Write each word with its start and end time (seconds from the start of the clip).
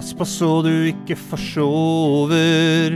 Pass 0.00 0.14
på 0.16 0.24
så 0.24 0.62
du 0.64 0.86
ikke 0.88 1.12
forsover, 1.12 2.94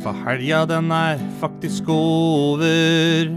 for 0.00 0.16
helga 0.24 0.62
den 0.64 0.86
er 0.88 1.18
faktisk 1.36 1.90
over. 1.92 3.28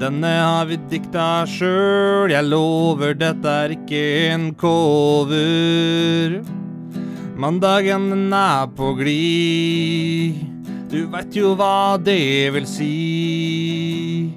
Denne 0.00 0.30
har 0.40 0.64
vi 0.70 0.78
dikta 0.88 1.44
sjøl, 1.52 2.32
jeg 2.32 2.48
lover 2.48 3.12
dette 3.20 3.52
er 3.66 3.74
ikke 3.74 4.00
en 4.30 4.46
cover. 4.56 6.38
Mandagen 7.36 8.06
den 8.14 8.32
er 8.32 8.72
på 8.72 8.94
glid, 9.02 10.40
du 10.88 11.02
veit 11.12 11.36
jo 11.36 11.52
hva 11.60 12.00
det 12.00 12.56
vil 12.56 12.64
si. 12.64 14.32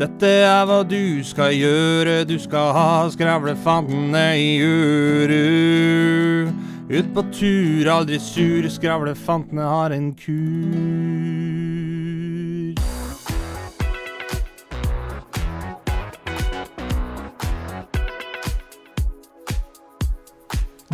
Dette 0.00 0.32
er 0.40 0.66
hva 0.66 0.80
du 0.82 1.22
skal 1.22 1.54
gjøre, 1.54 2.24
du 2.26 2.34
skal 2.42 2.74
ha 2.74 2.90
skravlefantene 3.14 4.26
i 4.42 4.50
øret. 4.58 6.66
Ut 6.90 7.06
på 7.14 7.22
tur, 7.30 7.86
aldri 7.86 8.18
sur, 8.18 8.64
skravlefantene 8.66 9.62
har 9.62 9.92
en 9.94 10.08
kur. 10.18 10.74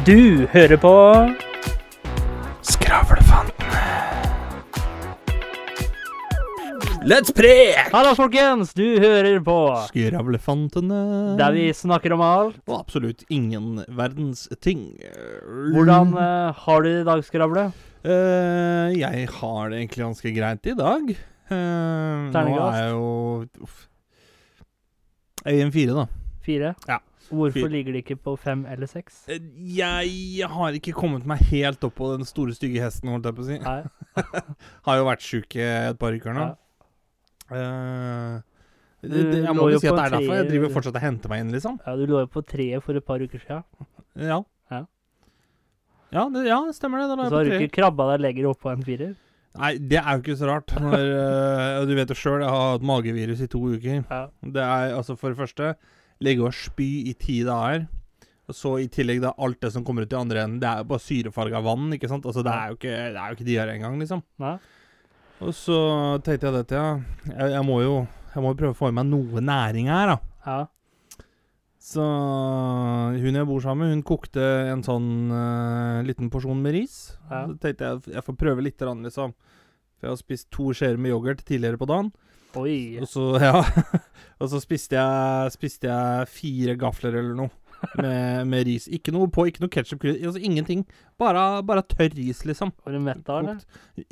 Du 0.04 0.46
hører 0.52 0.76
på 0.76 0.92
Skravlefantene. 2.62 3.25
Let's 7.06 7.30
prek! 7.30 7.92
Hallo, 7.92 8.16
folkens! 8.18 8.72
Du 8.74 8.82
hører 8.98 9.36
på 9.46 9.54
Skravlefantene. 9.86 11.36
der 11.38 11.52
vi 11.54 11.68
snakker 11.70 12.16
om 12.16 12.22
alt. 12.26 12.56
Og 12.66 12.80
absolutt 12.80 13.22
ingen 13.30 13.76
verdens 13.94 14.48
ting. 14.58 14.88
Hvordan 15.46 16.10
uh, 16.18 16.50
har 16.64 16.82
du 16.82 16.88
det 16.88 17.04
i 17.04 17.06
dag, 17.06 17.22
Skravle? 17.22 17.68
Uh, 18.02 18.90
jeg 18.90 19.28
har 19.36 19.70
det 19.70 19.78
egentlig 19.78 20.02
ganske 20.02 20.34
greit 20.34 20.66
i 20.66 20.74
dag. 20.74 21.14
Eh, 21.46 22.26
nå 22.34 22.42
er 22.56 22.74
jeg 22.80 22.90
jo 22.90 23.06
uff. 23.68 23.78
Jeg 25.44 25.60
gir 25.60 25.64
en 25.68 25.74
fire, 25.78 25.96
da. 26.00 26.06
Fire? 26.42 26.74
Ja. 26.90 26.98
Hvorfor 27.30 27.60
Fire. 27.60 27.70
ligger 27.70 27.94
det 27.94 28.02
ikke 28.02 28.18
på 28.18 28.34
fem 28.34 28.66
eller 28.66 28.90
seks? 28.90 29.28
Jeg 29.30 30.50
har 30.58 30.82
ikke 30.82 30.98
kommet 30.98 31.22
meg 31.22 31.46
helt 31.54 31.86
opp 31.86 32.00
på 32.02 32.16
den 32.16 32.26
store, 32.26 32.58
stygge 32.58 32.82
hesten, 32.82 33.14
holdt 33.14 33.30
jeg 33.30 33.38
på 33.38 33.46
å 33.46 33.50
si. 33.52 33.62
Nei. 33.62 33.80
Har 34.90 34.98
jo 35.04 35.10
vært 35.14 35.22
sjuk 35.22 35.54
et 35.54 36.02
par 36.02 36.10
uker 36.18 36.34
nå. 36.34 36.50
Ja. 36.50 36.54
Det, 37.50 39.22
det, 39.30 39.40
jeg 39.44 39.54
må 39.54 39.68
jo 39.70 39.78
si 39.78 39.86
at 39.86 39.94
det 39.94 40.04
er 40.06 40.14
derfor 40.16 40.38
jeg 40.40 40.48
driver 40.48 40.72
fortsatt 40.74 40.96
og 40.98 41.04
henter 41.04 41.30
meg 41.30 41.44
inn, 41.44 41.52
liksom. 41.54 41.76
Ja, 41.86 41.94
du 41.98 42.06
lå 42.10 42.24
jo 42.24 42.30
på 42.32 42.42
treet 42.42 42.82
for 42.82 42.98
et 42.98 43.06
par 43.06 43.22
uker 43.22 43.42
siden. 43.42 43.62
Ja. 44.18 44.40
Ja. 44.72 44.82
Ja, 46.14 46.24
det, 46.32 46.46
ja, 46.48 46.58
stemmer 46.74 47.04
det. 47.04 47.12
Da 47.12 47.28
Så 47.28 47.38
har 47.38 47.46
du 47.46 47.54
ikke 47.58 47.76
krabba 47.76 48.08
deg 48.14 48.24
lenger 48.24 48.50
opp 48.50 48.62
på 48.64 48.72
en 48.72 48.82
firer? 48.86 49.14
Nei, 49.56 49.72
det 49.80 50.00
er 50.00 50.16
jo 50.16 50.24
ikke 50.24 50.38
så 50.40 50.48
rart. 50.50 50.72
Når, 50.80 51.10
uh, 51.16 51.82
du 51.88 51.94
vet 51.96 52.12
jo 52.12 52.18
sjøl, 52.18 52.40
jeg 52.42 52.52
har 52.52 52.72
hatt 52.74 52.86
magevirus 52.86 53.44
i 53.44 53.50
to 53.52 53.62
uker. 53.76 54.00
Ja. 54.02 54.22
Det 54.42 54.64
er 54.64 54.96
altså 54.96 55.16
for 55.18 55.32
det 55.32 55.40
første 55.40 55.74
ligge 56.24 56.48
og 56.48 56.56
spy 56.56 56.90
i 57.12 57.14
ti 57.20 57.42
dager. 57.46 57.86
Og 58.46 58.54
så 58.54 58.76
i 58.78 58.90
tillegg 58.92 59.20
da 59.24 59.32
alt 59.42 59.58
det 59.64 59.72
som 59.74 59.84
kommer 59.86 60.06
ut 60.06 60.12
i 60.12 60.18
andre 60.18 60.44
enden. 60.44 60.60
Det 60.62 60.68
er 60.70 60.82
jo 60.82 60.90
bare 60.92 61.02
syrefarga 61.02 61.62
vann, 61.66 61.88
ikke 61.96 62.10
sant. 62.10 62.26
Altså 62.28 62.44
det 62.46 62.52
er 62.54 62.70
jo 62.70 62.78
ikke, 62.78 62.96
det 63.14 63.22
er 63.22 63.30
jo 63.30 63.38
ikke 63.38 63.48
diaré 63.48 63.74
engang, 63.74 63.96
liksom. 64.02 64.22
Nei? 64.42 64.56
Og 65.44 65.52
så 65.52 65.78
tenkte 66.24 66.48
jeg 66.48 66.56
dette, 66.56 66.78
ja. 66.80 67.32
Jeg, 67.32 67.52
jeg 67.58 67.66
må 67.66 67.80
jo 67.84 67.96
jeg 68.36 68.44
må 68.44 68.52
prøve 68.52 68.74
å 68.74 68.76
få 68.76 68.90
i 68.90 68.94
meg 68.96 69.06
noe 69.08 69.40
næring 69.40 69.88
her, 69.88 70.10
da. 70.12 70.16
Ja. 70.44 70.56
Så 71.86 72.02
hun 72.02 73.38
jeg 73.38 73.48
bor 73.48 73.62
sammen 73.64 73.86
med, 73.86 73.94
hun 73.94 74.04
kokte 74.04 74.44
en 74.72 74.82
sånn 74.84 75.30
uh, 75.32 76.04
liten 76.04 76.28
porsjon 76.32 76.60
med 76.60 76.74
ris. 76.76 76.96
Ja. 77.30 77.46
Så 77.48 77.56
tenkte 77.62 77.88
jeg 77.88 78.16
jeg 78.18 78.24
får 78.26 78.36
prøve 78.42 78.64
litt, 78.66 78.84
liksom. 79.06 79.32
For 79.96 80.08
jeg 80.08 80.12
har 80.12 80.20
spist 80.20 80.50
to 80.52 80.68
skjeer 80.76 81.00
med 81.00 81.14
yoghurt 81.14 81.40
tidligere 81.48 81.80
på 81.80 81.88
dagen. 81.88 82.10
Oi. 82.60 82.98
Og 83.00 83.08
så, 83.08 83.24
ja. 83.46 83.62
og 84.36 84.52
så 84.52 84.60
spiste 84.60 84.98
jeg, 84.98 85.54
spiste 85.56 85.88
jeg 85.88 86.28
fire 86.32 86.76
gafler 86.80 87.16
eller 87.22 87.38
noe 87.38 87.54
med, 88.00 88.46
med 88.50 88.66
ris. 88.66 88.86
Ikke 88.92 89.12
noe 89.14 89.28
på, 89.32 89.46
ikke 89.50 89.62
noe 89.64 89.72
ketsjup, 89.72 90.04
altså 90.10 90.40
ingenting. 90.42 90.84
Bare, 91.20 91.62
bare 91.66 91.82
tørr 91.86 92.12
ris, 92.16 92.44
liksom. 92.48 92.72
Var 92.84 92.92
du 92.96 93.00
mett 93.00 93.28
av 93.32 93.46
det? 93.46 93.56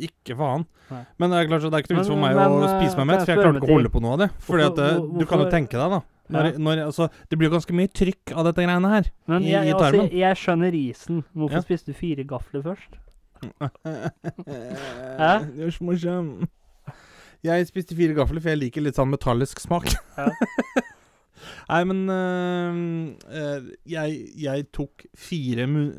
Ikke 0.08 0.36
faen. 0.38 0.64
Nei. 0.90 1.02
Men 1.18 1.30
det 1.34 1.38
er 1.40 1.48
klart 1.50 1.62
det 1.66 1.72
er 1.72 1.84
ikke 1.84 1.94
noe 1.94 2.02
vits 2.02 2.12
for 2.12 2.20
meg 2.22 2.34
men, 2.36 2.56
å 2.56 2.64
eh, 2.64 2.74
spise 2.78 2.98
meg 3.00 3.06
mett, 3.10 3.22
for 3.24 3.32
jeg 3.34 3.40
klarte 3.42 3.60
ikke 3.62 3.70
å 3.72 3.78
holde 3.78 3.92
på 3.94 4.02
noe 4.04 4.12
av 4.16 4.22
det. 4.24 4.30
Fordi 4.46 4.66
at 4.66 4.74
Hvorfor- 4.78 4.98
hvorfor? 5.00 5.18
Du 5.24 5.26
kan 5.32 5.44
jo 5.44 5.50
tenke 5.52 5.78
deg, 5.80 5.96
da. 5.98 6.00
Når, 6.34 6.44
Ja. 6.46 6.58
når, 6.58 6.78
altså, 6.86 7.08
det 7.28 7.36
blir 7.38 7.50
jo 7.50 7.54
ganske 7.58 7.74
mye 7.76 7.90
trykk 7.92 8.32
av 8.32 8.46
dette 8.48 8.62
greiene 8.64 8.88
her. 8.94 9.10
Men 9.28 9.42
jeg, 9.44 9.66
i 9.66 9.70
i 9.74 9.76
tarmen. 9.76 10.08
jeg 10.12 10.36
skjønner 10.40 10.72
risen. 10.72 11.24
Hvorfor 11.36 11.60
Ja. 11.60 11.64
spiste 11.66 11.92
du 11.92 11.98
fire 11.98 12.24
gafler 12.24 12.62
først? 12.64 13.00
Det 13.84 15.20
er 15.20 15.70
så 15.70 15.84
morsom. 15.84 16.48
Jeg 17.44 17.66
spiste 17.68 17.92
fire 17.96 18.14
gafler, 18.16 18.40
for 18.40 18.48
jeg 18.54 18.58
liker 18.62 18.80
litt 18.86 18.96
sånn 18.96 19.10
metallisk 19.12 19.60
smak. 19.60 19.90
Ja. 20.16 20.30
Nei, 21.70 21.82
men 21.90 22.04
øh, 22.10 23.70
jeg, 23.88 24.20
jeg 24.40 24.68
tok 24.74 25.06
fire 25.18 25.68
mun 25.70 25.92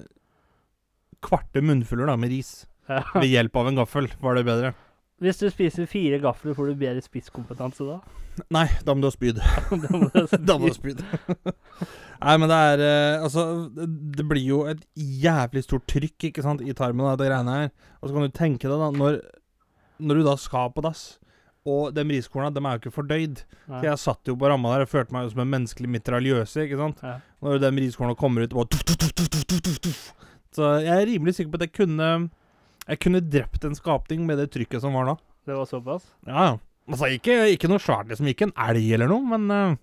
kvarte 1.25 1.61
munnfuller 1.65 2.09
da, 2.11 2.17
med 2.19 2.33
ris. 2.33 2.65
Ved 2.87 3.31
hjelp 3.31 3.55
av 3.57 3.71
en 3.71 3.79
gaffel. 3.79 4.09
Var 4.21 4.37
det 4.37 4.45
bedre? 4.45 4.75
Hvis 5.23 5.39
du 5.39 5.47
spiser 5.47 5.87
fire 5.87 6.19
gafler, 6.19 6.53
får 6.57 6.69
du 6.69 6.79
bedre 6.79 7.01
spisskompetanse 7.03 7.85
da? 7.87 8.01
Nei, 8.51 8.65
da 8.83 8.91
må 8.91 8.99
du 8.99 9.07
ha 9.07 9.13
spyd. 9.13 9.39
da 9.83 10.57
må 10.59 10.67
du 10.67 10.73
ha 10.73 10.75
spyd. 10.75 11.03
Nei, 12.25 12.35
men 12.41 12.51
det 12.51 12.57
er 12.71 12.83
øh, 12.83 13.23
Altså, 13.23 13.45
det, 13.75 13.87
det 14.19 14.25
blir 14.27 14.43
jo 14.43 14.63
et 14.69 14.83
jævlig 14.95 15.63
stort 15.63 15.87
trykk 15.91 16.29
ikke 16.29 16.43
sant, 16.43 16.63
i 16.63 16.75
tarmen 16.75 17.07
av 17.07 17.19
det 17.21 17.29
greiene 17.31 17.59
her. 17.61 17.71
Og 18.01 18.09
så 18.09 18.17
kan 18.17 18.27
du 18.27 18.35
tenke 18.35 18.67
deg, 18.67 18.75
da, 18.75 18.91
når, 18.91 19.21
når 20.03 20.19
du 20.19 20.27
da 20.27 20.35
skal 20.41 20.73
på 20.75 20.83
dass 20.83 21.13
og 21.65 21.95
de 21.97 22.03
riskorna, 22.05 22.51
de 22.53 22.61
er 22.61 22.75
jo 22.75 22.83
ikke 22.83 22.93
fordøyd. 22.93 23.41
Nei. 23.65 23.79
Så 23.79 23.87
jeg 23.87 24.01
satt 24.03 24.29
jo 24.29 24.35
på 24.37 24.49
ramma 24.51 24.75
der 24.75 24.85
og 24.85 24.91
følte 24.91 25.15
meg 25.15 25.25
jo 25.25 25.31
som 25.33 25.41
en 25.41 25.51
menneskelig 25.55 25.89
mitraljøse, 25.95 26.65
ikke 26.67 26.77
sant. 26.77 27.01
Ja. 27.01 27.15
Når 27.41 27.63
de 27.63 27.71
riskorna 27.79 28.17
kommer 28.19 28.45
ut 28.45 28.53
og 28.53 28.69
tuff, 28.69 28.85
tuff, 28.85 29.79
tuff. 29.81 30.03
Så 30.55 30.69
jeg 30.85 30.93
er 30.93 31.09
rimelig 31.09 31.35
sikker 31.35 31.51
på 31.51 31.59
at 31.59 31.65
jeg 31.67 31.73
kunne 31.75 32.09
Jeg 32.85 32.99
kunne 33.01 33.19
drept 33.19 33.65
en 33.65 33.75
skapning 33.75 34.27
med 34.27 34.37
det 34.37 34.51
trykket 34.53 34.83
som 34.83 34.93
var 34.93 35.09
da. 35.09 35.15
Det 35.45 35.57
var 35.57 35.65
såpass? 35.65 36.05
Ja, 36.27 36.51
ja. 36.51 36.55
Altså, 36.85 37.09
ikke, 37.09 37.33
ikke 37.49 37.69
noe 37.71 37.81
svært, 37.81 38.11
liksom. 38.11 38.29
Ikke 38.29 38.45
en 38.45 38.53
elg 38.61 38.91
eller 38.93 39.09
noe, 39.09 39.25
men 39.25 39.49
uh, 39.49 39.73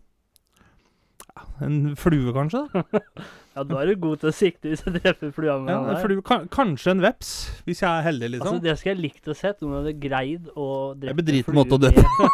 En 1.67 1.97
flue, 1.99 2.31
kanskje? 2.35 2.63
Ja, 3.53 3.63
da 3.69 3.83
er 3.83 3.91
du 3.91 3.99
god 4.01 4.23
til 4.23 4.31
å 4.31 4.33
sikte 4.33 4.71
hvis 4.71 4.81
jeg 4.87 4.95
treffer 4.97 5.33
flua 5.37 5.59
med 5.61 5.75
Ja, 5.75 5.81
den 5.85 5.91
der. 5.93 6.01
flue, 6.07 6.23
kan, 6.25 6.47
kanskje 6.53 6.95
en 6.95 7.03
veps, 7.05 7.33
hvis 7.67 7.83
jeg 7.83 7.91
er 7.91 8.07
heldig, 8.07 8.31
liksom. 8.37 8.55
Altså, 8.57 8.65
det 8.65 8.77
skulle 8.81 8.95
jeg 8.95 9.03
likt 9.03 9.29
å 9.29 9.37
sett, 9.37 9.61
om 9.61 9.75
du 9.75 9.77
hadde 9.77 9.93
greid 10.01 10.47
å 10.57 10.69
drepe 11.03 11.25
en 11.25 11.45
flue 11.45 11.57
måte 11.59 11.77
å 11.77 11.83
dø 11.83 11.91
på. 11.99 12.29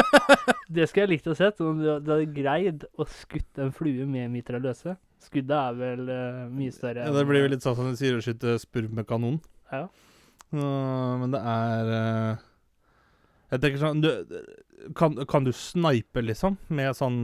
Det 0.70 0.84
skulle 0.86 1.02
jeg 1.02 1.10
likt 1.16 1.26
å 1.26 1.34
sett, 1.34 1.58
om 1.66 1.80
du 1.82 1.88
hadde 1.90 2.20
greid 2.30 2.84
å 2.94 3.06
skutt 3.10 3.58
en 3.58 3.72
flue 3.74 4.04
med 4.06 4.30
mitraløse. 4.30 4.94
Skuddet 5.20 5.56
er 5.56 5.74
vel 5.76 6.04
uh, 6.06 6.44
mye 6.54 6.72
større 6.72 7.02
ja, 7.04 7.12
Det 7.12 7.24
blir 7.28 7.42
jo 7.42 7.48
litt 7.52 7.64
sånn 7.64 7.74
som 7.76 7.88
de 7.90 7.98
sier 7.98 8.16
å 8.16 8.22
skyte 8.24 8.54
spurv 8.62 8.94
med 8.94 9.08
kanon. 9.08 9.40
Ja. 9.72 9.88
Uh, 10.54 11.18
men 11.20 11.34
det 11.34 11.40
er 11.46 11.90
uh, 11.90 12.46
Jeg 13.52 13.62
tenker 13.62 13.82
sånn 13.82 14.00
du, 14.02 14.08
kan, 14.96 15.18
kan 15.30 15.46
du 15.46 15.50
snipe, 15.54 16.22
liksom, 16.22 16.56
med 16.70 16.94
sånn, 16.96 17.18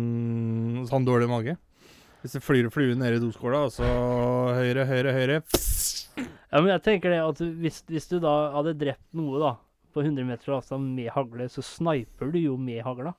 sånn 0.90 1.06
dårlig 1.06 1.30
mage? 1.30 1.56
Hvis 2.26 2.34
det 2.34 2.42
flyr 2.42 2.66
flue 2.74 2.96
ned 2.98 3.14
i 3.14 3.20
doskåla, 3.22 3.60
og 3.68 3.70
så 3.70 3.86
høyre, 4.56 4.82
høyre, 4.88 5.12
høyre 5.14 5.36
Ja, 5.38 6.58
men 6.58 6.72
jeg 6.72 6.82
tenker 6.82 7.12
det 7.14 7.20
at 7.22 7.38
hvis, 7.60 7.84
hvis 7.86 8.08
du 8.10 8.16
da 8.18 8.32
hadde 8.56 8.72
drept 8.80 9.14
noe 9.14 9.38
da 9.38 9.52
på 9.94 10.02
100 10.02 10.26
meter 10.26 10.56
avstand 10.56 10.90
med 10.96 11.12
hagle, 11.14 11.46
så 11.48 11.62
sniper 11.62 12.32
du 12.34 12.40
jo 12.42 12.56
med 12.58 12.82
hagla, 12.82 13.14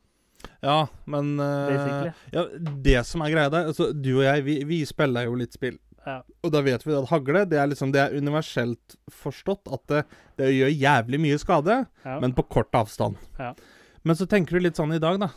Ja, 0.60 0.90
men 1.08 1.38
uh, 1.40 2.12
ja, 2.36 2.44
Det 2.84 3.00
som 3.08 3.24
er 3.24 3.32
greia 3.32 3.50
der 3.54 3.72
altså, 3.72 3.88
Du 3.96 4.12
og 4.20 4.26
jeg, 4.28 4.44
vi, 4.46 4.58
vi 4.68 4.82
spiller 4.86 5.26
jo 5.30 5.40
litt 5.40 5.56
spill. 5.56 5.80
Ja. 6.04 6.20
Og 6.44 6.52
da 6.54 6.62
vet 6.68 6.84
vi 6.86 6.94
at 7.00 7.08
hagle 7.10 7.42
det 7.50 7.58
er 7.60 7.72
liksom 7.72 7.90
Det 7.96 8.04
er 8.04 8.14
universelt 8.20 8.96
forstått 9.12 9.72
at 9.72 9.88
det, 9.92 10.04
det 10.40 10.52
gjør 10.54 10.76
jævlig 10.76 11.24
mye 11.24 11.40
skade, 11.42 11.80
Ja. 12.04 12.20
men 12.20 12.36
på 12.36 12.44
kort 12.52 12.76
avstand. 12.76 13.16
Ja. 13.40 13.56
Men 14.04 14.20
så 14.20 14.28
tenker 14.30 14.60
du 14.60 14.68
litt 14.68 14.78
sånn 14.80 14.94
i 14.96 15.02
dag, 15.04 15.18
da. 15.24 15.32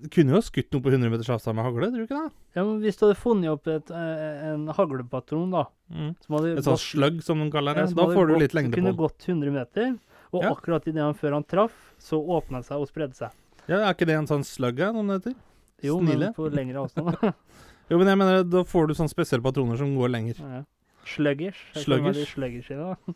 Du 0.00 0.08
kunne 0.14 0.30
jo 0.36 0.40
skutt 0.44 0.70
noe 0.72 0.80
på 0.84 0.90
100 0.92 1.10
meters 1.10 1.28
avstand 1.34 1.56
med 1.58 1.64
hagle, 1.66 1.88
tror 1.90 1.98
du 1.98 2.06
ikke 2.06 2.20
det? 2.22 2.32
ja, 2.54 2.62
men 2.64 2.80
hvis 2.84 2.96
du 2.98 3.06
hadde 3.06 3.16
funnet 3.18 3.50
opp 3.50 3.66
et, 3.66 3.90
eh, 3.90 4.52
en 4.52 4.66
haglepatron 4.68 5.50
da, 5.50 5.64
hadde 5.90 6.52
Et 6.58 6.64
sånt 6.64 6.78
slugg, 6.78 7.22
som 7.22 7.38
de 7.42 7.50
kaller 7.50 7.74
det. 7.74 7.88
Ja, 7.90 7.94
Da 7.98 8.06
får 8.14 8.26
du 8.28 8.34
gått- 8.34 8.40
litt 8.42 8.54
lengde 8.54 8.74
kunne 8.78 8.96
gått 8.96 9.18
100 9.26 9.50
meter, 9.52 9.98
og 10.32 10.42
Ja. 10.44 10.50
akkurat 10.54 10.86
idet 10.86 11.02
han 11.02 11.14
før 11.14 11.32
han 11.32 11.44
traff, 11.44 11.72
så 11.98 12.20
åpna 12.22 12.58
det 12.62 12.66
seg 12.66 12.78
og 12.78 12.88
spredde 12.88 13.14
seg. 13.16 13.30
Ja, 13.68 13.88
Er 13.88 13.94
ikke 13.94 14.06
det 14.06 14.14
en 14.16 14.26
sånn 14.26 14.44
slugg, 14.44 14.78
som 14.78 14.94
noen 14.94 15.18
heter? 15.20 15.34
Jo, 15.82 15.98
Snille. 16.00 16.18
men 16.30 16.34
på 16.34 16.50
lengre 16.52 16.84
avstand. 16.86 17.34
Jo, 17.90 17.96
men 17.96 18.06
jeg 18.06 18.18
mener, 18.18 18.44
da 18.44 18.62
får 18.64 18.88
du 18.88 18.94
sånne 18.94 19.08
spesielle 19.08 19.42
patroner 19.42 19.76
som 19.78 19.96
går 19.96 20.10
lenger. 20.10 20.36
ja. 20.38 20.62
Sluggers. 21.06 21.56
Sluggers? 21.74 22.34
sluggers 22.34 22.70
i 22.70 22.74
det, 22.74 22.84
da. 22.84 23.12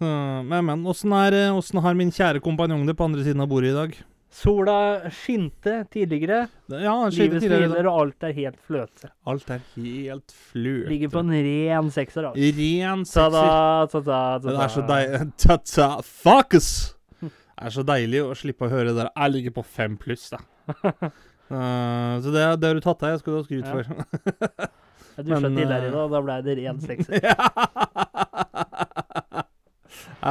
Så, 0.00 0.08
men, 0.48 0.64
men, 0.64 0.86
eh, 1.34 1.52
åssen 1.52 1.80
har 1.82 1.94
min 1.94 2.10
kjære 2.10 2.40
kompanjong 2.40 2.86
det 2.86 2.96
på 2.96 3.04
andre 3.04 3.22
siden 3.22 3.42
av 3.42 3.48
bordet 3.48 3.70
i 3.70 3.74
dag? 3.76 3.94
Sola 4.34 5.06
skinte 5.14 5.84
tidligere. 5.94 6.48
Ja, 6.66 7.06
skjedde 7.06 7.20
Livet 7.20 7.38
tidligere. 7.44 7.68
smiler, 7.68 7.86
og 7.86 7.94
alt 8.02 8.24
er 8.26 8.32
helt 8.34 8.56
fløte. 8.66 9.06
Alt 9.30 9.46
er 9.54 9.60
helt 9.76 10.32
fløte. 10.50 10.88
Ligger 10.90 11.08
på 11.12 11.20
en 11.22 11.30
ren 11.46 11.86
sekser, 11.94 12.26
altså. 12.32 12.42
Ren 12.58 13.04
sekser. 13.06 13.30
Ta-da, 13.30 13.86
ta-da, 13.92 14.18
Det 14.42 14.56
er 14.64 14.72
så 14.74 14.82
deilig 14.88 15.20
Ta-ta, 15.44 15.86
fuckes! 16.02 16.68
Det 17.22 17.30
er 17.68 17.72
så 17.76 17.84
deilig 17.86 18.24
å 18.26 18.34
slippe 18.34 18.66
å 18.66 18.72
høre 18.72 18.88
det 18.90 18.96
der. 18.98 19.06
Jeg 19.14 19.30
ligger 19.36 19.52
på 19.60 19.64
fem 19.76 19.94
pluss, 20.00 20.24
da. 20.34 20.38
Eh, 21.44 22.14
så 22.24 22.30
det, 22.32 22.40
det 22.56 22.64
har 22.70 22.78
du 22.78 22.80
tatt 22.80 23.02
deg. 23.04 23.10
Jeg 23.12 23.20
skal 23.20 23.34
du 23.34 23.36
ha 23.36 23.44
skryt 23.44 23.68
Ja. 23.68 23.70
for. 23.76 23.84
Jeg 25.18 25.26
dusja 25.28 25.44
men, 25.44 25.52
tidligere 25.60 25.84
i 25.84 25.90
eh, 25.90 25.92
dag, 25.92 26.00
og 26.00 26.08
da 26.14 26.20
ble 26.24 26.36
det 26.46 26.54
ren 26.56 26.78
sekser. 26.80 27.20
det 27.20 27.28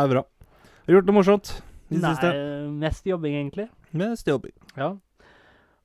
er 0.02 0.10
bra. 0.10 0.24
Har 0.26 0.90
du 0.90 0.94
gjort 0.98 1.06
noe 1.12 1.18
morsomt 1.20 1.54
i 1.54 1.94
det 1.94 2.02
Nei, 2.02 2.16
siste? 2.18 2.34
mest 2.82 3.06
jobbing, 3.08 3.38
egentlig. 3.44 3.68
Med 3.94 4.16
stjobbing. 4.20 4.54
Ja. 4.78 4.92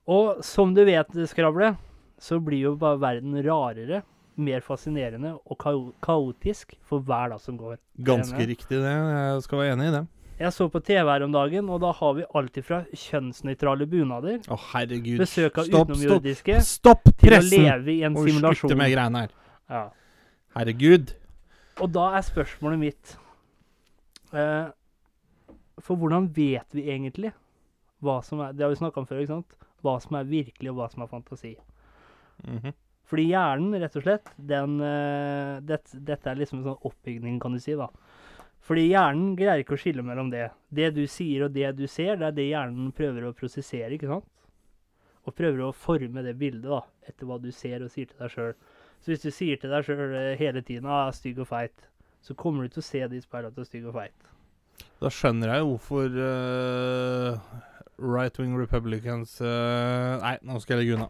Og 0.08 0.38
som 0.46 0.72
du 0.74 0.80
vet, 0.88 1.10
Skravle, 1.28 1.74
så 2.18 2.38
blir 2.42 2.62
jo 2.70 2.76
bare 2.80 2.98
verden 3.02 3.36
rarere, 3.44 4.02
mer 4.38 4.62
fascinerende 4.62 5.34
og 5.50 5.58
ka 5.60 5.72
kaotisk 6.04 6.76
for 6.86 7.02
hver 7.04 7.34
dag 7.34 7.40
som 7.42 7.58
går. 7.58 7.76
Ganske 8.06 8.38
riktig, 8.48 8.78
det. 8.80 8.94
Jeg 8.94 9.42
skal 9.44 9.58
være 9.60 9.74
enig 9.76 9.88
i 9.90 9.94
det. 9.98 10.04
Jeg 10.38 10.52
så 10.54 10.68
på 10.70 10.78
TV 10.86 11.02
her 11.10 11.24
om 11.26 11.32
dagen, 11.34 11.66
og 11.74 11.80
da 11.82 11.90
har 11.98 12.12
vi 12.14 12.24
alt 12.38 12.58
ifra 12.60 12.84
kjønnsnøytrale 12.94 13.88
bunader, 13.90 14.36
Å, 14.46 14.58
herregud. 14.72 15.18
besøk 15.18 15.58
av 15.58 15.66
Stopp, 15.66 15.88
stopp. 15.90 15.90
utenomjordiske, 15.96 16.60
Stopp 16.62 17.10
til 17.18 17.34
å 17.34 17.40
leve 17.42 17.90
i 17.96 18.02
en 18.06 18.14
Og 18.14 18.22
slutte 18.22 18.36
simulasjon. 18.36 18.76
med 18.78 18.92
greiene 18.94 19.24
her. 19.24 19.34
Ja. 19.68 19.82
Herregud. 20.54 21.10
Og 21.82 21.90
da 21.92 22.06
er 22.16 22.22
spørsmålet 22.26 22.78
mitt 22.78 23.16
eh, 24.32 24.70
For 25.82 25.96
hvordan 25.98 26.30
vet 26.34 26.66
vi 26.74 26.86
egentlig 26.90 27.32
hva 28.04 28.18
som 28.24 28.42
er 28.44 28.52
Det 28.54 28.64
har 28.64 28.72
vi 28.72 28.80
snakka 28.80 29.02
om 29.02 29.08
før, 29.08 29.22
ikke 29.22 29.36
sant? 29.36 29.56
Hva 29.84 29.96
som 30.02 30.18
er 30.18 30.28
virkelig, 30.28 30.70
og 30.70 30.78
hva 30.78 30.88
som 30.92 31.04
er 31.04 31.10
fantasi. 31.10 31.56
Mhm. 32.44 32.74
Fordi 33.08 33.24
hjernen, 33.30 33.76
rett 33.80 33.94
og 33.96 34.04
slett, 34.04 34.26
den 34.36 34.80
uh, 34.84 35.60
det, 35.64 35.80
Dette 35.94 36.28
er 36.28 36.36
liksom 36.36 36.60
en 36.60 36.66
sånn 36.66 36.88
oppbygning, 36.90 37.38
kan 37.40 37.54
du 37.56 37.60
si, 37.62 37.72
da. 37.78 37.88
Fordi 38.68 38.84
hjernen 38.90 39.32
greier 39.38 39.62
ikke 39.62 39.78
å 39.78 39.80
skille 39.80 40.04
mellom 40.04 40.28
det. 40.28 40.50
Det 40.68 40.90
du 40.92 41.06
sier 41.08 41.46
og 41.46 41.54
det 41.54 41.70
du 41.78 41.86
ser, 41.88 42.18
det 42.20 42.26
er 42.28 42.36
det 42.36 42.50
hjernen 42.50 42.90
prøver 42.92 43.24
å 43.24 43.36
prosessere, 43.36 43.94
ikke 43.96 44.10
sant? 44.10 44.28
Og 45.24 45.36
prøver 45.36 45.62
å 45.64 45.72
forme 45.72 46.24
det 46.26 46.36
bildet, 46.40 46.68
da, 46.68 46.82
etter 47.08 47.28
hva 47.28 47.38
du 47.40 47.48
ser 47.52 47.84
og 47.84 47.92
sier 47.94 48.10
til 48.10 48.20
deg 48.20 48.34
sjøl. 48.34 48.52
Så 49.00 49.12
hvis 49.12 49.24
du 49.24 49.30
sier 49.32 49.60
til 49.60 49.72
deg 49.72 49.86
sjøl 49.86 50.14
hele 50.40 50.60
tiden 50.66 50.88
ah, 50.90 51.08
'stygg 51.14 51.40
og 51.40 51.48
feit', 51.48 51.88
så 52.20 52.34
kommer 52.34 52.66
du 52.66 52.74
til 52.74 52.82
å 52.82 52.88
se 52.88 53.00
det 53.06 53.16
i 53.16 53.24
speilet 53.24 53.52
at 53.52 53.56
du 53.56 53.62
er 53.62 53.70
stygg 53.70 53.88
og 53.88 53.96
feit. 53.96 54.28
Da 54.98 55.10
skjønner 55.14 55.54
jeg 55.54 55.66
hvorfor 55.68 56.16
uh, 56.18 57.38
right 57.98 58.38
wing 58.38 58.56
republicans 58.58 59.40
uh, 59.40 60.18
Nei, 60.22 60.36
nå 60.46 60.58
skal 60.62 60.78
jeg 60.78 60.86
legge 60.86 60.98
unna. 60.98 61.08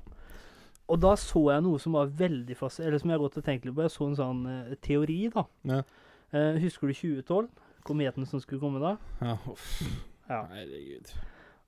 Og 0.88 1.00
da 1.02 1.12
så 1.20 1.42
jeg 1.52 1.64
noe 1.66 1.80
som 1.82 1.98
var 1.98 2.12
veldig 2.16 2.56
fast, 2.56 2.80
eller 2.80 3.00
som 3.00 3.10
jeg 3.10 3.18
har 3.18 3.24
gått 3.26 3.36
og 3.40 3.44
tenkt 3.44 3.66
litt 3.68 3.76
på. 3.76 3.84
Jeg 3.84 3.92
så 3.92 4.08
en 4.08 4.16
sånn 4.18 4.44
uh, 4.48 4.76
teori, 4.84 5.18
da. 5.34 5.44
Ja. 5.68 5.82
Uh, 6.32 6.56
husker 6.62 6.88
du 6.88 6.96
2012? 6.96 7.50
Kometen 7.88 8.28
som 8.28 8.40
skulle 8.40 8.62
komme 8.62 8.80
da? 8.82 8.96
Ja, 9.20 9.36
uff. 9.52 9.68
Ja. 10.28 10.42
Herregud. 10.52 11.12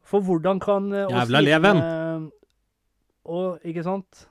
For 0.05 0.25
hvordan 0.25 0.59
kan 0.61 0.91
Jævla 0.93 1.41
leven. 1.41 1.79
Og, 3.31 3.61
ikke 3.65 3.85
sant? 3.87 4.25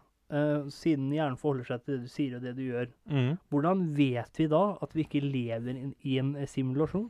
Siden 0.74 1.08
hjernen 1.16 1.38
forholder 1.40 1.66
seg 1.66 1.86
til 1.86 1.96
det 1.96 2.04
du 2.04 2.12
sier 2.12 2.36
og 2.38 2.44
det 2.44 2.52
du 2.58 2.62
gjør, 2.68 2.92
mm. 3.10 3.32
hvordan 3.50 3.82
vet 3.98 4.38
vi 4.38 4.46
da 4.52 4.60
at 4.86 4.94
vi 4.94 5.06
ikke 5.08 5.24
lever 5.24 5.72
in, 5.72 5.96
i 6.06 6.20
en 6.22 6.36
simulasjon? 6.50 7.08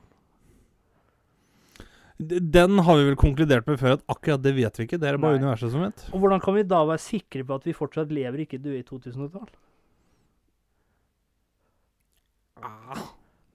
Den 2.19 2.79
har 2.83 2.97
vi 2.99 3.05
vel 3.07 3.15
konkludert 3.19 3.67
med 3.69 3.79
før 3.79 3.95
at 3.95 4.01
akkurat 4.11 4.41
det 4.43 4.51
vet 4.57 4.75
vi 4.79 4.85
ikke. 4.85 4.99
Det 4.99 5.07
er 5.07 5.17
bare 5.17 5.37
Nei. 5.37 5.45
universet 5.45 5.71
som 5.71 5.85
vet. 5.85 6.03
Og 6.11 6.19
hvordan 6.19 6.41
kan 6.43 6.57
vi 6.57 6.65
da 6.67 6.81
være 6.83 6.99
sikre 6.99 7.45
på 7.47 7.55
at 7.55 7.67
vi 7.67 7.75
fortsatt 7.77 8.11
lever, 8.11 8.43
ikke 8.43 8.59
døde 8.59 8.81
i 8.81 8.83
2012? 8.83 9.47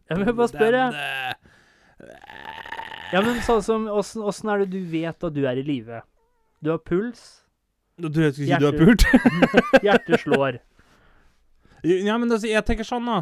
Jeg 0.09 0.17
vil 0.21 0.33
bare 0.33 0.49
spørre. 0.49 0.87
Den, 0.95 1.53
Ja, 3.15 3.21
men 3.23 3.39
sånn 3.47 3.63
som, 3.63 3.85
åssen 3.93 4.25
åssen 4.27 4.51
er 4.51 4.65
det 4.65 4.73
du 4.73 4.81
vet 4.91 5.27
at 5.29 5.35
du 5.37 5.45
er 5.47 5.61
i 5.61 5.63
live? 5.63 6.01
Du 6.65 6.73
har 6.73 6.81
puls, 6.83 7.45
Du 8.01 8.09
jeg 8.09 8.33
jeg 8.33 8.35
skulle 8.35 8.49
si 8.49 8.59
du 8.59 8.67
har 8.67 8.79
pult. 8.81 9.05
hjertet 9.87 10.21
slår. 10.25 10.59
ja, 11.85 12.17
men 12.19 12.33
altså, 12.33 12.49
jeg 12.49 12.65
tenker 12.67 12.89
sånn, 12.89 13.07
da. 13.07 13.21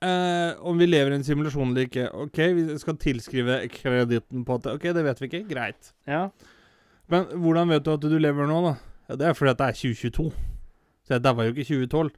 Eh, 0.00 0.52
om 0.62 0.78
vi 0.78 0.86
lever 0.86 1.10
i 1.10 1.16
en 1.18 1.24
simulasjon 1.26 1.72
eller 1.72 1.88
ikke. 1.88 2.04
OK, 2.14 2.38
vi 2.54 2.78
skal 2.78 2.96
tilskrive 3.02 3.56
kreditten 3.72 4.44
på 4.46 4.54
at 4.60 4.68
OK, 4.76 4.86
det 4.94 5.02
vet 5.04 5.20
vi 5.22 5.26
ikke. 5.30 5.40
Greit. 5.50 5.92
Ja. 6.06 6.28
Men 7.10 7.24
hvordan 7.34 7.72
vet 7.72 7.82
du 7.86 7.92
at 7.96 8.00
du 8.06 8.18
lever 8.20 8.46
nå, 8.46 8.60
da? 8.68 8.76
Ja, 9.08 9.16
Det 9.16 9.26
er 9.26 9.34
fordi 9.34 9.50
at 9.50 9.58
det 9.58 9.66
er 9.66 9.78
2022. 9.80 10.28
Så 11.08 11.14
jeg 11.16 11.22
daua 11.24 11.46
jo 11.48 11.54
ikke 11.54 11.64
i 11.64 11.70
2012. 11.88 12.10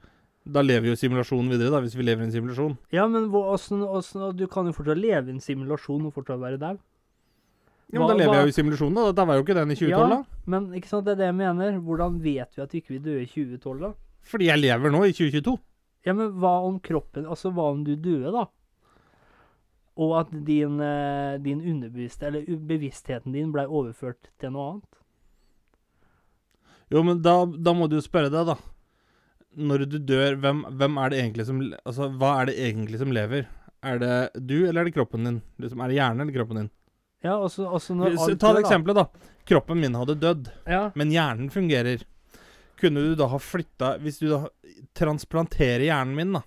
Da 0.50 0.62
lever 0.64 0.88
jo 0.90 0.96
simulasjonen 0.98 1.48
videre, 1.52 1.70
da, 1.70 1.80
hvis 1.84 1.94
vi 1.96 2.02
lever 2.04 2.24
i 2.24 2.28
en 2.28 2.32
simulasjon. 2.34 2.76
Ja, 2.92 3.06
men 3.06 3.28
hvor- 3.30 3.52
åssen 3.54 3.80
åssen- 3.86 4.36
Du 4.36 4.46
kan 4.46 4.66
jo 4.66 4.72
fortsatt 4.72 4.98
leve 5.00 5.28
i 5.28 5.30
en 5.30 5.40
simulasjon 5.40 6.06
og 6.06 6.12
fortsatt 6.14 6.40
være 6.40 6.58
der. 6.58 6.76
Ja, 7.92 7.98
men 7.98 8.02
Hva- 8.02 8.08
da 8.08 8.14
lever 8.14 8.32
hva- 8.34 8.36
jeg 8.36 8.44
jo 8.44 8.48
i 8.48 8.58
simulasjonen, 8.62 8.94
da. 8.94 9.12
Da 9.12 9.24
var 9.24 9.34
jo 9.36 9.42
ikke 9.44 9.54
den 9.54 9.70
i 9.70 9.74
2012, 9.74 10.08
da. 10.10 10.24
Men 10.46 10.72
ikke 10.74 10.86
sant, 10.88 11.04
det 11.04 11.12
er 11.12 11.16
det 11.16 11.26
jeg 11.26 11.34
mener. 11.34 11.80
Hvordan 11.80 12.20
vet 12.22 12.48
vi 12.56 12.62
at 12.62 12.72
vi 12.72 12.80
ikke 12.80 12.88
vil 12.88 13.00
dø 13.02 13.20
i 13.20 13.26
2012, 13.26 13.80
da? 13.80 13.92
Fordi 14.22 14.44
jeg 14.46 14.58
lever 14.60 14.90
nå 14.90 15.04
i 15.08 15.12
2022. 15.12 15.58
Ja, 16.06 16.14
men 16.16 16.32
hva 16.40 16.52
om 16.64 16.78
kroppen 16.80 17.26
Altså, 17.28 17.50
hva 17.52 17.70
om 17.74 17.82
du 17.84 17.94
døde, 17.96 18.30
da? 18.32 18.46
Og 20.00 20.14
at 20.20 20.30
din, 20.46 20.78
eh, 20.80 21.36
din 21.44 21.60
underbevissthet, 21.60 22.28
eller 22.30 22.60
bevisstheten 22.70 23.34
din, 23.34 23.50
blei 23.52 23.66
overført 23.66 24.30
til 24.40 24.54
noe 24.54 24.68
annet? 24.72 25.00
Jo, 26.90 27.02
men 27.06 27.20
da, 27.22 27.34
da 27.46 27.74
må 27.76 27.86
du 27.90 27.98
jo 27.98 28.04
spørre 28.04 28.30
deg, 28.32 28.48
da. 28.48 28.56
Når 29.60 29.84
du 29.90 29.98
dør, 30.08 30.36
hvem, 30.40 30.62
hvem 30.78 30.98
er 31.02 31.10
det 31.10 31.18
egentlig 31.20 31.46
som 31.48 31.58
Altså, 31.84 32.06
hva 32.20 32.36
er 32.40 32.50
det 32.50 32.56
egentlig 32.70 33.00
som 33.02 33.12
lever? 33.14 33.48
Er 33.82 33.98
det 33.98 34.14
du, 34.46 34.56
eller 34.68 34.82
er 34.82 34.88
det 34.90 34.94
kroppen 34.94 35.24
din? 35.26 35.40
Liksom, 35.62 35.80
er 35.82 35.90
det 35.90 35.98
hjernen 35.98 36.22
eller 36.24 36.36
kroppen 36.36 36.60
din? 36.62 36.70
Ja, 37.24 37.34
også, 37.36 37.66
også 37.68 37.94
når 37.98 38.14
Hvis- 38.14 38.28
alt 38.28 38.40
Ta 38.40 38.52
det 38.54 38.62
eksempelet, 38.64 38.94
da. 38.96 39.06
Kroppen 39.46 39.80
min 39.80 39.94
hadde 39.98 40.16
dødd, 40.20 40.50
Ja. 40.66 40.90
men 40.94 41.10
hjernen 41.10 41.50
fungerer. 41.50 42.02
Kunne 42.80 43.02
du 43.04 43.12
da 43.18 43.26
ha 43.28 43.38
flytta 43.42 43.94
Hvis 44.00 44.20
du 44.22 44.30
da 44.30 44.46
transplanterer 44.96 45.84
hjernen 45.86 46.16
min, 46.16 46.38
da, 46.38 46.42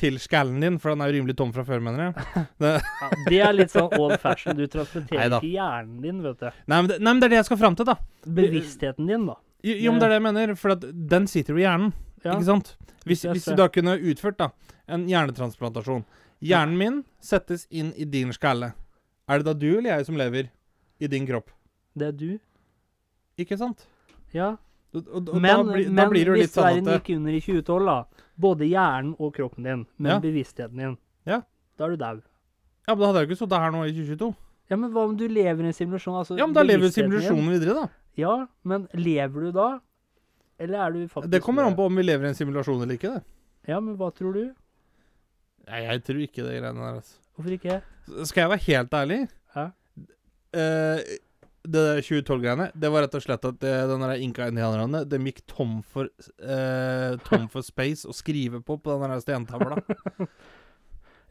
til 0.00 0.16
skallen 0.22 0.62
din, 0.62 0.78
for 0.80 0.92
den 0.92 1.04
er 1.04 1.10
jo 1.10 1.18
rimelig 1.18 1.36
tom 1.38 1.52
fra 1.54 1.64
før, 1.66 1.82
mener 1.84 2.08
jeg. 2.08 2.44
Det, 2.62 2.72
ja, 3.02 3.10
det 3.26 3.40
er 3.46 3.56
litt 3.56 3.72
sånn 3.74 3.90
old 3.98 4.16
fashion. 4.22 4.56
Du 4.56 4.64
transporterer 4.70 5.26
Neida. 5.26 5.40
ikke 5.40 5.52
hjernen 5.54 6.04
din, 6.04 6.22
vet 6.24 6.40
du. 6.40 6.48
nei, 6.48 6.78
men 6.78 6.90
det, 6.90 6.98
nei, 7.00 7.12
men 7.12 7.22
det 7.22 7.28
er 7.28 7.34
det 7.34 7.40
jeg 7.42 7.48
skal 7.50 7.60
fram 7.60 7.78
til, 7.78 7.88
da. 7.90 7.96
Bevisstheten 8.40 9.10
din, 9.10 9.26
da. 9.28 9.36
Jo, 9.66 9.74
jo, 9.76 9.92
men 9.92 10.00
det 10.00 10.06
er 10.06 10.14
det 10.14 10.20
jeg 10.20 10.26
mener, 10.28 10.54
for 10.56 10.88
den 11.14 11.28
sitter 11.28 11.56
jo 11.56 11.60
i 11.60 11.66
hjernen. 11.66 11.92
Ja. 12.24 12.36
Ikke 12.36 12.48
sant? 12.48 12.74
Hvis, 13.08 13.24
hvis 13.28 13.48
du 13.48 13.56
da 13.56 13.68
kunne 13.72 13.96
utført 13.96 14.40
da, 14.40 14.50
en 14.90 15.06
hjernetransplantasjon 15.08 16.04
Hjernen 16.40 16.76
min 16.80 16.94
settes 17.20 17.66
inn 17.68 17.90
i 18.00 18.06
din 18.08 18.32
skalle. 18.32 18.70
Er 19.28 19.42
det 19.42 19.50
da 19.50 19.52
du 19.52 19.66
eller 19.74 19.90
jeg 19.92 20.06
som 20.08 20.16
lever 20.16 20.48
i 20.96 21.08
din 21.12 21.26
kropp? 21.28 21.50
Det 21.92 22.06
er 22.08 22.14
du. 22.16 22.30
Ikke 23.40 23.58
sant? 23.60 23.84
Ja. 24.32 24.54
Og, 24.92 25.06
og, 25.06 25.28
og 25.28 25.36
Men, 25.40 25.50
da, 25.66 25.72
blir, 25.72 25.90
da 25.94 26.04
blir 26.10 26.24
det 26.24 26.30
jo 26.32 26.34
litt 26.34 26.48
hvis 26.50 26.56
sånn 26.56 26.66
verden 26.80 26.94
gikk 26.96 27.10
under 27.16 27.32
i 27.36 27.40
2012, 27.40 27.84
da, 27.86 28.24
både 28.46 28.66
hjernen 28.70 29.12
og 29.20 29.34
kroppen 29.36 29.62
din, 29.68 29.84
men 29.98 30.10
Ja. 30.12 30.18
bevisstheten 30.20 30.76
din, 30.82 30.96
Ja. 31.26 31.42
da 31.78 31.84
er 31.86 31.90
du 31.90 31.96
dau. 31.96 32.16
Ja, 32.88 32.94
men 32.94 32.98
da 33.00 33.06
hadde 33.06 33.20
jeg 33.20 33.28
jo 33.28 33.34
ikke 33.34 33.38
sittet 33.44 33.60
her 33.62 33.70
nå 33.70 33.84
i 33.86 33.92
2022. 33.94 34.34
Ja, 34.70 34.76
men 34.76 34.90
hva 34.92 35.04
om 35.08 35.16
du 35.16 35.26
lever 35.28 35.62
i 35.62 35.66
en 35.70 35.72
simulasjon? 35.72 36.14
Altså, 36.18 36.38
Ja, 36.38 36.46
men 36.46 36.54
da 36.54 36.62
lever 36.62 36.90
simulasjonen 36.90 37.50
videre, 37.50 37.74
da. 37.74 37.88
Ja, 38.16 38.46
men 38.64 38.88
lever 38.94 39.40
du 39.46 39.52
da? 39.52 39.80
Eller 40.58 40.78
er 40.86 40.92
du 40.92 41.06
faktisk 41.08 41.30
Det 41.30 41.40
kommer 41.42 41.64
an 41.64 41.74
på 41.76 41.86
om 41.86 41.96
vi 41.96 42.02
lever 42.02 42.24
i 42.26 42.28
en 42.28 42.34
simulasjon 42.34 42.82
eller 42.82 42.94
ikke, 42.98 43.14
det. 43.14 43.22
Ja, 43.68 43.78
men 43.80 43.96
hva 43.96 44.10
tror 44.14 44.34
du? 44.34 44.52
Nei, 45.68 45.82
jeg 45.86 46.02
tror 46.04 46.18
ikke 46.26 46.42
det 46.42 46.58
greiene 46.60 46.74
der, 46.74 46.98
altså. 46.98 47.16
Hvorfor 47.36 47.54
ikke? 47.54 47.82
Skal 48.26 48.40
jeg 48.42 48.50
være 48.50 48.64
helt 48.66 48.90
ærlig? 48.90 49.28
Ja. 49.54 49.70
Eh, 50.52 50.98
det 51.62 51.80
der 51.84 52.00
2012-greiene, 52.00 52.70
det 52.80 52.88
var 52.90 53.02
rett 53.04 53.14
og 53.18 53.22
slett 53.22 53.44
at 53.44 53.58
det, 53.60 53.72
den 53.90 54.00
der 54.00 54.22
inka-indianerne 54.24 55.02
De 55.08 55.18
gikk 55.26 55.42
tom 55.50 55.82
for 55.84 56.08
eh, 56.40 57.16
Tom 57.26 57.48
for 57.52 57.60
space 57.66 58.08
å 58.08 58.14
skrive 58.16 58.62
på 58.64 58.78
på 58.80 58.94
den 58.96 59.10
der 59.12 59.20
stentavla. 59.20 59.76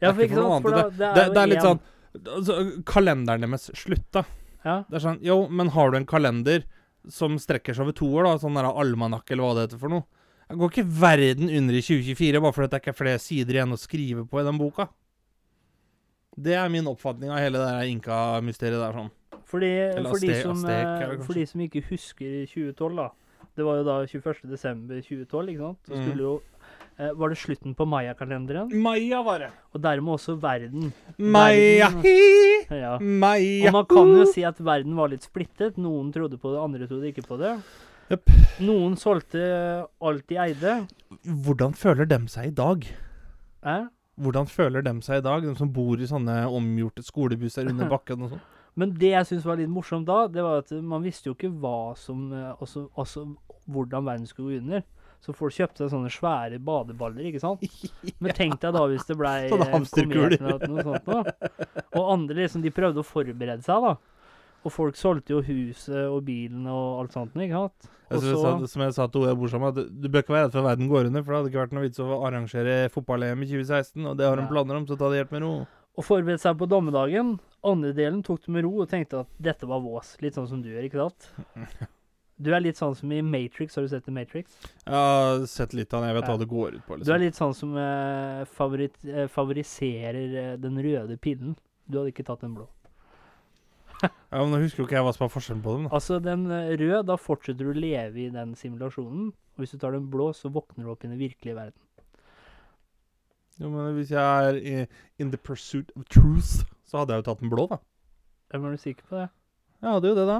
Ja, 0.00 0.12
Det 0.12 0.22
er 0.22 0.28
ikke 0.28 0.38
sant? 0.38 0.62
For 0.64 0.76
da, 0.76 0.84
det 0.90 1.08
er, 1.08 1.14
Det, 1.18 1.24
det 1.34 1.42
er 1.42 1.50
litt 1.50 1.64
en- 1.64 1.66
sånn 1.80 2.36
altså, 2.36 2.58
Kalenderen 2.86 3.42
deres 3.48 3.66
slutta. 3.76 4.22
Ja. 4.64 4.78
Det 4.88 5.00
er 5.00 5.04
sånn 5.08 5.18
Jo, 5.26 5.40
men 5.50 5.68
har 5.74 5.90
du 5.90 5.98
en 5.98 6.06
kalender 6.08 6.62
som 7.08 7.36
strekker 7.40 7.74
seg 7.74 7.86
over 7.88 7.96
to 7.96 8.06
år, 8.12 8.26
da? 8.28 8.38
Sånn 8.42 8.54
der 8.58 8.70
almanakk, 8.70 9.30
eller 9.32 9.42
hva 9.46 9.54
det 9.58 9.66
heter 9.68 9.80
for 9.82 9.88
noe? 9.92 10.06
Jeg 10.50 10.58
går 10.58 10.72
ikke 10.72 10.88
verden 11.00 11.48
under 11.50 11.74
i 11.78 11.82
2024 11.82 12.40
bare 12.42 12.52
fordi 12.56 12.70
det 12.72 12.80
ikke 12.82 12.90
er 12.94 12.98
flere 12.98 13.20
sider 13.22 13.54
igjen 13.58 13.72
å 13.76 13.78
skrive 13.78 14.24
på 14.28 14.40
i 14.40 14.46
den 14.46 14.58
boka. 14.58 14.88
Det 16.40 16.54
er 16.58 16.68
min 16.72 16.86
oppfatning 16.90 17.30
av 17.30 17.38
hele 17.42 17.60
det 17.62 17.88
inka-mysteriet 17.92 18.80
der. 18.80 18.96
sånn. 18.96 19.10
Fordi, 19.50 19.70
for, 20.06 20.18
de 20.22 20.34
som, 20.42 20.64
eh, 20.70 21.16
for 21.26 21.34
de 21.34 21.44
som 21.50 21.60
ikke 21.64 21.82
husker 21.90 22.46
2012, 22.46 22.96
da. 22.96 23.08
Det 23.56 23.64
var 23.66 23.80
jo 23.80 23.84
da 23.88 23.96
21. 24.06 24.46
desember 24.48 25.00
2012, 25.02 25.48
ikke 25.50 25.64
sant? 25.66 25.78
Så 25.88 25.94
Mhm. 25.96 26.04
skulle 26.06 26.22
jo 26.28 26.40
eh, 27.00 27.10
var 27.16 27.28
det 27.32 27.38
slutten 27.40 27.74
på 27.74 27.86
mayakalenderen? 27.88 28.70
Maya 28.82 29.22
var 29.24 29.38
det. 29.38 29.50
og 29.74 29.80
dermed 29.82 30.12
også 30.14 30.34
verden. 30.40 30.92
Maya 31.18 31.88
Verden- 31.88 32.02
hi, 32.02 32.66
Ja. 32.84 32.98
Maya 33.00 33.66
Og 33.68 33.72
man 33.72 33.86
kan 33.86 34.06
jo 34.18 34.24
si 34.30 34.42
at 34.44 34.58
verden 34.58 34.94
var 34.94 35.08
litt 35.08 35.22
splittet. 35.26 35.76
Noen 35.78 36.12
trodde 36.12 36.38
på 36.38 36.52
det, 36.52 36.60
andre 36.62 36.86
trodde 36.86 37.08
ikke 37.12 37.26
på 37.26 37.38
det. 37.40 37.54
Yep. 38.10 38.30
Noen 38.60 38.96
solgte 38.96 39.86
alt 40.02 40.26
de 40.28 40.36
eide. 40.36 40.86
Hvordan 41.24 41.72
føler 41.74 42.06
dem 42.06 42.26
seg 42.28 42.46
i 42.48 42.50
dag? 42.50 42.84
Eh? 43.64 43.86
Hvordan 44.20 44.46
føler 44.50 44.82
dem 44.84 45.00
seg 45.00 45.18
i 45.18 45.20
dag, 45.22 45.42
de 45.42 45.54
som 45.56 45.68
bor 45.72 45.96
i 45.96 46.06
sånne 46.10 46.44
omgjorte 46.50 47.02
skolebusser 47.06 47.68
under 47.70 47.88
bakken 47.94 48.22
og 48.26 48.30
sånn? 48.34 48.40
Men 48.80 48.94
det 48.96 49.12
jeg 49.12 49.28
syns 49.28 49.44
var 49.48 49.60
litt 49.60 49.70
morsomt 49.72 50.08
da, 50.08 50.22
det 50.32 50.44
var 50.46 50.62
at 50.64 50.72
man 50.80 51.04
visste 51.04 51.28
jo 51.30 51.36
ikke 51.36 51.52
hva 51.60 51.92
som 52.00 52.30
eh, 52.32 52.54
Altså, 52.56 52.86
altså 52.98 53.26
hvordan 53.70 54.08
verden 54.08 54.26
skulle 54.30 54.56
gå 54.56 54.62
under. 54.64 54.86
Så 55.20 55.34
folk 55.36 55.52
kjøpte 55.52 55.84
sånne 55.92 56.08
svære 56.08 56.56
badeballer, 56.64 57.26
ikke 57.28 57.42
sant? 57.42 57.60
Men 58.24 58.32
tenk 58.38 58.54
deg 58.62 58.72
da 58.72 58.86
hvis 58.88 59.04
det 59.10 59.18
blei. 59.20 59.50
Og 61.98 62.06
andre 62.14 62.38
liksom, 62.40 62.62
de 62.64 62.72
prøvde 62.72 63.02
å 63.02 63.06
forberede 63.06 63.60
seg, 63.66 63.84
da. 63.84 63.92
Og 64.60 64.72
folk 64.74 64.96
solgte 65.00 65.32
jo 65.32 65.40
huset 65.44 66.02
og 66.12 66.20
bilen 66.26 66.66
og 66.68 66.98
alt 67.02 67.14
sånt, 67.16 67.36
ikke 67.36 67.56
sant? 67.62 67.88
Jeg 68.10 68.20
så, 68.24 68.32
sa- 68.42 68.70
som 68.72 68.82
jeg 68.84 68.94
sa 68.96 69.06
til 69.08 69.22
Ola 69.22 69.36
Borsom, 69.38 69.62
at 69.70 69.78
du 69.78 70.08
bør 70.10 70.24
ikke 70.24 70.34
være 70.34 70.48
redd 70.48 70.56
for 70.56 70.66
verden 70.66 70.88
går 70.90 71.08
under, 71.08 71.22
for 71.24 71.32
det 71.32 71.38
hadde 71.38 71.52
ikke 71.52 71.62
vært 71.62 71.76
noe 71.76 71.84
vits 71.86 72.02
å 72.02 72.08
arrangere 72.26 72.74
fotball-EM 72.92 73.44
i 73.46 73.48
2016, 73.52 74.08
og 74.10 74.18
det 74.18 74.26
har 74.28 74.40
de 74.40 74.48
planer 74.50 74.80
om, 74.80 74.88
så 74.88 74.98
ta 75.00 75.08
det 75.12 75.22
helt 75.22 75.32
med 75.36 75.44
ro. 75.46 75.52
og 75.96 76.04
forberede 76.06 76.42
seg 76.42 76.58
på 76.60 76.68
dommedagen. 76.68 77.36
Andre 77.62 77.92
delen 77.92 78.22
tok 78.24 78.40
det 78.46 78.52
med 78.54 78.64
ro 78.64 78.80
og 78.82 78.88
tenkte 78.88 79.20
at 79.20 79.28
dette 79.38 79.66
var 79.68 79.80
vås. 79.84 80.14
Litt 80.22 80.34
sånn 80.38 80.48
som 80.48 80.62
du 80.62 80.70
gjør, 80.72 80.86
ikke 80.88 81.02
sant? 81.08 81.30
Du 82.40 82.54
er 82.56 82.62
litt 82.64 82.78
sånn 82.80 82.94
som 82.96 83.10
i 83.12 83.18
Matrix. 83.20 83.74
Har 83.76 83.84
du 83.84 83.88
sett 83.92 84.06
The 84.06 84.12
Matrix? 84.16 84.54
Jeg 84.86 84.94
har 84.96 85.42
sett 85.44 85.74
litt 85.76 85.92
av 85.92 86.00
den, 86.00 86.08
jeg 86.08 86.16
vet 86.16 86.24
Ja. 86.24 86.30
hva 86.32 86.38
det 86.40 86.48
går 86.48 86.74
ut 86.78 86.86
på. 86.86 86.96
Du 86.96 87.12
er 87.12 87.18
Liksom. 87.18 87.20
litt 87.20 87.36
sånn 87.36 87.52
som 87.54 87.74
eh, 87.76 88.44
favorit, 88.48 88.94
eh, 89.04 89.26
favoriserer 89.28 90.36
eh, 90.40 90.56
den 90.56 90.78
røde 90.80 91.18
pillen. 91.20 91.52
Du 91.86 91.98
hadde 91.98 92.14
ikke 92.14 92.24
tatt 92.24 92.40
den 92.40 92.54
blå. 92.56 92.64
Ja, 94.32 94.40
men 94.40 94.52
Nå 94.54 94.62
husker 94.62 94.80
jo 94.80 94.86
ikke 94.88 94.96
jeg 94.96 95.04
hva 95.04 95.12
som 95.12 95.26
er 95.26 95.32
forskjellen 95.34 95.62
på 95.66 95.74
dem. 95.76 95.84
da. 95.84 95.90
Altså, 95.98 96.16
den 96.24 96.46
eh, 96.50 96.72
røde, 96.80 97.02
da 97.10 97.16
fortsetter 97.20 97.66
du 97.68 97.72
å 97.74 97.76
leve 97.76 98.22
i 98.24 98.30
den 98.32 98.54
simulasjonen. 98.56 99.26
Og 99.34 99.58
hvis 99.60 99.74
du 99.76 99.78
tar 99.82 99.92
den 99.92 100.08
blå, 100.08 100.30
så 100.32 100.48
våkner 100.48 100.86
du 100.88 100.92
opp 100.94 101.04
i 101.04 101.08
den 101.12 101.20
virkelige 101.20 101.58
verden. 101.58 101.76
Jo, 103.60 103.68
men 103.68 103.92
Hvis 103.98 104.12
jeg 104.14 104.48
er 104.48 104.56
i, 104.56 104.86
in 105.20 105.30
the 105.30 105.38
pursuit 105.38 105.92
of 105.96 106.06
truth, 106.08 106.64
så 106.88 107.02
hadde 107.02 107.14
jeg 107.14 107.22
jo 107.22 107.28
tatt 107.28 107.42
den 107.44 107.52
blå, 107.52 107.66
da. 107.70 107.80
Er 108.50 108.64
du 108.64 108.80
sikker 108.80 109.06
på 109.06 109.18
det? 109.20 109.28
Jeg 109.80 109.94
hadde 109.94 110.10
jo 110.10 110.16
det, 110.16 110.26
da. 110.28 110.38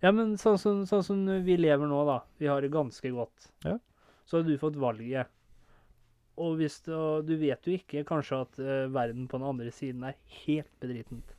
Ja, 0.00 0.12
men 0.16 0.36
sånn 0.40 0.58
som, 0.60 0.84
sånn 0.88 1.04
som 1.04 1.24
vi 1.44 1.56
lever 1.60 1.88
nå, 1.88 2.04
da. 2.08 2.20
Vi 2.40 2.48
har 2.48 2.62
det 2.64 2.72
ganske 2.72 3.12
godt. 3.12 3.50
Ja. 3.66 3.76
Så 4.28 4.38
har 4.38 4.46
du 4.46 4.54
fått 4.60 4.78
valget. 4.80 5.32
Og 6.40 6.56
hvis 6.60 6.78
du, 6.86 6.94
du 7.26 7.34
vet 7.40 7.66
jo 7.66 7.74
ikke 7.76 8.04
kanskje 8.08 8.44
at 8.44 8.60
uh, 8.62 8.86
verden 8.92 9.26
på 9.28 9.40
den 9.40 9.48
andre 9.50 9.72
siden 9.74 10.06
er 10.08 10.16
helt 10.44 10.70
bedritent. 10.80 11.34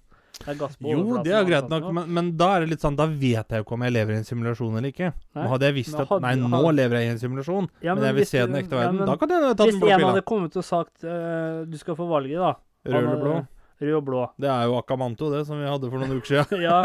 Det 0.46 0.70
Jo, 0.92 1.22
det 1.26 1.34
er 1.38 1.46
greit 1.48 1.70
nok, 1.72 1.88
men, 1.96 2.10
men 2.18 2.32
da 2.40 2.50
er 2.56 2.66
det 2.66 2.74
litt 2.74 2.84
sånn, 2.84 2.98
da 3.00 3.08
vet 3.08 3.54
jeg 3.54 3.62
jo 3.62 3.66
ikke 3.66 3.78
om 3.78 3.86
jeg 3.86 3.96
lever 3.96 4.16
i 4.16 4.20
en 4.22 4.28
simulasjon 4.28 4.76
eller 4.80 4.92
ikke. 4.92 5.12
Nei, 5.14 5.46
Nå 5.46 5.54
hadde 5.54 5.70
jeg 5.70 5.78
visst 5.78 5.96
men 5.96 6.04
at 6.04 6.26
nei, 6.26 6.34
nå 6.42 6.62
lever 6.78 7.00
jeg 7.00 7.08
i 7.08 7.14
en 7.14 7.24
simulasjon, 7.24 7.72
Ja, 7.86 7.96
men 7.96 8.08
jeg 8.10 8.18
vil 8.18 8.26
hvis 8.26 8.34
se 8.36 8.44
den 8.44 8.60
ekte 8.62 8.76
ja, 8.78 8.84
verden. 8.84 9.02
men 9.02 9.12
da 9.12 9.18
kan 9.22 9.34
jeg 9.36 9.56
ta 9.56 9.68
den 9.70 9.82
blå 9.82 9.92
en 9.96 10.06
hadde 10.10 10.24
kommet 10.34 10.60
og 10.62 10.68
sagt 10.68 11.08
uh, 11.08 11.64
du 11.70 11.78
skal 11.82 11.98
få 12.00 12.08
valget, 12.12 12.42
da. 12.42 12.54
Rød 12.90 13.02
eller 13.02 13.22
blå? 13.26 13.36
Rød 13.82 13.96
og 13.98 14.04
blå. 14.06 14.24
Det 14.42 14.50
er 14.54 14.66
jo 14.70 14.76
Akamanto, 14.78 15.30
det, 15.34 15.46
som 15.48 15.58
vi 15.58 15.70
hadde 15.70 15.90
for 15.90 16.02
noen 16.02 16.20
uker 16.20 16.34
siden. 16.36 16.62
ja. 16.68 16.82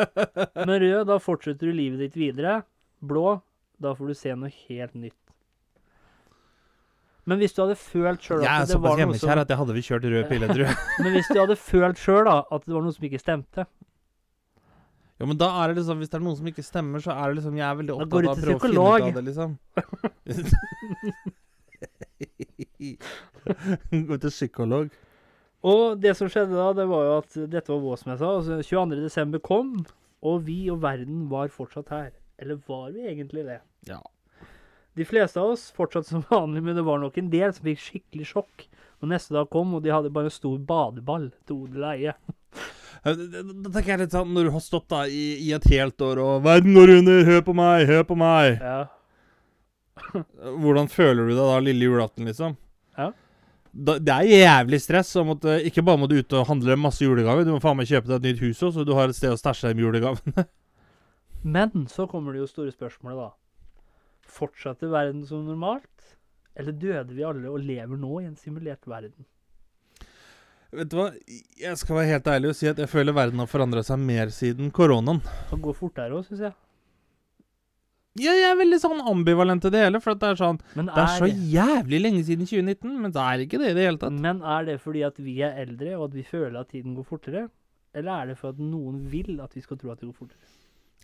Men 0.68 0.74
rød, 0.82 1.04
da 1.08 1.20
fortsetter 1.22 1.70
du 1.70 1.76
livet 1.76 2.02
ditt 2.04 2.18
videre. 2.20 2.58
Blå, 3.00 3.38
da 3.80 3.94
får 3.96 4.12
du 4.12 4.18
se 4.18 4.34
noe 4.36 4.52
helt 4.52 4.96
nytt. 4.96 5.16
Men 7.26 7.40
hvis 7.42 7.54
du 7.56 7.62
hadde 7.64 7.74
følt 7.80 8.22
sjøl 8.22 8.44
Jeg 8.44 8.50
er 8.52 8.62
at 8.62 8.68
det 8.70 8.76
var 8.76 8.78
såpass 8.78 8.92
noe 8.92 9.00
hjemmekjær 9.02 9.22
som 9.34 9.40
at 9.42 9.50
jeg 9.50 9.58
hadde 9.60 9.74
vi 9.74 9.82
kjørt 9.88 10.04
rød 10.12 10.24
pille, 10.30 10.46
tror 10.52 10.62
jeg. 10.62 10.76
Men 11.02 11.10
hvis 11.16 11.30
du 11.32 11.38
hadde 11.40 11.56
følt 11.58 11.98
sjøl 12.02 12.30
at 12.30 12.62
det 12.66 12.74
var 12.76 12.82
noe 12.86 12.94
som 12.94 13.06
ikke 13.08 13.22
stemte 13.22 13.66
Jo, 15.16 15.24
men 15.26 15.40
da 15.40 15.48
er 15.62 15.72
det 15.72 15.80
liksom 15.80 15.98
Hvis 16.02 16.12
det 16.12 16.18
er 16.20 16.24
noen 16.26 16.38
som 16.38 16.50
ikke 16.52 16.66
stemmer, 16.66 17.02
så 17.02 17.10
er 17.16 17.24
det 17.32 17.34
liksom 17.40 17.54
Jeg 17.58 17.66
er 17.66 17.80
veldig 17.80 17.92
Da 17.92 17.98
opptatt 17.98 18.14
går 18.14 18.22
du 18.22 18.28
av 18.28 18.30
å 18.30 18.36
til 18.36 18.44
prøve 18.46 18.56
å 18.56 18.60
finne 18.62 18.78
ut 18.86 19.02
av 19.02 19.16
det, 19.18 19.24
liksom. 19.30 19.50
Gå 24.06 24.18
til 24.22 24.32
psykolog. 24.32 24.86
Og 25.66 25.98
det 26.02 26.12
som 26.18 26.28
skjedde 26.30 26.54
da, 26.54 26.68
det 26.76 26.86
var 26.90 27.06
jo 27.06 27.14
at 27.20 27.38
dette 27.50 27.72
var 27.72 27.80
vår, 27.82 27.96
som 28.00 28.12
jeg 28.12 28.20
sa. 28.20 28.28
Altså 28.38 28.58
22. 28.62 29.00
desember 29.02 29.42
kom, 29.42 29.72
og 30.22 30.44
vi 30.46 30.58
og 30.70 30.78
verden 30.84 31.26
var 31.32 31.50
fortsatt 31.54 31.90
her. 31.94 32.10
Eller 32.38 32.60
var 32.68 32.92
vi 32.94 33.06
egentlig 33.08 33.46
det? 33.48 33.58
Ja. 33.88 33.98
De 34.96 35.04
fleste 35.04 35.40
av 35.40 35.52
oss 35.54 35.68
fortsatte 35.76 36.08
som 36.08 36.24
vanlig, 36.32 36.64
men 36.64 36.78
det 36.78 36.86
var 36.86 37.02
nok 37.02 37.18
en 37.20 37.30
del 37.32 37.52
som 37.54 37.68
fikk 37.68 37.84
skikkelig 37.84 38.30
sjokk. 38.32 38.66
Og 39.04 39.10
neste 39.12 39.36
dag 39.36 39.48
kom, 39.52 39.74
og 39.76 39.84
de 39.84 39.92
hadde 39.92 40.12
bare 40.12 40.30
en 40.30 40.34
stor 40.34 40.56
badeball 40.56 41.28
til 41.44 41.66
odel 41.66 41.84
og 41.84 41.90
eie. 41.92 42.16
Da 43.06 43.12
tenker 43.70 43.92
jeg 43.92 44.00
litt 44.00 44.14
sånn 44.16 44.32
Når 44.34 44.48
du 44.48 44.50
har 44.56 44.62
stått 44.64 44.88
da 44.90 45.04
i, 45.06 45.36
i 45.46 45.52
et 45.54 45.66
helt 45.70 46.00
år 46.02 46.18
og 46.18 46.40
'Verden 46.42 46.74
går 46.74 46.94
under! 46.96 47.20
Hør 47.28 47.44
på 47.46 47.54
meg! 47.54 47.84
Hør 47.86 48.02
på 48.08 48.16
meg!' 48.18 48.56
Ja. 48.58 48.80
Hvordan 50.64 50.90
føler 50.90 51.28
du 51.28 51.36
deg 51.36 51.44
da 51.44 51.60
lille 51.62 51.86
julaften, 51.86 52.26
liksom? 52.26 52.56
Ja. 52.98 53.12
Da, 53.76 53.98
det 54.00 54.12
er 54.12 54.32
jævlig 54.32 54.80
stress. 54.82 55.14
Måtte, 55.28 55.58
ikke 55.68 55.84
bare 55.86 56.00
må 56.00 56.08
du 56.08 56.18
ut 56.18 56.36
og 56.36 56.48
handle 56.48 56.76
masse 56.80 57.04
julegaver, 57.04 57.44
du 57.44 57.52
må 57.54 57.62
faen 57.62 57.78
meg 57.78 57.88
kjøpe 57.90 58.08
deg 58.10 58.18
et 58.18 58.28
nytt 58.30 58.44
hus 58.44 58.62
òg, 58.64 58.74
så 58.74 58.84
du 58.88 58.94
har 58.96 59.12
et 59.12 59.18
sted 59.18 59.32
å 59.32 59.40
stæsje 59.40 59.74
de 59.76 59.84
julegavene. 59.84 60.46
Men 61.56 61.86
så 61.92 62.08
kommer 62.10 62.32
det 62.32 62.42
jo 62.42 62.50
store 62.50 62.72
spørsmålet, 62.74 63.20
da. 63.22 63.45
Fortsatte 64.26 64.90
verden 64.90 65.24
som 65.28 65.46
normalt? 65.46 66.16
Eller 66.56 66.72
døde 66.72 67.14
vi 67.14 67.24
alle 67.26 67.50
og 67.52 67.60
lever 67.60 67.98
nå 68.00 68.20
i 68.22 68.28
en 68.28 68.36
simulert 68.40 68.86
verden? 68.88 69.26
Vet 70.76 70.90
du 70.90 70.96
hva? 70.98 71.10
Jeg 71.60 71.78
skal 71.80 72.00
være 72.00 72.12
helt 72.16 72.30
ærlig 72.32 72.52
og 72.52 72.56
si 72.58 72.68
at 72.68 72.80
jeg 72.80 72.90
føler 72.90 73.14
verden 73.16 73.40
har 73.40 73.48
forandra 73.50 73.84
seg 73.86 74.00
mer 74.02 74.32
siden 74.34 74.72
koronaen. 74.74 75.22
Det 75.50 75.60
går 75.62 75.76
fortere 75.78 76.16
òg, 76.16 76.26
syns 76.26 76.48
jeg. 76.48 76.56
Ja, 78.16 78.32
jeg 78.32 78.48
er 78.48 78.56
veldig 78.56 78.78
sånn 78.80 79.02
ambivalent 79.04 79.60
til 79.60 79.72
det 79.74 79.82
hele, 79.84 80.00
for 80.00 80.14
at 80.14 80.22
det 80.22 80.28
er 80.32 80.38
sånn 80.40 80.58
er 80.72 80.86
Det 80.88 81.02
er 81.02 81.18
så 81.20 81.28
jævlig 81.28 81.98
lenge 82.00 82.22
siden 82.24 82.48
2019, 82.48 82.94
men 83.02 83.12
det 83.12 83.22
er 83.22 83.42
ikke 83.44 83.60
det 83.60 83.72
i 83.72 83.76
det 83.76 83.84
hele 83.90 84.00
tatt. 84.00 84.20
Men 84.24 84.40
er 84.40 84.68
det 84.70 84.76
fordi 84.80 85.02
at 85.04 85.20
vi 85.20 85.36
er 85.44 85.58
eldre, 85.66 85.98
og 85.98 86.06
at 86.08 86.16
vi 86.16 86.24
føler 86.24 86.56
at 86.62 86.70
tiden 86.72 86.96
går 86.96 87.08
fortere? 87.10 87.42
Eller 87.96 88.12
er 88.22 88.30
det 88.32 88.38
for 88.40 88.56
at 88.56 88.62
noen 88.62 89.02
vil 89.12 89.36
at 89.44 89.52
vi 89.56 89.64
skal 89.64 89.76
tro 89.80 89.92
at 89.92 90.00
det 90.00 90.08
går 90.08 90.16
fortere? 90.16 90.55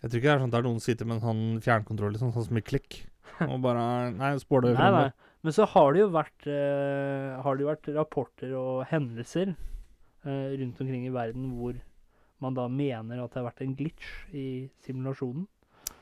Jeg 0.03 0.11
tror 0.11 0.19
ikke 0.19 0.27
det 0.27 0.33
er 0.35 0.41
sånn 0.43 0.49
at 0.51 0.53
det 0.53 0.59
er 0.59 0.65
noen 0.67 0.81
sitter 0.83 1.07
med 1.07 1.15
en 1.17 1.23
sånn 1.23 1.43
fjernkontroll, 1.63 2.11
liksom, 2.15 2.33
sånn 2.35 2.45
som 2.49 2.57
i 2.59 2.63
klikk, 2.65 2.97
og 3.51 3.55
bare 3.63 3.83
Nei, 4.17 4.33
spår 4.41 4.65
det 4.67 4.73
fremover. 4.75 5.13
Men 5.43 5.55
så 5.55 5.65
har 5.67 5.93
det 5.95 5.99
jo 6.03 6.09
vært, 6.13 6.45
eh, 6.47 7.41
har 7.43 7.55
det 7.57 7.63
jo 7.65 7.69
vært 7.71 7.89
rapporter 7.95 8.51
og 8.59 8.83
hendelser 8.91 9.53
eh, 9.55 10.53
rundt 10.59 10.79
omkring 10.83 11.07
i 11.07 11.11
verden 11.15 11.49
hvor 11.57 11.79
man 12.43 12.55
da 12.55 12.67
mener 12.71 13.19
at 13.23 13.31
det 13.33 13.39
har 13.41 13.47
vært 13.49 13.63
en 13.63 13.75
glitch 13.79 14.11
i 14.35 14.45
simulasjonen. 14.85 15.47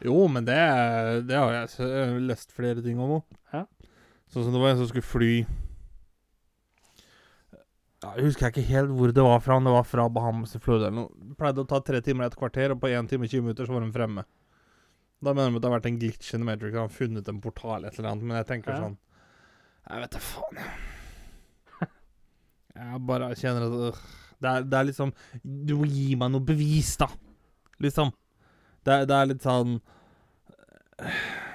Jo, 0.01 0.15
men 0.33 0.45
det, 0.47 0.57
det 1.29 1.37
har 1.37 1.53
jeg 1.53 1.69
s- 1.69 2.21
lest 2.25 2.53
flere 2.57 2.81
ting 2.85 2.97
om 3.01 3.19
òg. 3.19 3.35
Ja. 3.53 3.65
Sånn 4.33 4.45
som 4.47 4.53
det 4.55 4.61
var 4.63 4.73
en 4.73 4.79
som 4.81 4.89
skulle 4.89 5.05
fly 5.05 5.31
ja, 8.03 8.11
Jeg 8.17 8.25
husker 8.25 8.49
ikke 8.51 8.63
helt 8.67 8.91
hvor 8.97 9.11
det 9.13 9.23
var 9.25 9.39
fra, 9.45 9.57
om 9.59 9.67
det 9.67 9.73
var 9.75 9.83
fra 9.87 10.07
Bahamas 10.09 10.51
til 10.55 10.61
Florida 10.63 10.87
eller 10.89 11.03
noe. 11.03 11.33
Pleide 11.37 11.61
å 11.63 11.67
ta 11.69 11.79
tre 11.85 11.99
timer 12.01 12.25
og 12.25 12.31
et 12.31 12.39
kvarter, 12.39 12.73
og 12.73 12.79
på 12.81 12.89
1 12.89 13.09
time 13.11 13.27
og 13.27 13.33
20 13.33 13.41
minutter 13.45 13.67
så 13.69 13.75
var 13.75 13.85
de 13.85 13.91
fremme. 13.95 14.23
Da 15.21 15.33
mener 15.37 15.51
de 15.53 15.59
at 15.59 15.61
det 15.61 15.69
har 15.69 15.75
vært 15.79 15.89
en 15.91 15.99
glitch 16.01 16.31
in 16.33 16.41
the 16.41 16.47
Matrix, 16.47 16.73
han 16.73 16.87
har 16.87 16.95
funnet 16.95 17.27
en 17.29 17.41
portal 17.43 17.85
et 17.85 17.99
eller 17.99 18.09
annet, 18.11 18.25
men 18.25 18.37
jeg 18.41 18.47
tenker 18.49 18.73
Ja. 18.73 18.79
sånn 18.87 18.97
Jeg 19.91 20.01
vet 20.01 20.11
da 20.15 20.19
faen, 20.19 20.57
jeg. 20.61 20.71
Bare 23.05 23.27
kjenner 23.37 23.65
at 23.67 23.73
øh, 23.91 23.97
det, 24.41 24.49
er, 24.49 24.63
det 24.65 24.77
er 24.79 24.85
liksom 24.87 25.11
Du 25.43 25.73
må 25.77 25.85
gi 25.91 26.15
meg 26.17 26.31
noe 26.33 26.41
bevis, 26.45 26.95
da. 26.97 27.07
Liksom. 27.83 28.11
Det, 28.85 28.95
det 29.09 29.15
er 29.17 29.29
litt 29.29 29.45
sånn 29.45 29.75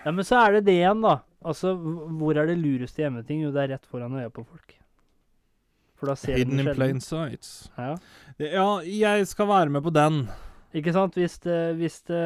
Ja, 0.05 0.13
men 0.13 0.23
så 0.27 0.39
er 0.45 0.59
det 0.59 0.65
det 0.69 0.77
igjen, 0.81 1.03
da. 1.03 1.17
Altså, 1.47 1.73
hvor 1.79 2.37
er 2.39 2.47
det 2.51 2.59
lureste 2.59 3.03
hjemmeting? 3.03 3.43
Jo, 3.47 3.51
det 3.55 3.63
er 3.65 3.73
rett 3.77 3.87
foran 3.91 4.15
øya 4.19 4.31
på 4.35 4.43
folk. 4.47 4.75
For 5.97 6.11
da 6.11 6.17
ser 6.19 6.37
Hidden 6.37 6.61
in 6.61 6.75
plain 6.75 7.01
sight 7.01 7.45
sights. 7.45 7.71
Ja. 7.79 7.95
Ja, 8.39 8.69
jeg 8.85 9.27
skal 9.31 9.49
være 9.49 9.73
med 9.73 9.83
på 9.87 9.93
den. 9.97 10.27
Ikke 10.77 10.93
sant? 10.93 11.15
Hvis 11.17 11.39
det, 11.45 11.59
hvis 11.79 12.01
det 12.09 12.23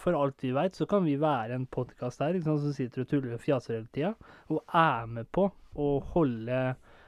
For 0.00 0.16
alt 0.18 0.42
vi 0.44 0.52
veit, 0.52 0.76
så 0.76 0.86
kan 0.90 1.04
vi 1.06 1.14
være 1.20 1.56
en 1.56 1.66
podkast 1.66 2.20
her 2.20 2.36
ikke 2.36 2.48
sant, 2.50 2.64
som 2.64 2.74
sitter 2.76 3.04
og 3.04 3.08
tuller 3.08 3.36
og 3.36 3.40
fjaser 3.44 3.78
hele 3.78 3.88
tida, 3.94 4.12
og 4.52 4.60
er 4.74 5.06
med 5.08 5.30
på 5.32 5.48
å 5.74 5.94
holde 6.14 6.64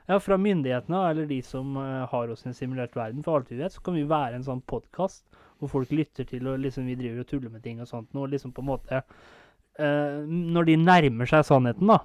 Ja, 0.07 0.21
fra 0.23 0.37
myndighetene 0.39 1.01
eller 1.11 1.27
de 1.27 1.41
som 1.43 1.73
eh, 1.83 2.05
har 2.07 2.31
oss 2.31 2.45
i 2.45 2.49
en 2.53 2.55
simulert 2.55 2.95
verden, 2.95 3.25
for 3.27 3.41
alt 3.41 3.49
vi 3.51 3.59
vet, 3.59 3.75
så 3.75 3.83
kan 3.83 3.97
vi 3.99 4.05
være 4.07 4.39
en 4.39 4.45
sånn 4.47 4.61
podkast 4.63 5.25
hvor 5.59 5.73
folk 5.73 5.91
lytter 5.91 6.29
til, 6.29 6.47
og 6.47 6.61
liksom 6.63 6.87
vi 6.87 6.95
driver 6.95 7.25
og 7.25 7.27
tuller 7.27 7.51
med 7.51 7.65
ting 7.65 7.81
og 7.83 7.89
sånt, 7.91 8.15
og 8.15 8.29
liksom 8.31 8.53
på 8.55 8.63
en 8.63 8.69
måte 8.69 9.01
eh, 9.01 10.21
Når 10.31 10.69
de 10.71 10.77
nærmer 10.79 11.27
seg 11.27 11.43
sannheten, 11.49 11.91
da, 11.91 11.99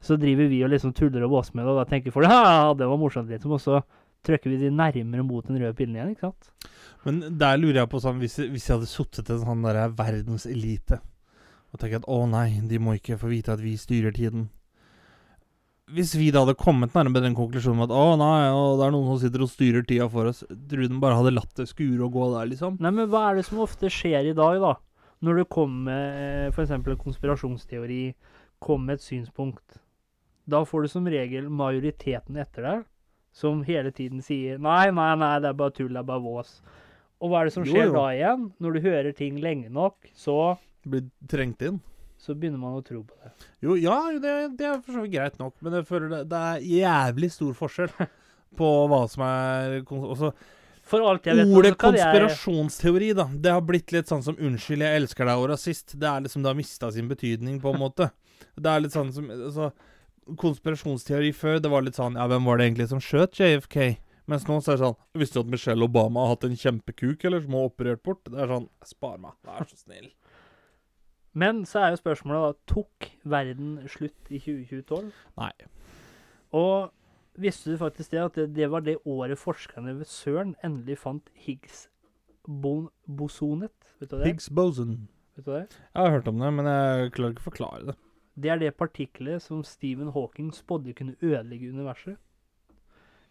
så 0.00 0.16
driver 0.20 0.48
vi 0.48 0.62
og 0.64 0.72
liksom 0.72 0.94
tuller 0.96 1.26
og 1.26 1.34
våser 1.34 1.56
med 1.56 1.66
det, 1.66 1.72
og 1.74 1.80
da 1.82 1.88
tenker 1.88 2.14
folk 2.14 2.30
at 2.30 2.78
det 2.80 2.88
var 2.88 3.00
morsomt, 3.00 3.28
liksom, 3.32 3.56
og 3.56 3.60
så 3.60 3.82
trykker 4.26 4.52
vi 4.52 4.60
de 4.62 4.70
nærmere 4.72 5.24
mot 5.24 5.46
den 5.46 5.60
røde 5.60 5.76
pillen 5.76 5.96
igjen, 5.96 6.14
ikke 6.14 6.30
sant? 6.30 6.50
Men 7.04 7.20
der 7.40 7.60
lurer 7.60 7.82
jeg 7.82 7.88
på 7.88 8.00
sånn 8.02 8.18
Hvis, 8.20 8.34
hvis 8.52 8.66
jeg 8.68 8.74
hadde 8.76 8.88
sittet 8.90 9.30
en 9.32 9.44
sånn 9.44 9.62
derre 9.64 9.86
verdenselite 9.96 11.00
og 11.70 11.78
tenkt 11.78 12.00
at 12.00 12.08
å 12.10 12.24
nei, 12.26 12.48
de 12.66 12.80
må 12.82 12.96
ikke 12.96 13.18
få 13.20 13.30
vite 13.30 13.54
at 13.54 13.60
vi 13.62 13.76
styrer 13.78 14.14
tiden. 14.14 14.48
Hvis 15.94 16.16
vi 16.18 16.32
da 16.34 16.42
hadde 16.42 16.56
kommet 16.58 16.94
nærmere 16.94 17.22
den 17.22 17.36
konklusjonen 17.38 17.78
med 17.78 17.90
at 17.90 17.94
å 17.94 18.16
nei, 18.18 18.48
å, 18.50 18.64
det 18.78 18.86
er 18.86 18.94
noen 18.94 19.06
som 19.12 19.20
sitter 19.22 19.44
og 19.46 19.52
styrer 19.52 19.86
tida 19.86 20.08
for 20.10 20.30
oss, 20.30 20.42
tror 20.42 20.82
du 20.82 20.90
de 20.90 20.98
bare 21.02 21.18
hadde 21.18 21.34
latt 21.34 21.52
det 21.58 21.68
skure 21.70 22.02
og 22.06 22.14
gå 22.14 22.26
der, 22.34 22.50
liksom? 22.50 22.78
Nei, 22.82 22.92
men 22.94 23.10
hva 23.10 23.28
er 23.28 23.38
det 23.38 23.46
som 23.46 23.62
ofte 23.62 23.90
skjer 23.90 24.32
i 24.32 24.34
dag, 24.38 24.58
da? 24.62 24.74
Når 25.22 25.38
du 25.38 25.44
kommer 25.52 25.90
med 25.90 26.54
f.eks. 26.54 26.74
en 26.74 27.02
konspirasjonsteori, 27.04 28.02
kommer 28.62 28.98
et 28.98 29.04
synspunkt. 29.04 29.80
Da 30.50 30.64
får 30.66 30.86
du 30.86 30.92
som 30.92 31.08
regel 31.10 31.50
majoriteten 31.52 32.38
etter 32.42 32.66
deg, 32.66 32.86
som 33.36 33.62
hele 33.66 33.92
tiden 33.94 34.24
sier 34.26 34.58
nei, 34.58 34.88
nei, 34.94 35.12
nei, 35.20 35.34
det 35.42 35.52
er 35.52 35.58
bare 35.60 35.74
tull, 35.76 35.92
det 35.94 36.02
er 36.02 36.08
bare 36.08 36.24
vås. 36.24 36.56
Og 37.20 37.30
hva 37.30 37.42
er 37.42 37.50
det 37.50 37.54
som 37.54 37.66
skjer 37.68 37.90
jo. 37.90 37.94
da 37.98 38.08
igjen? 38.16 38.48
Når 38.58 38.74
du 38.74 38.88
hører 38.88 39.14
ting 39.16 39.38
lenge 39.42 39.70
nok, 39.72 40.10
så, 40.16 40.56
Blir 40.88 41.06
trengt 41.28 41.62
inn? 41.62 41.82
så 42.20 42.34
begynner 42.36 42.60
man 42.60 42.76
å 42.76 42.84
tro 42.84 43.00
på 43.00 43.16
det. 43.16 43.30
Jo, 43.64 43.76
ja, 43.80 43.96
det, 44.20 44.32
det 44.60 44.66
er 44.68 44.80
for 44.84 44.96
så 44.96 45.04
vidt 45.04 45.14
greit 45.14 45.38
nok, 45.40 45.54
men 45.64 45.78
jeg 45.78 45.86
føler 45.88 46.10
det, 46.12 46.22
det 46.28 46.40
er 46.50 46.64
jævlig 46.68 47.30
stor 47.32 47.54
forskjell 47.56 47.92
på 48.60 48.70
hva 48.92 49.04
som 49.08 49.24
er 49.24 49.78
også, 49.88 50.32
For 50.90 51.06
alt 51.06 51.28
jeg 51.28 51.38
vet, 51.38 51.52
Ordet 51.56 51.76
konspirasjonsteori, 51.80 53.12
da. 53.16 53.28
Det 53.30 53.54
har 53.54 53.64
blitt 53.64 53.94
litt 53.94 54.10
sånn 54.10 54.24
som 54.26 54.36
'unnskyld, 54.36 54.84
jeg 54.84 55.00
elsker 55.00 55.28
deg' 55.28 55.44
og 55.44 55.48
rasist. 55.52 55.94
Det 55.94 56.08
er 56.08 56.24
liksom 56.24 56.42
Det 56.42 56.50
har 56.50 56.58
mista 56.58 56.90
sin 56.92 57.08
betydning, 57.08 57.60
på 57.62 57.72
en 57.72 57.80
måte. 57.80 58.10
Det 58.58 58.68
er 58.68 58.82
litt 58.82 58.96
sånn 58.96 59.12
som 59.14 59.30
altså, 59.30 59.70
Konspirasjonsteori 60.38 61.32
før, 61.34 61.56
det 61.62 61.70
var 61.72 61.82
litt 61.86 61.96
sånn 61.98 62.16
Ja, 62.18 62.24
hvem 62.30 62.44
var 62.46 62.54
det 62.60 62.66
egentlig 62.68 62.88
som 62.92 63.00
skjøt 63.02 63.32
JFK? 63.40 63.76
Mens 64.30 64.44
nå 64.46 64.54
så 64.62 64.68
er 64.72 64.76
det 64.78 64.84
sånn 64.84 65.00
Visste 65.18 65.36
du 65.38 65.42
at 65.46 65.52
Michelle 65.56 65.84
Obama 65.86 66.18
har 66.24 66.30
hatt 66.36 66.46
en 66.46 66.58
kjempekuk, 66.58 67.18
eller 67.26 67.40
som 67.44 67.54
har 67.58 67.64
operert 67.70 68.02
bort? 68.06 68.22
Det 68.28 68.38
er 68.38 68.48
sånn 68.52 68.68
Spar 68.86 69.16
meg, 69.22 69.34
vær 69.46 69.64
så 69.66 69.76
snill. 69.80 70.08
Men 71.32 71.64
så 71.68 71.76
er 71.80 71.88
jo 71.94 72.02
spørsmålet 72.02 72.40
da 72.42 72.52
Tok 72.74 72.96
verden 73.30 73.68
slutt 73.90 74.22
i 74.30 74.38
2012? 74.42 75.10
Nei. 75.38 75.54
Og 76.58 76.78
visste 77.40 77.70
du 77.70 77.76
faktisk 77.80 78.08
det 78.12 78.22
at 78.24 78.34
det, 78.38 78.46
det 78.56 78.66
var 78.72 78.80
det 78.86 78.96
året 79.06 79.38
forskerne 79.38 79.92
ved 80.00 80.08
Søren 80.10 80.52
endelig 80.66 80.96
fant 81.04 81.26
Higgs-bosonet? 81.46 83.78
Vet 84.02 84.10
du 84.10 84.14
det? 84.16 84.22
er? 84.22 84.26
Higgs 84.32 84.48
boson. 84.50 84.92
Vet 85.38 85.44
du 85.46 85.52
det? 85.54 85.66
Jeg 85.70 86.00
har 86.02 86.14
hørt 86.16 86.30
om 86.30 86.38
det, 86.42 86.50
men 86.58 86.64
jeg 86.66 87.12
klarer 87.14 87.32
ikke 87.36 87.46
å 87.46 87.50
forklare 87.52 87.82
det. 87.92 87.96
Det 88.40 88.50
er 88.52 88.60
det 88.60 88.72
partiklet 88.78 89.42
som 89.44 89.62
Stephen 89.66 90.12
Hawking 90.14 90.50
spådde 90.54 90.94
kunne 90.96 91.18
ødelegge 91.20 91.70
universet. 91.70 92.16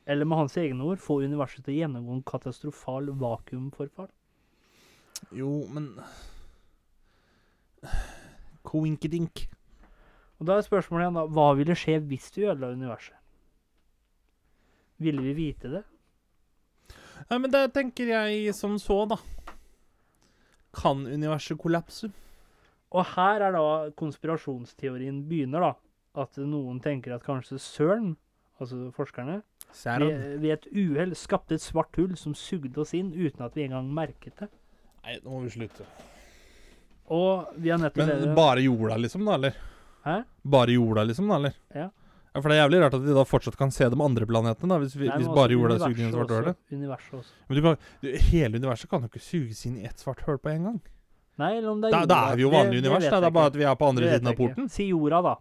Eller 0.06 0.26
med 0.26 0.38
hans 0.38 0.58
egne 0.58 0.84
ord 0.84 1.02
få 1.02 1.22
universet 1.26 1.66
til 1.66 1.76
å 1.76 1.80
gjennomgå 1.80 2.18
en 2.18 2.26
katastrofal 2.26 3.10
vakuumforfall. 3.22 4.10
Jo, 5.36 5.52
men 5.70 5.92
Coinkedink. 8.64 9.48
Og 10.40 10.48
da 10.48 10.58
er 10.58 10.66
spørsmålet 10.66 11.06
igjen 11.06 11.20
da, 11.20 11.26
hva 11.36 11.48
ville 11.60 11.78
skje 11.78 11.98
hvis 12.10 12.30
du 12.36 12.44
ødela 12.46 12.72
universet? 12.76 13.16
Ville 15.00 15.24
vi 15.24 15.36
vite 15.36 15.72
det? 15.72 15.84
Nei, 17.30 17.38
men 17.38 17.52
det 17.52 17.70
tenker 17.76 18.10
jeg 18.12 18.56
som 18.56 18.78
så, 18.82 19.04
da. 19.10 19.20
Kan 20.76 21.06
universet 21.08 21.60
kollapse? 21.60 22.12
Og 22.90 23.06
her 23.16 23.44
er 23.46 23.54
da 23.54 23.66
konspirasjonsteorien 24.00 25.22
begynner, 25.30 25.68
da. 25.68 25.74
At 26.24 26.40
noen 26.42 26.80
tenker 26.82 27.14
at 27.16 27.26
kanskje 27.26 27.60
CERN, 27.62 28.16
altså 28.60 28.90
forskerne, 28.96 29.42
ved, 30.02 30.40
ved 30.42 30.56
et 30.56 30.66
uhell 30.74 31.14
skapte 31.16 31.56
et 31.60 31.64
svart 31.64 31.96
hull 32.02 32.16
som 32.18 32.34
sugde 32.36 32.82
oss 32.82 32.96
inn 32.98 33.12
uten 33.14 33.46
at 33.46 33.56
vi 33.56 33.68
engang 33.68 33.92
merket 33.94 34.42
det. 34.42 34.50
Nei, 35.06 35.20
nå 35.22 35.36
må 35.36 35.44
vi 35.46 35.54
slutte. 35.54 35.86
Og 37.14 37.54
vi 37.58 37.72
har 37.74 37.80
nettopp 37.82 38.10
Men 38.10 38.36
bare 38.38 38.66
jorda, 38.66 38.98
liksom, 39.02 39.24
da, 39.26 39.38
eller? 39.38 39.62
Hæ? 40.06 40.18
Bare 40.58 40.76
jorda, 40.76 41.06
liksom, 41.10 41.30
da, 41.30 41.40
eller? 41.40 41.56
Ja. 41.74 41.88
Ja, 42.30 42.42
For 42.44 42.52
det 42.52 42.58
er 42.60 42.62
jævlig 42.62 42.82
rart 42.84 42.94
at 42.94 43.02
vi 43.06 43.14
da 43.18 43.24
fortsatt 43.26 43.56
kan 43.58 43.72
se 43.74 43.88
de 43.90 43.98
andre 44.06 44.26
planetene, 44.30 44.70
da, 44.70 44.78
hvis, 44.84 44.94
vi, 44.98 45.08
Nei, 45.10 45.18
hvis 45.18 45.32
bare 45.34 45.56
jorda 45.56 45.80
er 45.80 45.82
sugd 45.86 45.98
inn 46.02 46.06
i 46.06 46.10
et 46.10 46.18
svart 46.18 46.34
hull. 46.36 46.52
Universet 46.78 47.16
også. 47.22 47.38
Men 47.48 47.58
du 47.58 47.64
kan, 47.66 47.80
du, 48.04 48.08
hele 48.30 48.62
universet 48.62 48.92
kan 48.92 49.06
jo 49.06 49.10
ikke 49.10 49.24
suges 49.24 49.64
inn 49.66 49.80
i 49.82 49.88
ett 49.90 50.02
svart 50.02 50.22
hull 50.28 50.38
på 50.42 50.52
en 50.54 50.68
gang. 50.70 50.80
Nei, 51.40 51.52
eller 51.58 51.70
om 51.72 51.82
det 51.82 51.90
er 51.90 51.92
Da, 51.96 52.00
jorda. 52.04 52.14
da 52.14 52.32
er 52.32 52.36
vi 52.36 52.44
jo 52.44 52.50
vanlig 52.54 52.82
univers, 52.84 53.04
Det. 53.06 53.12
Det 53.16 53.28
er 53.30 53.36
bare 53.38 53.52
at 53.54 53.56
vi 53.60 53.64
er 53.70 53.76
på 53.80 53.88
andre 53.90 54.10
siden 54.12 54.28
av 54.28 54.34
ikke. 54.36 54.48
porten. 54.56 54.70
Si 54.70 54.88
jorda, 54.92 55.22
da. 55.24 55.36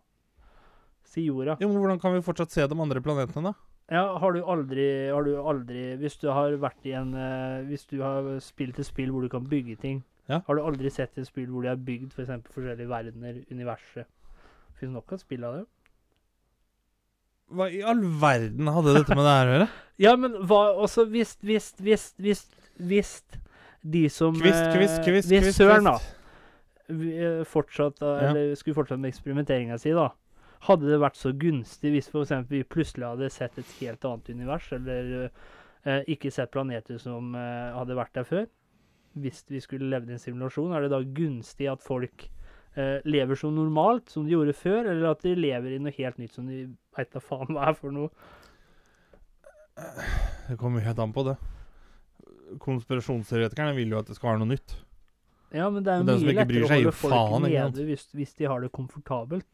Si 1.08 1.24
jorda. 1.26 1.56
Jo, 1.60 1.68
men 1.72 1.78
Hvordan 1.82 2.00
kan 2.00 2.14
vi 2.14 2.20
fortsatt 2.22 2.50
se 2.54 2.66
de 2.70 2.78
andre 2.84 3.00
planetene, 3.02 3.42
da? 3.50 3.54
Ja, 3.90 4.02
har 4.20 4.32
du 4.36 4.42
aldri, 4.44 4.84
har 5.08 5.24
du 5.24 5.30
aldri 5.40 5.96
Hvis 5.96 6.18
du 6.20 6.26
har 6.28 6.52
vært 6.60 6.84
i 6.84 6.92
en 6.92 7.14
eh, 7.16 7.62
Hvis 7.70 7.86
du 7.88 8.02
har 8.02 8.26
spilt 8.44 8.78
et 8.78 8.84
spill 8.84 9.08
hvor 9.10 9.22
du 9.24 9.30
kan 9.32 9.46
bygge 9.48 9.78
ting, 9.80 10.02
Ja. 10.28 10.42
har 10.46 10.54
du 10.56 10.60
aldri 10.60 10.90
sett 10.92 11.16
et 11.16 11.26
spill 11.26 11.46
hvor 11.48 11.62
de 11.64 11.68
har 11.72 11.76
bygd 11.80 12.12
f.eks. 12.12 12.28
For 12.52 12.60
forskjellige 12.60 12.86
verdener, 12.90 13.38
universet? 13.50 14.04
Fins 14.78 14.92
nok 14.92 15.10
av 15.16 15.18
spill 15.24 15.42
av 15.48 15.54
det? 15.56 15.64
Hva 17.48 17.70
i 17.72 17.80
all 17.82 18.02
verden 18.20 18.68
hadde 18.68 18.92
dette 18.98 19.16
med 19.16 19.24
det 19.24 19.34
her 19.38 19.46
å 19.48 19.54
gjøre? 19.56 19.68
Ja, 20.04 20.12
men 20.20 20.34
hva 20.46 20.60
også 20.84 21.06
hvis 21.10 21.32
Hvis 21.42 21.72
Hvis 21.80 22.10
Hvis, 22.20 22.44
hvis 22.76 23.14
de 23.82 24.08
som 24.10 24.34
Kvist, 24.34 24.62
eh, 24.62 24.72
kvist, 24.76 25.02
kvist, 25.04 25.28
Hvis. 25.30 25.56
Søren, 25.56 25.84
da, 25.84 25.98
vi, 26.88 27.12
eh, 27.18 27.44
fortsatt, 27.44 28.00
Ja. 28.00 28.30
eller 28.30 28.54
skulle 28.54 28.74
fortsatt 28.74 28.98
med 29.00 29.12
eksperimenteringa 29.12 29.78
si, 29.78 29.90
da. 29.92 30.10
Hadde 30.66 30.88
det 30.90 30.98
vært 30.98 31.14
så 31.16 31.30
gunstig 31.38 31.92
hvis 31.94 32.08
f.eks. 32.10 32.48
vi 32.50 32.64
plutselig 32.64 33.06
hadde 33.06 33.30
sett 33.30 33.58
et 33.58 33.74
helt 33.80 34.04
annet 34.04 34.28
univers, 34.34 34.72
eller 34.72 35.30
eh, 35.84 36.02
ikke 36.08 36.32
sett 36.34 36.50
planeter 36.50 36.98
som 36.98 37.34
eh, 37.38 37.74
hadde 37.76 37.94
vært 37.94 38.12
der 38.14 38.24
før? 38.24 38.46
Hvis 39.18 39.44
vi 39.48 39.60
skulle 39.60 39.88
levd 39.90 40.10
i 40.10 40.12
en 40.16 40.18
simulasjon, 40.18 40.74
er 40.74 40.82
det 40.82 40.90
da 40.90 40.98
gunstig 41.02 41.70
at 41.70 41.80
folk 41.82 42.26
eh, 42.76 42.98
lever 43.04 43.34
som 43.38 43.54
normalt, 43.54 44.10
som 44.10 44.26
de 44.26 44.34
gjorde 44.34 44.52
før, 44.58 44.90
eller 44.90 45.10
at 45.12 45.22
de 45.22 45.34
lever 45.34 45.76
i 45.76 45.78
noe 45.78 45.94
helt 45.96 46.18
nytt 46.18 46.34
som 46.34 46.46
de 46.50 46.66
veit 46.96 47.10
da 47.14 47.20
faen 47.22 47.54
hva 47.54 47.68
er 47.70 47.78
for 47.78 47.94
noe? 47.94 48.10
Det 50.48 50.58
kommer 50.58 50.80
helt 50.82 50.98
an 50.98 51.12
på 51.14 51.24
det. 51.28 51.36
Konspirasjonsteoretikerne 52.64 53.74
vil 53.76 53.92
jo 53.94 53.98
at 54.00 54.08
det 54.10 54.16
skal 54.18 54.32
være 54.34 54.42
noe 54.44 54.52
nytt. 54.54 54.76
Ja, 55.54 55.68
men 55.72 55.84
det 55.84 55.92
er 55.94 56.02
jo 56.02 56.04
mye 56.08 56.34
lettere 56.36 56.64
å 56.66 56.72
holde 56.74 56.92
folk 56.92 57.14
faen, 57.14 57.46
nede 57.48 57.84
hvis, 57.88 58.08
hvis 58.16 58.34
de 58.36 58.48
har 58.50 58.60
det 58.64 58.68
komfortabelt. 58.76 59.46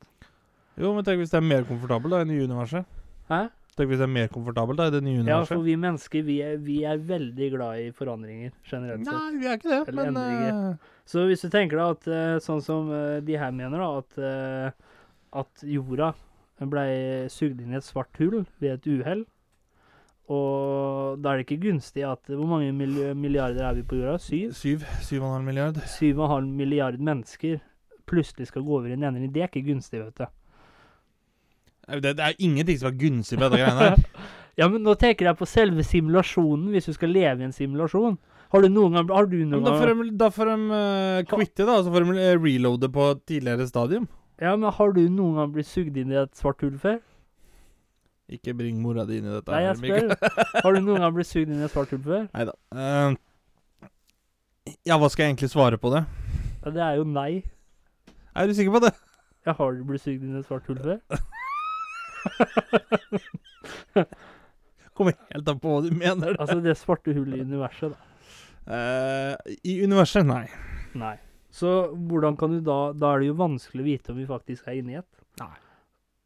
Jo, 0.81 0.91
men 0.97 1.05
tenk 1.07 1.21
hvis 1.23 1.31
det 1.31 1.39
er 1.39 1.47
mer 1.47 1.67
komfortabelt 1.69 2.11
da 2.17 2.23
i 2.23 2.27
det 2.27 2.33
nye 2.33 2.49
universet. 2.49 2.89
Hæ? 3.31 3.45
Tenk 3.79 3.91
hvis 3.91 4.01
det 4.03 4.07
er 4.09 4.11
mer 4.15 4.29
komfortabelt 4.31 4.79
da 4.79 4.89
i 4.91 4.95
det 4.95 5.03
nye 5.07 5.21
universet. 5.23 5.51
Ja, 5.55 5.57
for 5.59 5.63
vi 5.67 5.77
mennesker, 5.79 6.25
vi 6.27 6.37
er, 6.47 6.57
vi 6.63 6.81
er 6.87 6.99
veldig 6.99 7.49
glad 7.55 7.85
i 7.85 7.89
forandringer, 7.95 8.51
generelt 8.71 9.07
sett. 9.07 9.15
Nei, 9.15 9.39
vi 9.39 9.47
er 9.51 9.59
ikke 9.61 9.71
det, 9.71 9.81
Eller 9.93 10.11
men 10.11 10.19
endringer. 10.19 10.59
eh, 10.73 10.91
Så 11.15 11.25
hvis 11.31 11.43
du 11.47 11.49
tenker 11.55 11.79
da 11.83 11.87
at 11.95 12.07
eh, 12.11 12.35
sånn 12.43 12.63
som 12.63 12.91
eh, 12.95 13.21
de 13.27 13.39
her 13.39 13.55
mener, 13.55 13.79
da, 13.83 14.03
at, 14.03 14.75
at 15.45 15.65
jorda 15.67 16.13
ble 16.65 16.85
sugd 17.35 17.59
inn 17.61 17.75
i 17.75 17.79
et 17.81 17.87
svart 17.87 18.15
hull 18.23 18.45
ved 18.63 18.77
et 18.79 18.87
uhell, 18.91 19.25
og 20.33 21.19
da 21.21 21.33
er 21.33 21.41
det 21.41 21.45
ikke 21.45 21.67
gunstig 21.67 22.05
at 22.09 22.31
Hvor 22.33 22.47
mange 22.49 22.73
milliarder 22.73 23.67
er 23.69 23.75
vi 23.77 23.83
på 23.85 23.99
jorda? 23.99 24.17
Syv? 24.19 24.55
Syv. 24.57 24.87
Syv 25.05 25.21
og 25.21 25.27
en 25.27 25.35
halv 25.35 25.45
milliard. 25.45 25.81
Syv 25.99 26.19
og 26.19 26.25
en 26.25 26.31
halv 26.31 26.47
milliard 26.63 26.97
mennesker 26.99 27.59
plutselig 28.09 28.49
skal 28.49 28.65
gå 28.65 28.79
over 28.79 28.89
i 28.89 28.97
en 28.97 29.05
endring. 29.05 29.35
Det 29.35 29.43
er 29.43 29.51
ikke 29.53 29.67
gunstig, 29.69 30.01
vet 30.01 30.19
du. 30.19 30.25
Det, 32.01 32.17
det 32.17 32.25
er 32.25 32.39
ingenting 32.39 32.79
som 32.81 32.89
er 32.89 32.97
gunstig 32.97 33.39
med 33.39 33.51
dette 33.51 33.65
greiene 33.65 33.91
her. 33.93 34.09
Ja, 34.55 34.69
men 34.71 34.85
nå 34.87 34.93
tenker 34.95 35.27
jeg 35.27 35.35
på 35.35 35.47
selve 35.51 35.83
simulasjonen, 35.83 36.69
hvis 36.71 36.87
du 36.87 36.93
skal 36.95 37.11
leve 37.11 37.43
i 37.43 37.47
en 37.49 37.55
simulasjon. 37.55 38.13
Har 38.55 38.63
du 38.63 38.69
noen 38.71 38.95
gang 38.95 39.09
Har 39.11 39.27
du 39.27 39.41
noen 39.41 39.65
da 39.67 39.73
får 39.75 39.91
de, 39.91 40.05
da 40.21 40.29
får 40.31 40.51
de 40.53 40.77
eh, 40.77 41.23
quitte, 41.27 41.65
da. 41.67 41.81
Så 41.83 41.91
får 41.91 42.07
de 42.07 42.15
eh, 42.23 42.37
reloade 42.39 42.91
på 42.95 43.09
et 43.17 43.25
tidligere 43.27 43.67
stadium. 43.67 44.07
Ja, 44.39 44.55
men 44.55 44.71
har 44.77 44.95
du 44.95 45.01
noen 45.09 45.41
gang 45.41 45.51
blitt 45.57 45.67
sugd 45.67 45.99
inn 45.99 46.15
i 46.15 46.21
et 46.23 46.39
svart 46.39 46.63
hull 46.63 46.77
før? 46.79 47.01
Ikke 48.33 48.55
bring 48.57 48.79
mora 48.81 49.05
di 49.05 49.19
inn 49.21 49.27
i 49.29 49.33
dette. 49.35 49.53
Nei, 49.53 49.65
jeg 49.67 49.77
spør. 49.83 50.15
Har 50.65 50.73
du 50.73 50.81
noen 50.81 51.03
gang 51.05 51.13
blitt 51.17 51.29
sugd 51.29 51.51
inn 51.53 51.61
i 51.61 51.67
et 51.67 51.73
svart 51.75 51.91
hull 51.93 52.01
før? 52.07 52.23
Nei 52.33 52.45
da. 52.49 52.55
Uh, 52.73 53.11
ja, 54.89 54.97
hva 54.97 55.09
skal 55.13 55.27
jeg 55.27 55.35
egentlig 55.35 55.51
svare 55.53 55.77
på 55.81 55.93
det? 55.93 56.03
Ja, 56.65 56.73
det 56.73 56.83
er 56.87 56.95
jo 57.03 57.05
nei. 57.09 57.33
Er 58.35 58.49
du 58.49 58.55
sikker 58.57 58.73
på 58.79 58.81
det? 58.87 58.95
Ja, 59.45 59.53
har 59.59 59.77
du 59.77 59.85
blitt 59.85 60.01
sugd 60.07 60.25
inn 60.25 60.39
i 60.39 60.41
et 60.41 60.49
svart 60.49 60.65
hull 60.73 60.81
før? 60.81 60.99
Kommer 64.97 65.13
helt 65.35 65.49
an 65.51 65.61
på 65.61 65.69
hva 65.75 65.83
du 65.85 65.91
mener. 65.93 66.39
Altså 66.41 66.61
det 66.65 66.79
svarte 66.81 67.13
hullet 67.13 67.43
i 67.43 67.45
universet, 67.45 67.93
da. 67.93 67.99
Uh, 68.65 69.35
I 69.69 69.83
universet, 69.85 70.25
nei. 70.25 70.47
Nei. 70.97 71.17
Så 71.55 71.93
hvordan 72.09 72.39
kan 72.41 72.51
du 72.55 72.61
da 72.65 72.79
Da 72.97 73.13
er 73.13 73.21
det 73.21 73.29
jo 73.29 73.35
vanskelig 73.39 73.83
å 73.85 73.87
vite 73.87 74.15
om 74.15 74.19
vi 74.19 74.25
faktisk 74.27 74.65
er 74.71 74.79
inni 74.81 74.97
i 74.97 75.01
et. 75.03 75.11
Nei. 75.43 75.53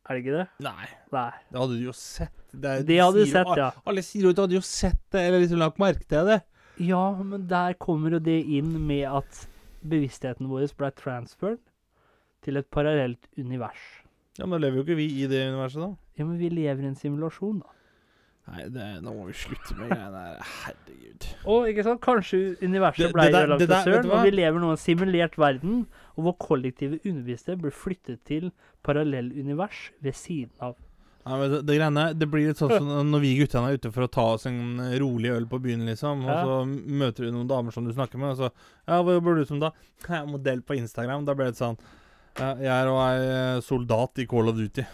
Er 0.08 0.14
det 0.16 0.24
ikke 0.24 0.36
det? 0.38 0.46
Nei. 0.64 0.86
Nei. 1.12 1.30
Det 1.52 1.60
hadde 1.60 1.76
du 1.78 1.84
jo 1.84 1.92
sett. 1.92 2.32
er- 2.54 2.82
Det 2.82 2.98
hadde 2.98 3.24
sier 3.26 3.32
sett, 3.44 3.56
ja. 3.60 3.70
Alle 3.86 4.02
sier 4.02 4.22
jo 4.22 4.30
at 4.30 4.36
du 4.36 4.42
hadde 4.42 4.56
jo 4.56 4.60
sett 4.64 5.00
det, 5.12 5.20
eller 5.20 5.40
liksom 5.44 5.58
lagt 5.60 5.78
merke 5.78 6.06
til 6.08 6.24
det. 6.26 6.42
Ja, 6.80 7.12
men 7.22 7.46
der 7.50 7.74
kommer 7.74 8.10
jo 8.16 8.18
det 8.18 8.38
inn 8.46 8.86
med 8.86 9.04
at 9.04 9.46
bevisstheten 9.84 10.48
vår 10.48 10.70
ble 10.78 10.90
transferred 10.96 11.58
til 12.42 12.56
et 12.56 12.70
parallelt 12.70 13.26
univers. 13.36 13.82
Ja, 14.38 14.46
Men 14.46 14.60
lever 14.62 14.76
jo 14.78 14.84
ikke 14.84 14.96
vi 14.96 15.08
i 15.24 15.26
det 15.26 15.48
universet, 15.52 15.80
da. 15.82 15.96
Ja, 16.16 16.24
men 16.24 16.38
vi 16.38 16.48
lever 16.48 16.82
i 16.84 16.86
en 16.86 16.94
simulasjon, 16.94 17.58
da. 17.60 17.74
Nei, 18.48 18.62
det, 18.72 18.84
nå 19.04 19.12
må 19.12 19.26
vi 19.26 19.34
slutte 19.36 19.74
med 19.76 19.90
greiene 19.90 20.10
der. 20.14 20.38
Herregud. 20.64 21.26
Og 21.44 21.66
ikke 21.68 21.84
sant, 21.84 22.00
kanskje 22.00 22.56
universet 22.62 23.12
ble 23.12 23.26
det 23.26 23.32
der- 23.34 23.58
det 23.58 23.68
til 23.68 23.84
søren, 23.92 24.10
og 24.10 24.24
vi 24.24 24.30
lever 24.30 24.58
nå 24.62 24.68
i 24.68 24.70
en 24.70 24.76
simulert 24.80 25.36
verden, 25.36 25.86
og 26.18 26.24
hvor 26.26 26.34
kollektive 26.42 26.98
undervisere 27.06 27.54
blir 27.62 27.70
flyttet 27.74 28.20
til 28.26 28.50
parallell 28.82 29.30
univers 29.38 29.84
ved 30.02 30.16
siden 30.18 30.50
av. 30.60 30.74
Ja, 31.28 31.36
men 31.36 31.50
det, 31.52 31.58
det 31.68 31.74
greiene 31.76 32.04
Det 32.16 32.26
blir 32.30 32.46
litt 32.48 32.56
sånn 32.60 32.70
som 32.72 32.88
når 33.12 33.20
vi 33.20 33.30
guttene 33.36 33.68
er 33.68 33.76
ute 33.78 33.90
for 33.92 34.06
å 34.06 34.10
ta 34.10 34.24
oss 34.34 34.46
en 34.48 34.78
rolig 35.02 35.30
øl 35.34 35.44
på 35.50 35.58
byen, 35.60 35.82
liksom. 35.86 36.22
Og 36.24 36.30
Ja. 36.30 36.38
så 36.46 36.54
møter 36.66 37.26
du 37.26 37.32
noen 37.34 37.48
damer 37.50 37.74
som 37.74 37.84
du 37.84 37.92
snakker 37.92 38.18
med, 38.18 38.32
og 38.32 38.38
så 38.38 38.50
Ja, 38.88 39.02
hva 39.02 39.16
jobber 39.18 39.36
du 39.36 39.44
som 39.46 39.60
da? 39.60 39.70
Jeg 40.08 40.16
er 40.22 40.30
modell 40.30 40.62
på 40.62 40.78
Instagram. 40.78 41.26
Da 41.28 41.34
blir 41.38 41.50
det 41.52 41.58
sånn 41.60 41.76
ja, 42.38 42.54
Jeg 42.56 42.72
er 42.72 42.88
og 42.88 43.02
ei 43.02 43.60
soldat 43.66 44.18
i 44.22 44.26
Call 44.30 44.48
of 44.48 44.56
Duty. 44.56 44.86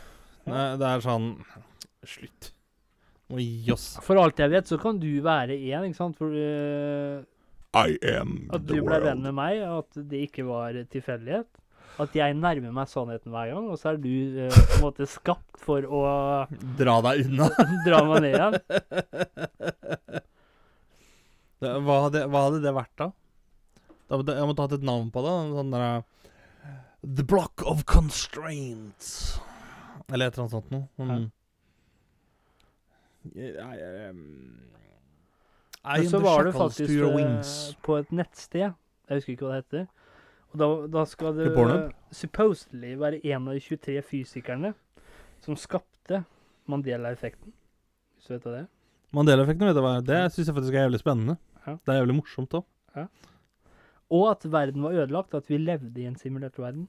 Det, 0.44 0.64
det 0.80 0.90
er 0.90 1.04
sånn 1.06 1.30
Slutt. 2.04 2.50
Gi 3.34 3.70
oss. 3.72 3.86
For 4.04 4.18
alt 4.20 4.36
jeg 4.42 4.50
vet, 4.52 4.66
så 4.68 4.76
kan 4.80 4.98
du 5.00 5.08
være 5.24 5.54
én, 5.56 5.86
ikke 5.88 5.96
sant? 5.96 6.18
For 6.18 6.34
eh, 6.36 7.22
I 7.74 7.98
am 8.14 8.36
at 8.54 8.64
du 8.68 8.78
ble 8.86 9.00
venn 9.02 9.22
med 9.24 9.34
meg, 9.36 9.60
at 9.66 10.00
det 10.10 10.24
ikke 10.28 10.46
var 10.46 10.76
tilfeldighet. 10.92 11.48
At 12.02 12.14
jeg 12.18 12.34
nærmer 12.34 12.72
meg 12.74 12.90
sannheten 12.90 13.30
hver 13.30 13.52
gang, 13.52 13.66
og 13.70 13.78
så 13.78 13.92
er 13.92 14.00
du 14.02 14.10
eh, 14.10 14.50
på 14.50 14.78
en 14.80 14.82
måte 14.82 15.06
skapt 15.06 15.60
for 15.62 15.86
å 15.86 16.00
Dra 16.80 16.96
deg 17.06 17.28
unna. 17.28 17.46
dra 17.86 18.00
meg 18.08 18.24
ned 18.24 18.38
igjen. 18.38 18.58
Det, 21.64 21.70
hva, 21.86 21.94
hadde, 22.04 22.26
hva 22.28 22.40
hadde 22.44 22.58
det 22.60 22.72
vært, 22.76 22.92
da? 22.98 23.06
da 24.10 24.18
måtte, 24.20 24.34
jeg 24.36 24.48
måtte 24.50 24.64
hatt 24.66 24.74
et 24.76 24.82
navn 24.84 25.06
på 25.14 25.22
det. 25.24 25.32
Sånn 25.54 25.70
der 25.72 26.02
The 27.04 27.24
Block 27.30 27.62
of 27.64 27.86
Constraints. 27.88 29.38
Eller 30.12 30.28
et 30.28 30.36
eller 30.36 30.44
annet 30.44 30.56
sånt 30.58 30.74
noe. 30.74 30.84
Mm. 30.98 31.24
Jeg, 33.32 33.54
jeg, 33.56 34.12
I 34.12 34.83
Men 35.84 36.08
så 36.08 36.20
var 36.24 36.46
det 36.46 36.54
faktisk 36.56 36.90
wings. 37.14 37.50
på 37.84 37.98
et 38.00 38.12
nettsted, 38.12 38.72
jeg 39.08 39.18
husker 39.18 39.34
ikke 39.34 39.44
hva 39.44 39.58
det 39.58 39.64
heter, 39.64 39.86
og 40.54 40.60
da, 40.62 40.68
da 40.98 41.02
skal 41.10 41.34
det 41.36 41.50
uh, 41.52 41.90
supposedly 42.14 42.94
være 43.00 43.20
en 43.26 43.50
av 43.50 43.58
de 43.58 43.60
23 43.60 44.00
fysikerne 44.06 44.72
som 45.44 45.58
skapte 45.60 46.22
Mandela-effekten. 46.70 47.52
Hvis 48.16 48.30
du 48.30 48.32
vet 48.36 48.46
hva 48.46 48.54
det 48.54 48.62
er? 48.62 48.70
Mandela-effekten, 49.14 49.68
vet 49.68 49.76
du 49.76 49.82
hva? 49.84 49.98
Det 50.00 50.20
syns 50.32 50.48
jeg 50.48 50.56
faktisk 50.56 50.76
er 50.78 50.86
jævlig 50.86 51.02
spennende. 51.02 51.36
Ja. 51.66 51.76
Det 51.76 51.92
er 51.92 52.00
jævlig 52.00 52.16
morsomt 52.22 52.56
òg. 52.56 52.64
Og 54.14 54.28
at 54.30 54.44
verden 54.46 54.84
var 54.84 54.96
ødelagt, 54.96 55.34
at 55.34 55.48
vi 55.50 55.58
levde 55.58 56.00
i 56.00 56.06
en 56.08 56.16
simulert 56.16 56.58
verden. 56.60 56.86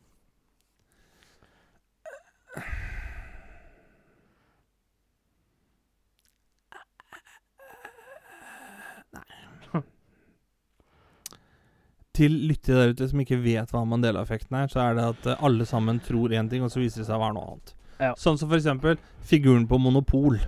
Til 12.15 12.35
lyttere 12.49 12.81
der 12.81 12.93
ute 12.95 13.07
som 13.11 13.21
ikke 13.23 13.41
vet 13.43 13.71
hva 13.73 13.81
Mandela-effekten 13.87 14.55
er, 14.61 14.69
så 14.71 14.81
er 14.85 14.95
det 14.97 15.07
at 15.13 15.25
eh, 15.33 15.41
alle 15.43 15.67
sammen 15.67 15.99
tror 16.03 16.31
én 16.35 16.49
ting, 16.51 16.63
og 16.63 16.71
så 16.71 16.79
viser 16.79 17.03
det 17.03 17.09
seg 17.09 17.17
å 17.17 17.23
være 17.25 17.35
noe 17.35 17.49
annet. 17.49 17.73
Ja. 17.99 18.13
Sånn 18.19 18.39
som 18.39 18.51
eksempel 18.55 18.99
figuren 19.23 19.67
på 19.67 19.79
Monopol. 19.79 20.39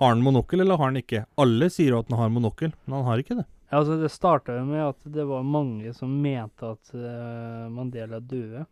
Har 0.00 0.10
han 0.10 0.24
monokkel, 0.24 0.60
eller 0.60 0.76
har 0.80 0.90
han 0.90 0.98
ikke? 0.98 1.24
Alle 1.40 1.68
sier 1.70 1.94
at 1.98 2.08
han 2.10 2.18
har 2.18 2.32
monokkel, 2.34 2.72
men 2.84 2.96
han 2.98 3.06
har 3.08 3.22
ikke 3.22 3.38
det. 3.38 3.46
Ja, 3.70 3.80
altså 3.80 3.96
Det 4.00 4.10
starta 4.12 4.56
jo 4.58 4.64
med 4.68 4.82
at 4.84 5.06
det 5.16 5.24
var 5.28 5.46
mange 5.46 5.92
som 5.94 6.10
mente 6.22 6.72
at 6.74 6.90
uh, 6.94 7.70
Mandela 7.72 8.20
døde. 8.20 8.64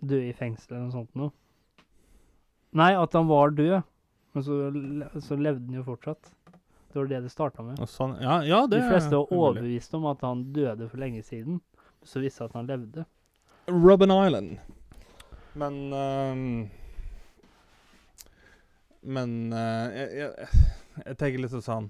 Døde 0.00 0.30
i 0.30 0.34
fengsel 0.36 0.74
eller 0.74 0.86
noe 0.86 0.96
sånt 0.96 1.14
noe. 1.20 1.34
Nei, 2.76 2.92
at 2.96 3.16
han 3.18 3.28
var 3.28 3.52
død, 3.52 3.80
men 4.32 4.44
så, 4.46 4.58
så 5.24 5.36
levde 5.36 5.66
han 5.66 5.80
jo 5.80 5.86
fortsatt. 5.88 6.32
Det 6.90 6.98
var 6.98 7.06
det 7.06 7.20
det 7.22 7.30
starta 7.30 7.62
med. 7.62 7.78
Sånn, 7.86 8.16
ja, 8.18 8.40
ja, 8.42 8.64
det 8.66 8.80
De 8.80 8.88
fleste 8.90 9.14
var 9.14 9.28
er 9.30 9.38
overbevist 9.38 9.94
om 9.94 10.08
at 10.10 10.24
han 10.26 10.42
døde 10.54 10.88
for 10.90 10.98
lenge 11.02 11.22
siden. 11.22 11.60
Så 12.02 12.22
visste 12.22 12.48
at 12.48 12.56
han 12.58 12.66
levde. 12.66 13.04
Robben 13.70 14.10
Island. 14.10 14.58
Men 15.54 15.78
um, 15.92 16.70
Men 19.02 19.52
uh, 19.52 19.90
jeg, 19.94 20.08
jeg, 20.20 20.48
jeg 21.06 21.16
tenker 21.18 21.42
litt 21.42 21.54
sånn 21.66 21.88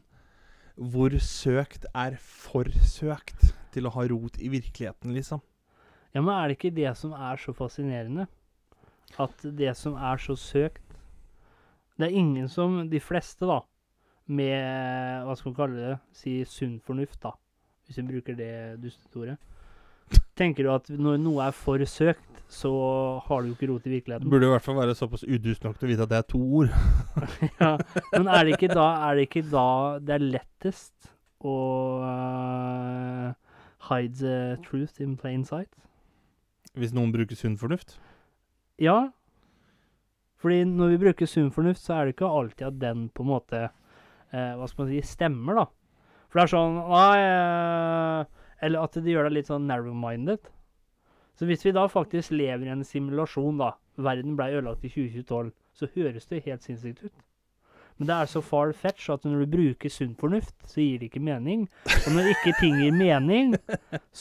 Hvor 0.81 1.17
søkt 1.21 1.85
er 1.93 2.17
for 2.21 2.71
søkt 2.87 3.51
til 3.75 3.87
å 3.87 3.93
ha 3.95 4.07
rot 4.11 4.39
i 4.41 4.49
virkeligheten, 4.53 5.13
liksom? 5.15 5.43
Ja, 6.15 6.23
men 6.23 6.33
er 6.35 6.49
det 6.49 6.59
ikke 6.59 6.75
det 6.75 6.93
som 6.99 7.13
er 7.15 7.39
så 7.39 7.55
fascinerende? 7.55 8.27
At 9.21 9.43
det 9.43 9.75
som 9.79 9.97
er 9.99 10.23
så 10.23 10.37
søkt 10.39 10.97
Det 11.99 12.09
er 12.09 12.17
ingen 12.17 12.49
som 12.49 12.83
De 12.91 13.01
fleste, 13.03 13.47
da, 13.47 13.61
med 14.31 15.27
Hva 15.27 15.37
skal 15.37 15.51
man 15.51 15.59
kalle 15.59 15.87
det? 15.89 15.95
Si 16.17 16.41
sunn 16.49 16.79
fornuft, 16.85 17.19
da. 17.23 17.35
Hvis 17.87 17.99
vi 17.99 18.07
bruker 18.13 18.37
det 18.39 18.53
dustetordet. 18.83 19.37
Tenker 20.39 20.67
du 20.67 20.71
at 20.73 20.89
når 20.91 21.19
noe 21.21 21.45
er 21.45 21.55
for 21.55 21.83
søkt, 21.87 22.27
så 22.51 22.71
har 23.27 23.43
du 23.43 23.51
jo 23.51 23.55
ikke 23.55 23.69
rot 23.71 23.85
i 23.87 23.93
virkeligheten? 23.93 23.93
virkeligheten? 23.95 24.31
burde 24.31 24.47
i 24.47 24.51
hvert 24.51 24.65
fall 24.65 24.79
være 24.81 24.95
såpass 24.99 25.23
udust 25.23 25.65
nok 25.65 25.79
til 25.79 25.87
å 25.87 25.91
vite 25.91 26.07
at 26.07 26.11
det 26.11 26.19
er 26.19 26.27
to 26.33 26.41
ord. 26.41 26.73
ja. 27.63 27.77
Men 28.17 28.27
er 28.27 28.47
det 28.47 28.57
ikke 28.57 28.73
da 28.75 28.87
er 29.07 29.19
det 29.19 29.27
ikke 29.29 29.45
da 29.53 29.67
det 30.03 30.17
er 30.17 30.27
lettest 30.39 31.13
å 31.47 31.57
uh, 32.03 33.31
hide 33.91 34.19
the 34.19 34.39
truth 34.67 35.01
in 35.01 35.17
plain 35.21 35.45
sight? 35.47 35.71
Hvis 36.75 36.95
noen 36.97 37.13
bruker 37.15 37.39
sunn 37.39 37.59
fornuft. 37.61 37.99
Ja. 38.83 39.11
Fordi 40.41 40.65
når 40.65 40.95
vi 40.95 41.03
bruker 41.05 41.29
sunn 41.29 41.53
fornuft, 41.55 41.85
så 41.85 41.99
er 41.99 42.09
det 42.09 42.17
ikke 42.17 42.33
alltid 42.41 42.67
at 42.67 42.81
den 42.81 43.09
på 43.15 43.27
en 43.27 43.31
måte 43.31 43.69
eh, 44.33 44.55
Hva 44.59 44.69
skal 44.71 44.85
man 44.85 44.93
si 44.93 45.03
stemmer, 45.07 45.61
da. 45.63 45.67
For 46.31 46.41
det 46.41 46.47
er 46.47 46.53
sånn 46.55 46.79
Nei 46.91 47.21
eh, 47.25 48.25
Eller 48.67 48.87
at 48.87 48.99
det 48.99 49.15
gjør 49.15 49.29
deg 49.29 49.39
litt 49.39 49.51
sånn 49.51 49.69
narrow-minded. 49.71 50.51
Så 51.39 51.49
hvis 51.49 51.65
vi 51.65 51.73
da 51.73 51.87
faktisk 51.89 52.35
lever 52.35 52.69
i 52.69 52.75
en 52.75 52.85
simulasjon, 52.85 53.61
da 53.61 53.73
Verden 54.01 54.37
ble 54.37 54.51
ødelagt 54.59 54.85
i 54.85 54.93
2012, 54.93 55.51
så 55.77 55.89
høres 55.95 56.29
det 56.29 56.45
helt 56.45 56.65
sinnssykt 56.65 57.05
ut. 57.07 57.15
Men 58.01 58.09
det 58.09 58.15
er 58.17 58.29
så 58.33 58.41
far 58.41 58.71
fetch 58.73 59.11
at 59.13 59.27
når 59.29 59.43
du 59.43 59.55
bruker 59.55 59.93
sunn 59.93 60.15
fornuft, 60.17 60.55
så 60.65 60.81
gir 60.81 61.03
det 61.03 61.11
ikke 61.11 61.21
mening. 61.21 61.67
Og 61.85 62.15
når 62.15 62.31
ikke 62.31 62.55
ting 62.57 62.79
gir 62.81 62.95
mening, 62.97 63.53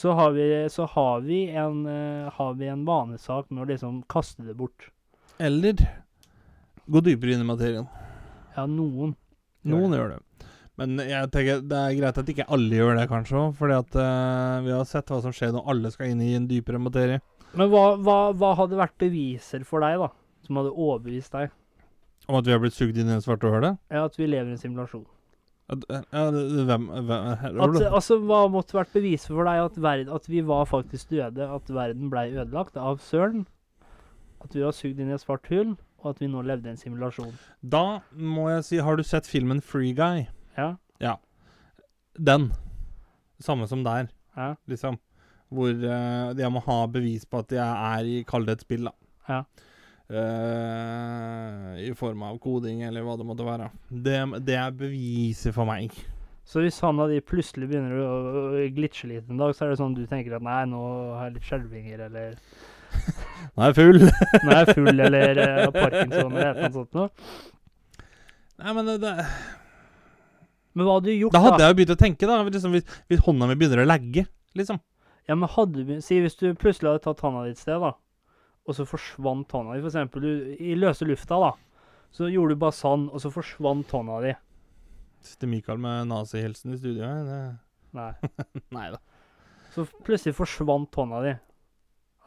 så 0.02 0.12
har 0.18 0.34
vi, 0.36 0.44
så 0.68 0.84
har 0.92 1.22
vi, 1.24 1.38
en, 1.56 1.86
uh, 1.88 2.28
har 2.36 2.58
vi 2.60 2.68
en 2.68 2.84
vanesak 2.84 3.48
med 3.48 3.64
å 3.64 3.68
liksom 3.70 4.02
kaste 4.12 4.44
det 4.44 4.58
bort. 4.58 4.90
Eller 5.40 5.80
gå 6.92 7.00
dypere 7.06 7.38
inn 7.38 7.46
i 7.46 7.48
materien. 7.48 7.88
Ja, 8.52 8.66
noen. 8.68 9.16
Noen 9.64 9.92
gjør 9.96 10.14
det. 10.14 10.20
Men 10.80 10.96
jeg 11.04 11.28
tenker 11.34 11.60
det 11.68 11.76
er 11.76 11.96
greit 11.98 12.18
at 12.22 12.30
ikke 12.32 12.46
alle 12.48 12.78
gjør 12.78 12.96
det, 12.96 13.08
kanskje. 13.10 13.42
Fordi 13.58 13.76
at 13.76 13.96
uh, 14.00 14.62
vi 14.64 14.72
har 14.72 14.86
sett 14.88 15.10
hva 15.12 15.20
som 15.20 15.34
skjer 15.36 15.52
når 15.52 15.68
alle 15.68 15.90
skal 15.92 16.08
inn 16.14 16.22
i 16.24 16.32
en 16.38 16.48
dypere 16.48 16.80
materie. 16.80 17.20
Men 17.52 17.68
hva, 17.72 17.96
hva, 18.00 18.18
hva 18.32 18.54
hadde 18.62 18.78
vært 18.78 18.96
beviser 19.02 19.64
for 19.68 19.84
deg, 19.84 19.98
da? 20.00 20.08
Som 20.46 20.60
hadde 20.60 20.72
overbevist 20.72 21.34
deg? 21.36 21.50
Om 22.30 22.38
at 22.38 22.46
vi 22.46 22.54
har 22.54 22.60
blitt 22.62 22.76
sugd 22.76 22.96
inn 23.00 23.10
i 23.10 23.16
en 23.16 23.24
svarte 23.24 23.50
høle? 23.50 23.74
Ja, 23.90 24.04
at 24.06 24.16
vi 24.16 24.28
lever 24.30 24.52
i 24.52 24.54
en 24.54 24.60
simulasjon. 24.62 25.04
At, 25.70 25.84
eh, 25.90 26.02
ja, 26.14 26.30
det- 26.30 26.48
det- 26.54 26.66
hvem, 26.66 26.86
hvem 26.88 27.10
At, 27.10 27.92
altså, 27.92 28.18
Hva 28.24 28.40
måtte 28.50 28.74
vært 28.74 28.92
beviset 28.92 29.28
for 29.28 29.44
deg 29.44 29.64
at, 29.64 29.76
verden, 29.76 30.08
at 30.14 30.26
vi 30.26 30.40
var 30.40 30.64
faktisk 30.66 31.10
døde? 31.10 31.44
At 31.54 31.66
verden 31.68 32.10
blei 32.10 32.30
ødelagt 32.32 32.76
av 32.76 32.98
søren? 32.98 33.46
At 34.42 34.54
vi 34.54 34.62
var 34.62 34.72
sugd 34.72 34.98
inn 34.98 35.10
i 35.10 35.14
et 35.14 35.20
svart 35.20 35.46
hull? 35.52 35.76
Og 36.00 36.14
at 36.14 36.20
vi 36.22 36.28
nå 36.32 36.40
levde 36.48 36.70
i 36.70 36.72
en 36.72 36.80
simulasjon? 36.80 37.32
Da 37.60 38.00
må 38.16 38.48
jeg 38.50 38.64
si 38.64 38.78
Har 38.80 38.96
du 38.96 39.04
sett 39.04 39.28
filmen 39.28 39.60
Free 39.60 39.92
Guy? 39.96 40.26
Ja? 40.56 40.74
Den. 42.18 42.50
Samme 43.40 43.68
som 43.68 43.84
der, 43.84 44.08
Ja? 44.36 44.54
liksom. 44.68 44.98
Hvor 45.50 45.70
uh, 45.72 46.36
jeg 46.38 46.52
må 46.52 46.60
ha 46.62 46.78
bevis 46.86 47.24
på 47.26 47.40
at 47.42 47.52
jeg 47.52 47.66
er 47.66 48.06
i 48.06 48.22
Kall 48.28 48.44
det 48.46 48.58
et 48.58 48.64
spill, 48.66 48.86
da. 48.86 48.92
Ja. 49.28 49.40
Uh, 50.10 51.74
I 51.80 51.90
form 51.98 52.22
av 52.26 52.38
koding, 52.42 52.82
eller 52.86 53.04
hva 53.06 53.16
det 53.18 53.26
måtte 53.26 53.46
være. 53.46 53.70
Det, 53.90 54.18
det 54.46 54.56
er 54.58 54.74
beviset 54.76 55.54
for 55.56 55.68
meg. 55.68 55.94
Så 56.46 56.64
hvis 56.64 56.80
han 56.82 56.98
av 57.02 57.10
de 57.12 57.20
plutselig 57.22 57.68
begynner 57.70 57.98
å 58.02 58.68
glitche 58.74 59.10
litt 59.10 59.28
en 59.30 59.38
dag, 59.40 59.54
så 59.54 59.66
er 59.66 59.72
det 59.72 59.80
sånn 59.80 59.94
du 59.94 60.02
tenker 60.10 60.34
at 60.38 60.44
nei, 60.44 60.64
nå 60.70 60.80
har 61.14 61.28
jeg 61.28 61.36
litt 61.36 61.46
skjelvinger, 61.46 62.04
eller 62.08 62.38
Nå 63.54 63.64
er 63.64 63.72
jeg 63.72 63.76
full. 63.78 64.00
nå 64.00 64.52
er 64.52 64.60
jeg 64.60 64.76
full, 64.76 64.92
eller 65.06 65.40
uh, 65.40 65.64
parkinson, 65.74 66.36
eller 66.36 66.60
noe 66.60 66.74
sånt 66.74 66.94
noe. 66.96 67.08
Nei, 68.60 68.74
men 68.76 68.86
det, 68.86 68.94
det 69.02 69.14
Men 70.76 70.86
hva 70.86 70.98
hadde 70.98 71.08
du 71.08 71.14
gjort, 71.16 71.34
Da 71.34 71.42
hadde 71.46 71.64
jeg 71.64 71.72
jo 71.72 71.78
begynt 71.80 71.94
å 71.94 71.98
tenke, 72.00 72.28
da. 72.28 72.36
Liksom, 72.46 72.76
hvis, 72.76 73.00
hvis 73.10 73.24
hånda 73.24 73.48
mi 73.50 73.56
begynner 73.58 73.82
å 73.82 73.88
lagge, 73.88 74.26
liksom. 74.58 74.78
Ja, 75.28 75.36
men 75.38 75.50
hadde 75.52 75.84
du 75.86 75.96
Si 76.04 76.20
hvis 76.22 76.38
du 76.40 76.52
plutselig 76.58 76.92
hadde 76.92 77.04
tatt 77.08 77.24
hånda 77.24 77.46
di 77.46 77.54
et 77.54 77.60
sted, 77.60 77.80
da, 77.82 77.94
og 78.66 78.76
så 78.76 78.86
forsvant 78.88 79.50
hånda 79.56 79.74
di, 79.74 79.82
for 79.82 79.90
eksempel 79.90 80.28
i 80.56 80.76
løse 80.78 81.08
lufta, 81.08 81.40
da, 81.42 81.50
så 82.14 82.30
gjorde 82.30 82.56
du 82.56 82.62
bare 82.62 82.76
sånn, 82.76 83.08
og 83.10 83.22
så 83.22 83.32
forsvant 83.34 83.92
hånda 83.94 84.22
di. 84.26 84.36
Sitter 85.26 85.50
Michael 85.50 85.80
med 85.82 86.08
nazihilsen 86.10 86.74
i 86.74 86.80
studio 86.80 87.04
her. 87.04 87.24
Det... 87.28 87.40
Nei. 87.98 88.12
Nei 88.76 88.88
da. 88.94 89.00
Så 89.74 89.84
plutselig 90.06 90.34
forsvant 90.38 90.94
hånda 90.96 91.22
di. 91.26 91.34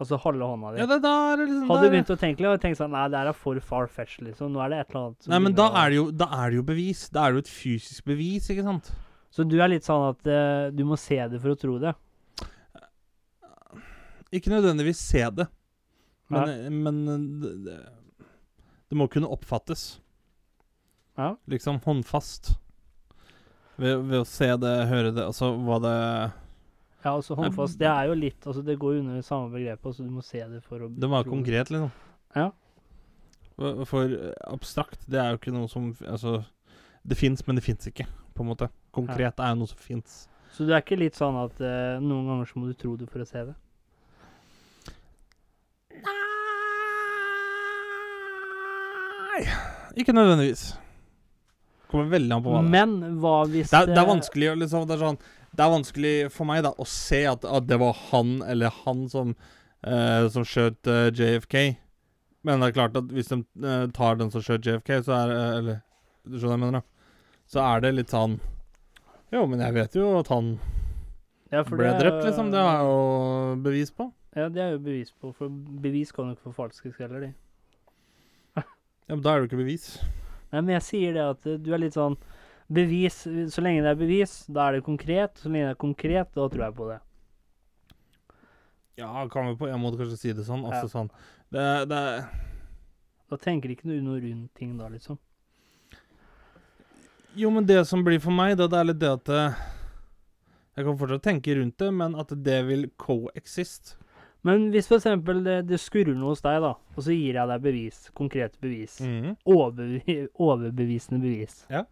Altså 0.04 0.20
halve 0.20 0.50
hånda 0.52 0.74
di. 0.74 0.82
Ja, 0.82 0.88
det, 0.90 1.00
er 1.00 1.40
det 1.40 1.48
liksom 1.48 1.72
hadde 1.72 1.88
du 1.88 1.94
begynt 1.94 2.12
å 2.12 2.20
tenke 2.20 2.44
litt, 2.44 2.52
og 2.52 2.64
tenkt 2.64 2.80
sånn 2.82 2.92
Nei, 2.92 3.06
det 3.14 3.22
her 3.22 3.32
er 3.32 3.38
for 3.40 3.60
far 3.64 3.90
fetch, 3.92 4.20
liksom. 4.26 4.52
Nå 4.52 4.62
er 4.66 4.74
det 4.74 4.82
et 4.84 4.92
eller 4.92 5.08
annet 5.08 5.26
som 5.26 5.34
Nei, 5.34 5.42
men 5.48 5.56
da 5.58 5.68
er, 5.72 5.94
det 5.94 6.00
jo, 6.00 6.06
da 6.24 6.28
er 6.38 6.52
det 6.52 6.60
jo 6.60 6.66
bevis. 6.68 7.06
Da 7.14 7.24
er 7.24 7.34
det 7.34 7.40
jo 7.40 7.46
et 7.46 7.54
fysisk 7.54 8.10
bevis, 8.12 8.50
ikke 8.52 8.66
sant? 8.68 8.92
Så 9.34 9.48
du 9.48 9.56
er 9.58 9.72
litt 9.72 9.88
sånn 9.88 10.10
at 10.12 10.28
uh, 10.30 10.68
du 10.76 10.84
må 10.86 11.00
se 11.00 11.18
det 11.32 11.40
for 11.42 11.56
å 11.56 11.58
tro 11.58 11.80
det? 11.82 11.96
Ikke 14.34 14.52
nødvendigvis 14.52 15.02
se 15.02 15.24
det, 15.40 15.48
men, 16.34 16.82
men 16.84 17.02
det, 17.42 17.52
det, 17.68 17.80
Det 18.90 18.98
må 18.98 19.06
kunne 19.14 19.30
oppfattes. 19.30 20.02
Ja. 21.18 21.36
Liksom 21.50 21.80
håndfast. 21.86 22.56
Ved, 23.78 24.04
ved 24.10 24.20
å 24.22 24.28
se 24.28 24.50
det, 24.62 24.74
høre 24.90 25.14
det, 25.14 25.26
altså 25.26 25.54
hva 25.66 25.80
det 25.82 25.98
Ja, 27.04 27.12
altså 27.18 27.36
håndfast. 27.36 27.78
Det 27.80 27.88
er 27.90 28.08
jo 28.08 28.14
litt 28.16 28.46
Altså, 28.48 28.62
det 28.64 28.78
går 28.80 28.94
jo 28.96 29.00
under 29.04 29.22
samme 29.22 29.52
begrepet. 29.52 29.86
Altså, 29.86 30.04
du 30.06 30.10
må 30.10 30.22
se 30.24 30.40
det 30.48 30.62
for 30.64 30.80
å 30.86 30.90
Det 30.90 31.10
må 31.10 31.18
være 31.18 31.24
tro 31.28 31.32
konkret, 31.36 31.70
liksom. 31.74 31.92
Ja. 32.36 32.50
For- 33.86 34.14
eh, 34.18 34.34
abstrakt, 34.50 35.04
det 35.10 35.20
er 35.20 35.32
jo 35.34 35.38
ikke 35.42 35.54
noe 35.54 35.68
som 35.70 35.92
Altså, 36.08 36.44
det 37.06 37.18
fins, 37.18 37.46
men 37.48 37.56
det 37.60 37.64
fins 37.64 37.86
ikke, 37.88 38.08
på 38.34 38.42
en 38.46 38.50
måte. 38.54 38.70
Konkret 38.94 39.40
er 39.40 39.50
jo 39.54 39.60
noe 39.60 39.68
som 39.68 39.78
fins. 39.78 40.28
Så 40.54 40.66
det 40.66 40.74
er 40.78 40.82
ikke 40.86 41.00
litt 41.02 41.16
sånn 41.18 41.36
at 41.44 41.60
eh, 41.62 42.00
noen 42.00 42.28
ganger 42.30 42.46
så 42.46 42.60
må 42.62 42.68
du 42.70 42.74
tro 42.78 42.96
det 42.96 43.10
for 43.10 43.20
å 43.20 43.28
se 43.28 43.44
det? 43.50 43.56
Nei, 49.34 49.44
ikke 49.98 50.14
nødvendigvis. 50.16 50.64
Kommer 51.92 52.10
veldig 52.14 52.36
an 52.36 52.44
på 52.46 52.54
hva 52.54 52.60
det 52.62 52.66
er. 52.68 52.74
Men 52.74 53.18
hva 53.22 53.34
hvis 53.50 53.70
Det 53.74 53.80
er, 53.80 53.90
det 53.92 54.02
er 54.02 54.10
vanskelig 54.10 54.52
å 54.52 54.56
liksom, 54.64 54.86
det 54.90 54.96
er 54.98 55.04
sånn 55.08 55.20
Det 55.54 55.64
er 55.64 55.74
vanskelig 55.74 56.16
for 56.34 56.50
meg 56.50 56.64
da 56.66 56.74
å 56.74 56.86
se 56.90 57.24
at, 57.30 57.46
at 57.46 57.68
det 57.70 57.78
var 57.82 57.98
han 58.10 58.40
eller 58.50 58.74
han 58.84 59.06
som 59.12 59.36
uh, 59.36 60.26
Som 60.34 60.48
skjøt 60.50 60.90
uh, 60.90 61.12
JFK. 61.14 61.76
Men 62.44 62.60
det 62.60 62.72
er 62.72 62.78
klart 62.80 62.98
at 63.00 63.12
hvis 63.14 63.30
de 63.30 63.44
uh, 63.64 63.86
tar 63.94 64.18
den 64.20 64.34
som 64.34 64.44
skjøt 64.44 64.66
JFK, 64.66 64.96
så 65.06 65.18
er 65.20 65.34
uh, 65.34 65.58
Eller 65.60 65.82
Du 66.26 66.40
skjønner 66.40 66.50
hva 66.50 66.58
jeg 66.58 66.64
mener? 66.66 66.82
da? 66.82 66.88
Så 67.54 67.62
er 67.62 67.84
det 67.84 67.94
litt 67.94 68.14
sånn 68.14 68.40
Jo, 69.34 69.46
men 69.50 69.62
jeg 69.62 69.78
vet 69.78 70.00
jo 70.00 70.10
at 70.20 70.32
han 70.34 70.56
ja, 71.54 71.62
ble 71.68 71.86
det 71.86 71.90
er 71.92 72.00
drept, 72.02 72.24
liksom. 72.26 72.48
Det 72.50 72.62
har 72.66 72.80
jeg 72.80 72.86
jo 72.90 73.58
bevis 73.62 73.92
på. 73.94 74.08
Ja, 74.34 74.48
det 74.50 74.62
er 74.64 74.72
jo 74.74 74.80
bevis 74.82 75.12
på. 75.14 75.30
For 75.38 75.54
bevis 75.84 76.10
kan 76.16 76.32
jo 76.32 76.34
ikke 76.34 76.48
forfalskes 76.48 76.96
heller, 76.98 77.28
de. 77.28 77.34
Ja, 78.58 78.64
men 79.14 79.22
Da 79.22 79.34
er 79.34 79.36
det 79.36 79.44
jo 79.44 79.50
ikke 79.52 79.60
bevis. 79.62 79.86
Nei, 80.54 80.62
men 80.62 80.74
jeg 80.78 80.86
sier 80.88 81.14
det 81.14 81.26
at 81.28 81.46
eh, 81.50 81.60
du 81.62 81.70
er 81.74 81.82
litt 81.84 81.98
sånn 81.98 82.16
Bevis 82.72 83.24
Så 83.52 83.62
lenge 83.62 83.82
det 83.84 83.92
er 83.92 83.96
bevis, 84.00 84.46
da 84.48 84.70
er 84.70 84.78
det 84.78 84.84
konkret. 84.86 85.36
Så 85.42 85.50
lenge 85.52 85.68
det 85.68 85.76
er 85.76 85.82
konkret, 85.82 86.30
da 86.34 86.48
tror 86.48 86.64
jeg 86.68 86.76
på 86.78 86.88
det. 86.92 87.00
Ja, 88.96 89.28
kan 89.30 89.48
vi 89.50 89.56
på 89.58 89.68
en 89.68 89.82
måte 89.82 89.98
kanskje 89.98 90.18
si 90.22 90.34
det 90.34 90.46
sånn. 90.46 90.64
Altså 90.66 90.86
Ja. 90.86 90.94
sånn 90.94 91.10
Det, 91.52 91.90
det 91.90 92.02
Da 93.30 93.38
tenker 93.38 93.70
ikke 93.74 93.84
du 93.90 94.02
noe 94.02 94.20
rundt 94.22 94.54
ting 94.56 94.78
da, 94.78 94.88
liksom. 94.88 95.18
Jo, 97.36 97.50
men 97.50 97.66
det 97.66 97.86
som 97.90 98.04
blir 98.06 98.20
for 98.22 98.32
meg, 98.32 98.58
da, 98.60 98.68
det 98.70 98.78
er 98.78 98.84
litt 98.92 99.00
det 99.02 99.10
at 99.10 99.30
eh, 99.34 99.56
Jeg 100.78 100.86
kan 100.86 100.98
fortsatt 100.98 101.24
tenke 101.26 101.56
rundt 101.58 101.78
det, 101.82 101.92
men 101.94 102.16
at 102.16 102.28
det 102.44 102.60
vil 102.68 102.88
coexist. 102.98 103.96
Men 104.44 104.72
hvis 104.74 104.90
eksempel 104.92 105.44
det, 105.46 105.68
det 105.70 105.78
skurrer 105.80 106.16
noe 106.18 106.34
hos 106.34 106.42
deg, 106.42 106.60
da, 106.62 106.72
og 106.74 106.98
så 107.06 107.14
gir 107.16 107.38
jeg 107.38 107.48
deg 107.48 107.62
bevis, 107.64 108.00
konkrete 108.18 108.58
bevis, 108.62 109.00
Mhm. 109.02 109.36
overbevi 109.46 110.28
overbevisende 110.36 111.22
bevis, 111.22 111.66
Ja. 111.70 111.84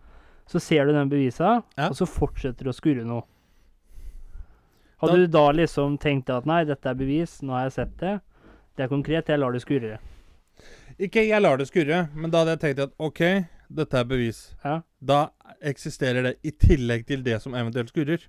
Så 0.52 0.60
ser 0.62 0.86
du 0.86 0.92
den 0.94 1.10
bevisa, 1.12 1.64
Ja. 1.78 1.88
og 1.90 1.96
så 1.96 2.06
fortsetter 2.10 2.64
du 2.68 2.70
å 2.72 2.76
skurre 2.76 3.06
noe. 3.08 3.24
Da- 5.02 5.08
Hadde 5.08 5.18
du 5.24 5.28
da 5.34 5.52
liksom 5.52 5.98
tenkt 5.98 6.30
at 6.30 6.46
nei, 6.46 6.64
dette 6.64 6.86
er 6.92 6.94
bevis, 6.94 7.40
nå 7.42 7.56
har 7.56 7.64
jeg 7.70 7.72
sett 7.80 7.96
det, 7.98 8.22
det 8.78 8.84
er 8.86 8.88
konkret, 8.92 9.28
jeg 9.32 9.40
lar 9.42 9.52
det 9.56 9.62
skurre. 9.64 9.98
Ikke 11.00 11.24
jeg 11.28 11.42
lar 11.42 11.58
det 11.58 11.68
skurre, 11.72 12.04
men 12.14 12.30
da 12.30 12.44
hadde 12.44 12.54
jeg 12.58 12.62
tenkt 12.76 12.84
at 12.84 12.92
OK, 13.00 13.22
dette 13.74 13.98
er 13.98 14.04
bevis. 14.06 14.54
Ja. 14.64 14.82
Da 15.04 15.30
eksisterer 15.64 16.22
det 16.28 16.36
i 16.46 16.52
tillegg 16.52 17.08
til 17.08 17.24
det 17.24 17.40
som 17.42 17.54
eventuelt 17.58 17.90
skurrer. 17.90 18.28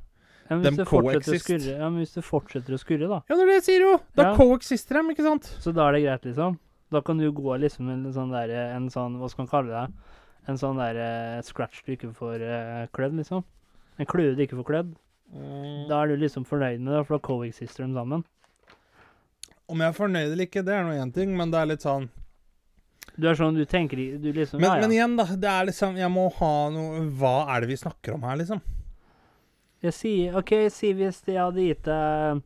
Ja, 0.48 0.56
men 0.58 0.76
å 0.80 0.86
coexist. 0.86 1.44
skurre, 1.44 1.76
ja, 1.78 1.88
men 1.90 2.00
hvis 2.02 2.14
det 2.14 2.24
fortsetter 2.24 2.72
å 2.76 2.80
skurre, 2.80 3.08
da, 3.08 3.20
Ja, 3.28 3.36
det 3.36 3.42
er 3.42 3.46
det 3.46 3.58
jeg 3.60 3.66
sier 3.68 3.80
jo! 3.84 4.00
Da 4.16 4.22
Ja. 4.30 4.36
coexister 4.36 4.94
dem, 4.94 5.10
ikke 5.10 5.22
sant? 5.28 5.42
så 5.60 5.74
da 5.74 5.88
er 5.88 5.92
det 5.92 6.02
greit, 6.04 6.22
liksom. 6.24 6.58
Da 6.90 7.00
kan 7.00 7.16
du 7.18 7.30
gå 7.32 7.58
liksom 7.60 7.88
en 7.90 8.12
sånn 8.12 8.30
der, 8.32 8.50
en 8.76 8.88
sånn, 8.88 9.18
hva 9.18 9.28
skal 9.30 9.44
man 9.44 9.48
kalle 9.48 9.68
det, 9.88 9.94
en 10.50 10.58
sånn 10.58 10.80
der 10.80 10.98
eh, 10.98 11.42
scratch 11.46 11.84
du 11.86 11.92
ikke 11.94 12.10
får 12.16 12.42
uh, 12.42 12.86
klødd, 12.94 13.14
liksom. 13.20 13.44
En 14.00 14.08
klue 14.08 14.34
du 14.34 14.42
ikke 14.42 14.58
får 14.58 14.68
klødd. 14.70 14.94
Da 15.88 16.02
er 16.02 16.10
du 16.10 16.20
liksom 16.20 16.44
fornøyd 16.44 16.82
med 16.82 16.92
det, 16.92 17.04
for 17.06 17.16
da 17.16 17.24
coexister 17.24 17.86
de 17.86 17.94
sammen. 17.96 18.24
Om 19.72 19.80
jeg 19.80 19.92
er 19.92 19.96
fornøyd 19.96 20.32
eller 20.32 20.48
ikke, 20.48 20.64
det 20.66 20.74
er 20.76 20.84
nå 20.84 20.98
én 21.00 21.14
ting, 21.14 21.32
men 21.38 21.52
det 21.52 21.60
er 21.60 21.70
litt 21.70 21.84
sånn 21.84 22.10
Du 23.16 23.28
er 23.30 23.38
sånn, 23.38 23.56
du 23.56 23.64
tenker 23.64 24.00
Du 24.20 24.28
liksom 24.34 24.60
men, 24.60 24.66
Ja, 24.66 24.74
ja. 24.76 24.82
men 24.82 24.92
igjen, 24.92 25.14
da. 25.16 25.24
Det 25.24 25.48
er 25.48 25.68
liksom 25.70 25.96
Jeg 25.96 26.10
må 26.12 26.26
ha 26.36 26.52
noe 26.74 27.04
Hva 27.16 27.32
er 27.54 27.64
det 27.64 27.70
vi 27.70 27.78
snakker 27.80 28.16
om 28.18 28.26
her, 28.26 28.36
liksom? 28.42 28.60
Jeg 29.82 29.96
sier 29.96 30.36
OK, 30.38 30.52
si 30.74 30.92
hvis 30.98 31.22
jeg 31.24 31.40
hadde 31.40 31.64
gitt 31.64 31.86
deg 31.88 32.42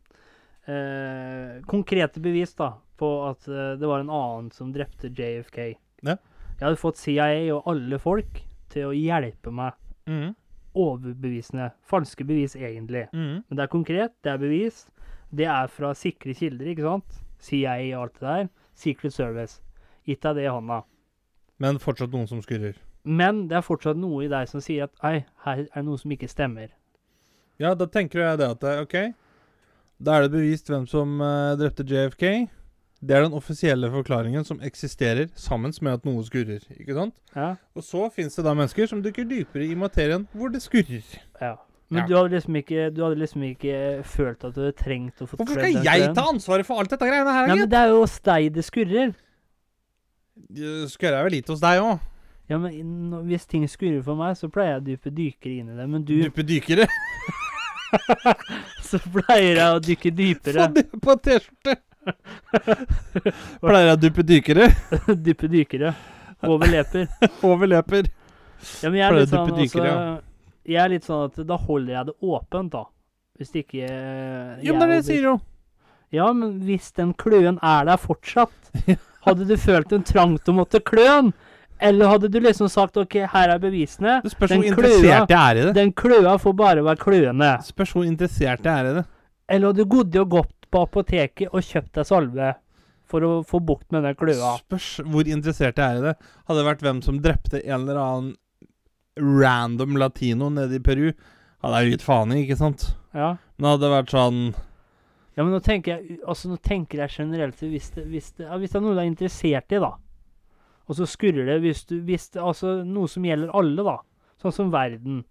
eh, 0.71 1.59
konkrete 1.69 2.21
bevis 2.23 2.55
da, 2.57 2.71
på 2.97 3.11
at 3.27 3.45
eh, 3.51 3.75
det 3.77 3.89
var 3.89 4.01
en 4.01 4.09
annen 4.09 4.47
som 4.55 4.71
drepte 4.73 5.11
JFK. 5.13 5.59
Ja. 6.07 6.15
Jeg 6.57 6.65
hadde 6.65 6.81
fått 6.81 6.97
CIA 6.97 7.53
og 7.53 7.69
alle 7.69 7.99
folk 8.01 8.41
til 8.73 8.89
å 8.89 8.95
hjelpe 8.95 9.53
meg. 9.53 9.77
Mm. 10.09 10.31
Overbevisende. 10.77 11.69
Falske 11.85 12.25
bevis, 12.25 12.55
egentlig. 12.57 13.05
Mm. 13.13 13.43
Men 13.45 13.59
det 13.59 13.63
er 13.65 13.71
konkret, 13.73 14.15
det 14.25 14.33
er 14.33 14.41
bevis. 14.41 14.85
Det 15.29 15.45
er 15.45 15.69
fra 15.69 15.93
sikre 15.97 16.33
kilder, 16.37 16.71
ikke 16.73 16.85
sant? 16.87 17.21
CIA 17.43 17.77
og 17.97 18.07
alt 18.07 18.19
det 18.19 18.27
der. 18.27 18.49
Secret 18.77 19.13
Service. 19.13 19.61
Gitt 20.07 20.23
deg 20.23 20.39
det 20.39 20.47
i 20.47 20.51
hånda. 20.51 20.81
Men 21.61 21.79
fortsatt 21.81 22.13
noen 22.13 22.29
som 22.29 22.41
skurrer. 22.41 22.77
Men 23.07 23.45
det 23.51 23.59
er 23.59 23.65
fortsatt 23.65 23.97
noe 23.99 24.25
i 24.25 24.31
deg 24.31 24.49
som 24.49 24.61
sier 24.63 24.87
at 24.87 25.05
ei, 25.05 25.23
her 25.45 25.63
er 25.63 25.71
det 25.77 25.85
noe 25.87 25.99
som 26.01 26.11
ikke 26.13 26.29
stemmer. 26.31 26.73
Ja, 27.61 27.73
da 27.77 27.87
tenker 27.89 28.21
jeg 28.21 28.41
det 28.41 28.49
at 28.53 28.65
eh, 28.67 28.81
OK, 28.83 28.97
da 29.97 30.17
er 30.17 30.25
det 30.25 30.33
bevist 30.35 30.69
hvem 30.69 30.85
som 30.89 31.17
uh, 31.23 31.55
drepte 31.57 31.85
JFK. 31.87 32.25
Det 32.97 33.13
er 33.13 33.27
den 33.27 33.35
offisielle 33.37 33.89
forklaringen 33.93 34.45
som 34.45 34.57
eksisterer 34.65 35.27
sammen 35.37 35.73
med 35.85 35.99
at 35.99 36.05
noe 36.07 36.23
skurrer. 36.25 36.63
ikke 36.79 36.95
sant? 36.97 37.13
Ja. 37.35 37.55
Og 37.77 37.85
så 37.85 38.07
fins 38.13 38.35
det 38.35 38.45
da 38.47 38.55
mennesker 38.57 38.89
som 38.89 39.03
dykker 39.05 39.27
dypere 39.29 39.67
i 39.69 39.75
materien 39.77 40.25
hvor 40.33 40.49
det 40.53 40.63
skurrer. 40.65 41.05
ja. 41.41 41.55
Men 41.89 42.01
Ja. 42.03 42.07
Du, 42.07 42.15
hadde 42.17 42.33
liksom 42.35 42.55
ikke, 42.59 42.89
du 42.91 43.03
hadde 43.03 43.15
liksom 43.15 43.43
ikke 43.47 44.03
følt 44.03 44.43
at 44.43 44.55
du 44.55 44.59
hadde 44.59 44.75
trengt 44.75 45.21
å 45.23 45.27
få 45.29 45.37
Hvorfor 45.39 45.55
skal 45.55 45.85
jeg 45.85 46.09
ta 46.17 46.25
ansvaret 46.33 46.67
for 46.67 46.81
alt 46.81 46.91
dette 46.91 47.07
greiene 47.07 47.31
her? 47.31 47.47
Nei, 47.47 47.55
men 47.61 47.69
det 47.71 47.79
er 47.79 47.93
jo 47.93 48.01
hos 48.01 48.17
deg 48.19 48.49
det 48.57 48.65
skurrer. 48.67 49.13
Det 50.35 50.73
Skurrer 50.91 51.23
vel 51.23 51.37
litt 51.37 51.47
hos 51.47 51.63
deg 51.63 51.79
òg. 51.79 52.03
Ja, 52.49 52.57
men 52.59 53.23
hvis 53.29 53.47
ting 53.47 53.63
skurrer 53.71 54.03
for 54.03 54.19
meg, 54.19 54.35
så 54.35 54.49
pleier 54.51 54.75
jeg 54.75 54.81
å 54.81 54.85
dype 54.89 55.15
dykere 55.15 55.61
inn 55.61 55.71
i 55.71 55.79
det. 55.79 55.87
Men 55.87 56.03
du, 56.03 56.13
Dype 56.27 56.43
dykere. 56.43 56.89
så 58.89 58.99
pleier 59.07 59.61
jeg 59.61 59.67
å 59.71 59.79
dykke 59.87 60.11
dypere. 60.11 60.67
Få 60.67 60.73
det 60.75 60.85
på 61.07 61.15
T-skjorte! 61.23 61.79
Pleier 63.63 63.89
jeg 63.89 63.95
å 63.95 64.01
duppe 64.01 64.25
dykere? 64.27 64.69
duppe 65.27 65.49
dykere. 65.51 65.93
Over 66.47 66.71
leper. 66.71 67.07
Overleper. 67.47 68.09
Ja, 68.81 68.89
men 68.89 68.99
jeg 68.99 69.07
er 69.07 69.29
sånn 69.29 69.51
dykere, 69.53 69.91
altså, 69.91 70.23
Jeg 70.67 70.79
er 70.83 70.93
litt 70.95 71.05
sånn 71.07 71.27
at 71.27 71.41
da 71.47 71.57
holder 71.61 71.93
jeg 71.93 72.09
det 72.09 72.15
åpent, 72.25 72.71
da. 72.73 72.85
Hvis 73.37 73.53
det 73.53 73.65
ikke 73.67 73.85
eh, 73.85 74.63
Jo, 74.65 74.73
men 74.73 74.81
det 74.81 74.87
er 74.87 74.91
det 74.91 74.97
jeg 75.01 75.07
sier 75.11 75.27
jo. 75.27 75.35
Ja, 76.15 76.31
men 76.33 76.55
hvis 76.65 76.89
den 76.97 77.11
kløen 77.19 77.59
er 77.61 77.85
der 77.89 77.99
fortsatt, 77.99 78.71
hadde 79.27 79.45
du 79.45 79.53
følt 79.59 79.91
en 79.93 80.05
trang 80.07 80.37
til 80.39 80.55
å 80.55 80.57
måtte 80.61 80.81
klø 80.81 81.05
den? 81.05 81.33
Eller 81.77 82.09
hadde 82.09 82.29
du 82.33 82.39
liksom 82.41 82.69
sagt 82.73 82.97
OK, 82.97 83.19
her 83.29 83.51
er 83.53 83.59
bevisene. 83.61 84.17
Det 84.23 84.31
spørs 84.33 84.55
Den 84.55 84.63
hvor 84.63 84.71
interessert 84.71 85.29
jeg 85.29 85.37
er 85.37 85.59
i 85.59 85.65
det. 85.67 85.73
Den 85.77 85.91
kløa 85.93 86.37
får 86.41 86.55
bare 86.57 86.85
være 86.85 87.01
kløende. 87.03 87.51
Det 87.61 87.69
spørs 87.69 87.93
hvor 87.93 88.07
interessert 88.07 88.65
jeg 88.65 88.73
er 88.73 88.89
i 88.89 88.95
det. 88.97 89.03
Eller 89.47 89.71
hadde 89.71 89.83
du 89.83 89.91
gått 89.91 90.17
og 90.23 90.31
gått 90.39 90.56
på 90.71 90.83
apoteket 90.85 91.53
og 91.53 91.65
kjøpt 91.65 91.93
deg 91.97 92.09
salve 92.09 92.53
for 93.07 93.23
å 93.23 93.31
få 93.47 93.61
bukt 93.63 93.91
med 93.95 94.03
den 94.03 94.17
kløa? 94.19 94.57
Spørs 94.65 94.89
hvor 95.07 95.29
interessert 95.31 95.79
jeg 95.79 95.85
er 95.85 96.01
i 96.01 96.05
det. 96.09 96.15
Hadde 96.47 96.59
det 96.59 96.67
vært 96.67 96.85
hvem 96.85 97.01
som 97.05 97.21
drepte 97.23 97.61
en 97.63 97.85
eller 97.85 98.01
annen 98.03 98.35
random 99.17 99.97
latino 99.97 100.49
nede 100.53 100.77
i 100.77 100.83
Peru, 100.83 101.11
hadde 101.63 101.81
jeg 101.81 101.95
gitt 101.95 102.05
faen 102.05 102.33
i, 102.35 102.43
ikke 102.43 102.59
sant? 102.59 102.91
Ja. 103.17 103.35
Men 103.57 103.71
hadde 103.71 103.87
det 103.87 103.93
vært 103.95 104.13
sånn 104.13 104.41
ja, 105.37 105.43
men 105.43 105.51
nå 105.53 105.59
tenker 105.61 105.93
jeg 105.93 106.15
altså 106.25 106.49
nå 106.49 106.55
tenker 106.65 107.03
jeg 107.03 107.13
generelt 107.13 107.59
hvis 107.61 107.91
det, 107.93 108.07
hvis 108.09 108.31
det, 108.39 108.47
ja, 108.47 108.55
hvis 108.57 108.71
det 108.73 108.79
er 108.79 108.85
noe 108.87 108.95
du 108.97 109.01
er 109.03 109.09
interessert 109.09 109.73
i, 109.73 109.81
da. 109.83 109.91
Og 110.87 110.97
så 110.97 111.05
skurrer 111.09 111.45
det 111.45 111.59
hvis 111.61 111.83
du 111.85 111.99
hvis 112.07 112.31
det, 112.33 112.41
Altså 112.41 112.79
noe 112.87 113.09
som 113.11 113.25
gjelder 113.27 113.53
alle, 113.53 113.85
da. 113.85 113.99
Sånn 114.41 114.55
som 114.55 114.71
verden. 114.73 115.21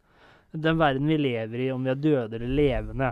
Den 0.55 0.79
verden 0.79 1.11
vi 1.11 1.19
lever 1.19 1.65
i, 1.65 1.73
om 1.75 1.83
vi 1.83 1.91
er 1.91 1.99
døde 1.99 2.39
eller 2.39 2.55
levende. 2.55 3.11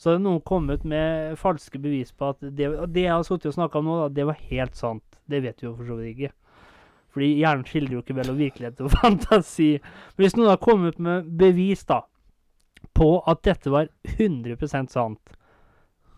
Så 0.00 0.14
hadde 0.14 0.24
noen 0.24 0.40
kommet 0.40 0.84
med 0.88 1.34
falske 1.36 1.76
bevis 1.80 2.14
på 2.16 2.30
at 2.32 2.38
det, 2.40 2.70
det 2.88 3.02
jeg 3.04 3.12
har 3.12 3.24
sittet 3.26 3.50
og 3.50 3.56
snakka 3.58 3.82
om 3.82 3.88
nå, 3.90 3.96
da, 4.00 4.12
det 4.16 4.24
var 4.30 4.38
helt 4.48 4.78
sant. 4.78 5.04
Det 5.28 5.42
vet 5.44 5.60
vi 5.60 5.66
jo 5.66 5.74
for 5.76 5.90
så 5.90 5.98
vidt 5.98 6.14
ikke. 6.14 6.30
Fordi 7.12 7.28
hjernen 7.42 7.66
skildrer 7.68 7.98
jo 7.98 8.00
ikke 8.04 8.16
mellom 8.16 8.38
virkelighet 8.38 8.80
og 8.80 8.94
fantasi. 9.02 9.74
Men 10.14 10.24
hvis 10.24 10.38
noen 10.38 10.52
har 10.54 10.62
kommet 10.62 11.02
med 11.02 11.28
bevis 11.42 11.84
da, 11.84 12.00
på 12.96 13.10
at 13.28 13.42
dette 13.44 13.72
var 13.72 13.90
100% 14.14 14.88
sant, 14.94 15.36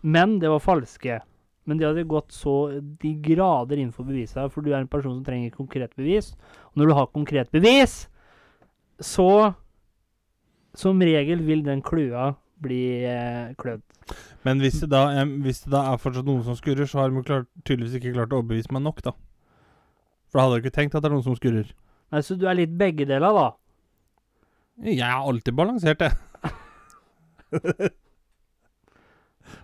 men 0.03 0.39
det 0.43 0.51
var 0.51 0.63
falske 0.63 1.21
Men 1.65 1.79
de 1.79 1.87
hadde 1.87 2.03
gått 2.11 2.33
så 2.35 2.81
de 2.99 3.11
grader 3.23 3.79
inn 3.79 3.93
for 3.95 4.03
beviset, 4.03 4.51
for 4.51 4.67
du 4.67 4.73
er 4.73 4.81
en 4.81 4.89
person 4.91 5.15
som 5.15 5.23
trenger 5.23 5.53
konkret 5.55 5.93
bevis. 5.95 6.33
Og 6.73 6.83
når 6.83 6.89
du 6.91 6.95
har 6.99 7.11
konkret 7.15 7.51
bevis, 7.55 8.09
så 8.99 9.55
Som 10.75 11.03
regel 11.05 11.43
vil 11.45 11.63
den 11.63 11.83
kløa 11.85 12.33
bli 12.63 12.81
eh, 13.09 13.53
klødd. 13.61 13.83
Men 14.47 14.61
hvis 14.63 14.81
det, 14.83 14.89
da, 14.93 15.03
er- 15.23 15.35
hvis 15.45 15.63
det 15.65 15.73
da 15.75 15.83
er 15.93 16.01
fortsatt 16.03 16.27
noen 16.29 16.43
som 16.47 16.57
skurrer, 16.59 16.89
så 16.91 17.03
har 17.03 17.11
de 17.13 17.23
klart, 17.27 17.49
tydeligvis 17.67 17.99
ikke 18.01 18.15
klart 18.17 18.33
å 18.35 18.41
overbevise 18.41 18.73
meg 18.75 18.83
nok, 18.87 19.03
da. 19.07 19.13
For 20.33 20.39
da 20.41 20.47
hadde 20.47 20.59
jeg 20.61 20.65
ikke 20.67 20.77
tenkt 20.81 20.95
at 20.99 21.05
det 21.05 21.11
er 21.11 21.15
noen 21.17 21.27
som 21.27 21.37
skurrer. 21.39 21.69
Nei, 22.13 22.21
Så 22.25 22.37
du 22.41 22.47
er 22.51 22.57
litt 22.59 22.73
begge 22.79 23.07
deler, 23.09 23.33
da? 23.37 23.49
Jeg 24.83 24.99
er 25.05 25.21
alltid 25.29 25.55
balansert, 25.59 26.01
jeg. 26.03 26.17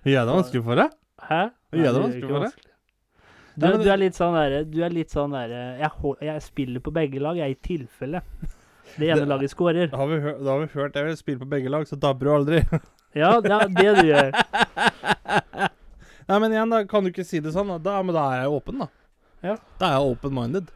Gjør 0.04 0.14
jeg 0.14 0.26
det 0.28 0.34
vanskelig 0.38 0.64
for 0.66 0.80
deg? 0.82 0.96
Hæ? 1.28 1.40
Gjør 1.74 1.92
det 1.96 2.02
vanskelig 2.04 2.28
for 2.32 2.44
deg? 2.46 2.64
Du, 3.58 3.64
Nei, 3.64 3.70
men 3.74 3.80
du 3.82 3.88
er 3.90 3.98
litt 3.98 4.14
sånn 4.14 4.36
derre 4.38 4.58
Du 4.70 4.76
er 4.86 4.92
litt 4.94 5.10
sånn 5.10 5.32
derre 5.34 5.62
jeg, 5.80 5.88
hol- 5.98 6.20
jeg 6.22 6.42
spiller 6.44 6.82
på 6.84 6.92
begge 6.94 7.18
lag, 7.24 7.40
jeg, 7.40 7.56
i 7.56 7.58
tilfelle 7.66 8.20
det 8.96 9.08
ene 9.10 9.20
Det- 9.20 9.28
laget 9.28 9.50
skårer. 9.52 9.90
Da 9.90 9.96
har 10.00 10.06
vi, 10.10 10.18
hø 10.24 10.32
da 10.38 10.50
har 10.54 10.60
vi 10.64 10.70
hørt 10.74 10.94
jeg 10.96 11.04
vil 11.04 11.16
spille 11.16 11.38
på 11.42 11.48
begge 11.48 11.68
lag, 11.70 11.84
så 11.86 11.96
dabber 11.98 12.24
du 12.26 12.32
aldri. 12.36 12.62
Ja, 13.16 13.40
det 13.40 13.50
er 13.50 13.68
det 13.72 13.92
du 13.96 14.02
gjør. 14.10 14.34
Nei, 16.28 16.36
men 16.44 16.52
igjen, 16.52 16.70
da 16.70 16.82
kan 16.84 17.02
du 17.02 17.08
ikke 17.10 17.24
si 17.24 17.40
det 17.40 17.54
sånn. 17.54 17.70
Da, 17.72 17.78
da, 17.80 17.94
men 18.04 18.14
da 18.14 18.26
er 18.34 18.42
jeg 18.44 18.52
åpen, 18.52 18.82
da. 18.84 18.88
Ja. 19.42 19.54
Da 19.80 19.88
er 19.88 19.94
jeg 19.96 20.10
open-minded. 20.12 20.68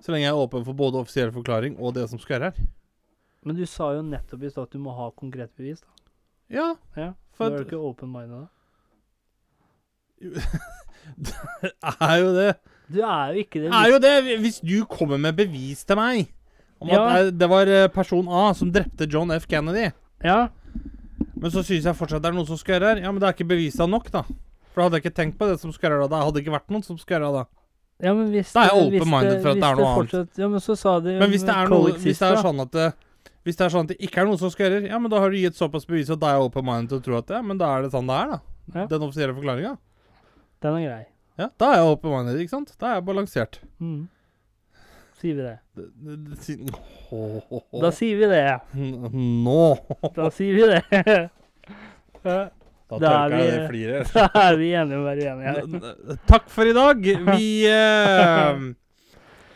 Så 0.00 0.10
lenge 0.14 0.24
jeg 0.24 0.32
er 0.32 0.40
åpen 0.40 0.64
for 0.64 0.72
både 0.78 1.02
offisiell 1.02 1.30
forklaring 1.34 1.76
og 1.78 1.92
det 1.98 2.06
som 2.08 2.18
skal 2.22 2.38
være 2.40 2.48
her. 2.56 2.70
Men 3.44 3.58
du 3.60 3.66
sa 3.68 3.90
jo 3.94 4.00
nettopp 4.08 4.42
i 4.42 4.50
stad 4.50 4.66
at 4.70 4.72
du 4.72 4.80
må 4.82 4.94
ha 4.96 5.10
konkret 5.20 5.52
bevis. 5.54 5.84
da. 5.84 5.92
Ja, 6.56 6.66
Ja, 6.96 7.10
for 7.36 7.50
Du 7.52 7.60
er 7.60 7.66
ikke 7.68 7.78
open-minded 7.92 8.46
da. 8.46 8.48
det 11.26 11.34
er 12.00 12.16
jo 12.22 12.32
det. 12.34 12.48
Du 12.88 13.00
er 13.04 13.32
jo 13.34 13.44
ikke 13.44 13.60
det. 13.62 13.68
Det 13.70 13.78
er 13.82 13.92
jo 13.92 13.98
det. 14.02 14.38
Hvis 14.40 14.60
du 14.64 14.76
kommer 14.88 15.20
med 15.20 15.36
bevis 15.38 15.84
til 15.84 15.96
meg 16.00 16.32
om 16.80 16.88
Ja. 16.88 17.06
at 17.06 17.24
det- 17.24 17.38
det 17.38 17.48
var 17.48 17.66
eh, 17.66 17.88
person 17.88 18.28
A 18.28 18.52
som 18.54 18.70
drepte 18.72 19.06
John 19.10 19.30
F. 19.30 19.46
Kennedy, 19.48 19.92
Ja, 20.24 20.48
men 21.36 21.50
så 21.50 21.62
syns 21.62 21.84
jeg 21.84 21.94
fortsatt 21.96 22.22
det 22.22 22.26
er 22.30 22.32
noen 22.36 22.46
som 22.46 22.56
skal 22.56 22.80
gjøre 22.80 22.94
her, 22.96 23.02
ja, 23.02 23.10
men 23.12 23.20
det 23.20 23.28
er 23.28 23.32
ikke 23.32 23.48
bevisa 23.48 23.86
nok, 23.88 24.10
da. 24.10 24.22
For 24.72 24.80
da 24.80 24.82
hadde 24.88 24.92
jeg 25.00 25.04
ikke 25.04 25.14
tenkt 25.16 25.38
på 25.38 25.46
det 25.48 25.60
som 25.60 25.72
skal 25.72 25.90
gjøre 25.90 26.08
da. 26.10 26.16
Det 26.18 26.24
hadde 26.26 26.42
ikke 26.44 26.54
vært 26.60 26.68
noen 26.70 26.84
som 26.84 26.98
skal 26.98 27.20
gjøre 27.20 27.32
da. 27.32 27.44
ja, 28.02 28.12
men 28.14 28.30
hvis 28.32 28.52
Da 28.52 28.60
er 28.64 28.68
jeg 28.68 29.00
open-minded 29.00 29.42
for 29.42 29.48
at 29.48 29.54
det 29.54 29.64
er 29.64 29.76
noe 29.76 29.86
annet. 29.96 30.28
Ja, 30.38 30.48
men 30.48 30.60
så 30.60 30.76
sa 30.76 31.00
de 31.00 31.18
Men 31.18 31.30
hvis 31.30 31.44
det 31.46 31.54
er, 31.54 31.68
noe, 31.68 31.92
hvis 31.92 32.18
det 32.18 32.28
er 32.32 32.42
sånn 32.42 32.60
at 32.60 32.70
det, 32.72 32.94
Hvis 33.46 33.56
det 33.56 33.64
er 33.64 33.70
sånn 33.70 33.82
at 33.82 33.88
det 33.88 33.98
ikke 34.00 34.18
er 34.22 34.26
noen 34.26 34.38
som 34.38 34.50
skal 34.50 34.66
gjøre, 34.70 34.88
ja, 34.90 34.98
men 34.98 35.08
da 35.10 35.20
har 35.20 35.30
du 35.30 35.36
gitt 35.36 35.54
såpass 35.54 35.86
bevis 35.86 36.10
at 36.10 36.18
da 36.18 36.26
er 36.34 36.40
jeg 36.40 36.50
open-minded 36.50 36.88
til 36.88 36.98
å 36.98 37.02
tro 37.04 37.16
at 37.18 37.26
det, 37.28 37.44
men 37.44 37.56
da 37.58 37.76
er 37.78 37.82
det 37.82 37.92
sånn 37.92 38.06
det 38.06 38.16
er, 38.20 38.26
da. 38.26 38.40
Ja. 38.74 38.86
Den 38.86 39.00
offisielle 39.06 39.34
forklaringa. 39.36 39.78
Den 40.60 40.74
er 40.74 40.88
grei. 40.88 41.04
Ja, 41.38 41.48
da 41.56 41.70
er 41.72 41.76
jeg 41.76 41.96
open-minded, 41.96 42.40
ikke 42.40 42.50
sant? 42.50 42.72
Da 42.78 42.86
er 42.90 42.94
jeg 43.00 43.04
balansert. 43.06 43.58
Mm. 43.80 44.08
Sier 45.26 45.34
vi 45.34 45.42
det. 45.42 45.58
Da 47.80 47.90
sier 47.90 48.16
vi 48.16 48.26
det. 48.30 48.60
Nå 49.12 49.62
Da 50.14 50.30
sier 50.30 50.54
vi 50.54 50.62
det. 50.70 50.82
Da 52.22 52.98
Da 53.02 53.12
er 53.26 53.66
vi-. 53.72 53.88
Da 54.14 54.28
er 54.44 54.56
vi 54.60 54.68
enige 54.78 54.94
om 54.94 55.02
å 55.02 55.08
være 55.08 55.32
enige. 55.32 55.90
Takk 56.30 56.46
for 56.54 56.70
i 56.70 56.74
dag. 56.76 57.02
Vi 57.02 57.48
uh, 57.66 58.60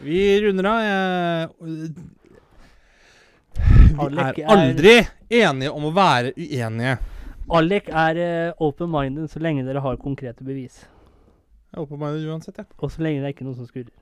Vi 0.03 0.25
runder 0.43 0.71
av. 0.73 1.55
Vi 3.61 4.19
er 4.19 4.43
aldri 4.51 4.97
enige 5.31 5.71
om 5.71 5.87
å 5.87 5.95
være 5.95 6.35
uenige. 6.35 6.99
Alek 7.51 7.95
er 7.95 8.23
open-minded 8.59 9.31
så 9.31 9.39
lenge 9.43 9.63
dere 9.67 9.83
har 9.87 10.03
konkrete 10.03 10.43
bevis. 10.47 10.83
Jeg 11.71 11.79
er 11.79 11.87
open-minded 11.87 12.27
uansett, 12.27 12.59
jeg. 12.59 12.67
Og 12.83 12.91
så 12.91 13.07
lenge 13.07 13.23
det 13.23 13.31
er 13.31 13.39
ikke 13.39 13.47
noe 13.47 13.59
som 13.59 13.71
skurrer. 13.71 13.95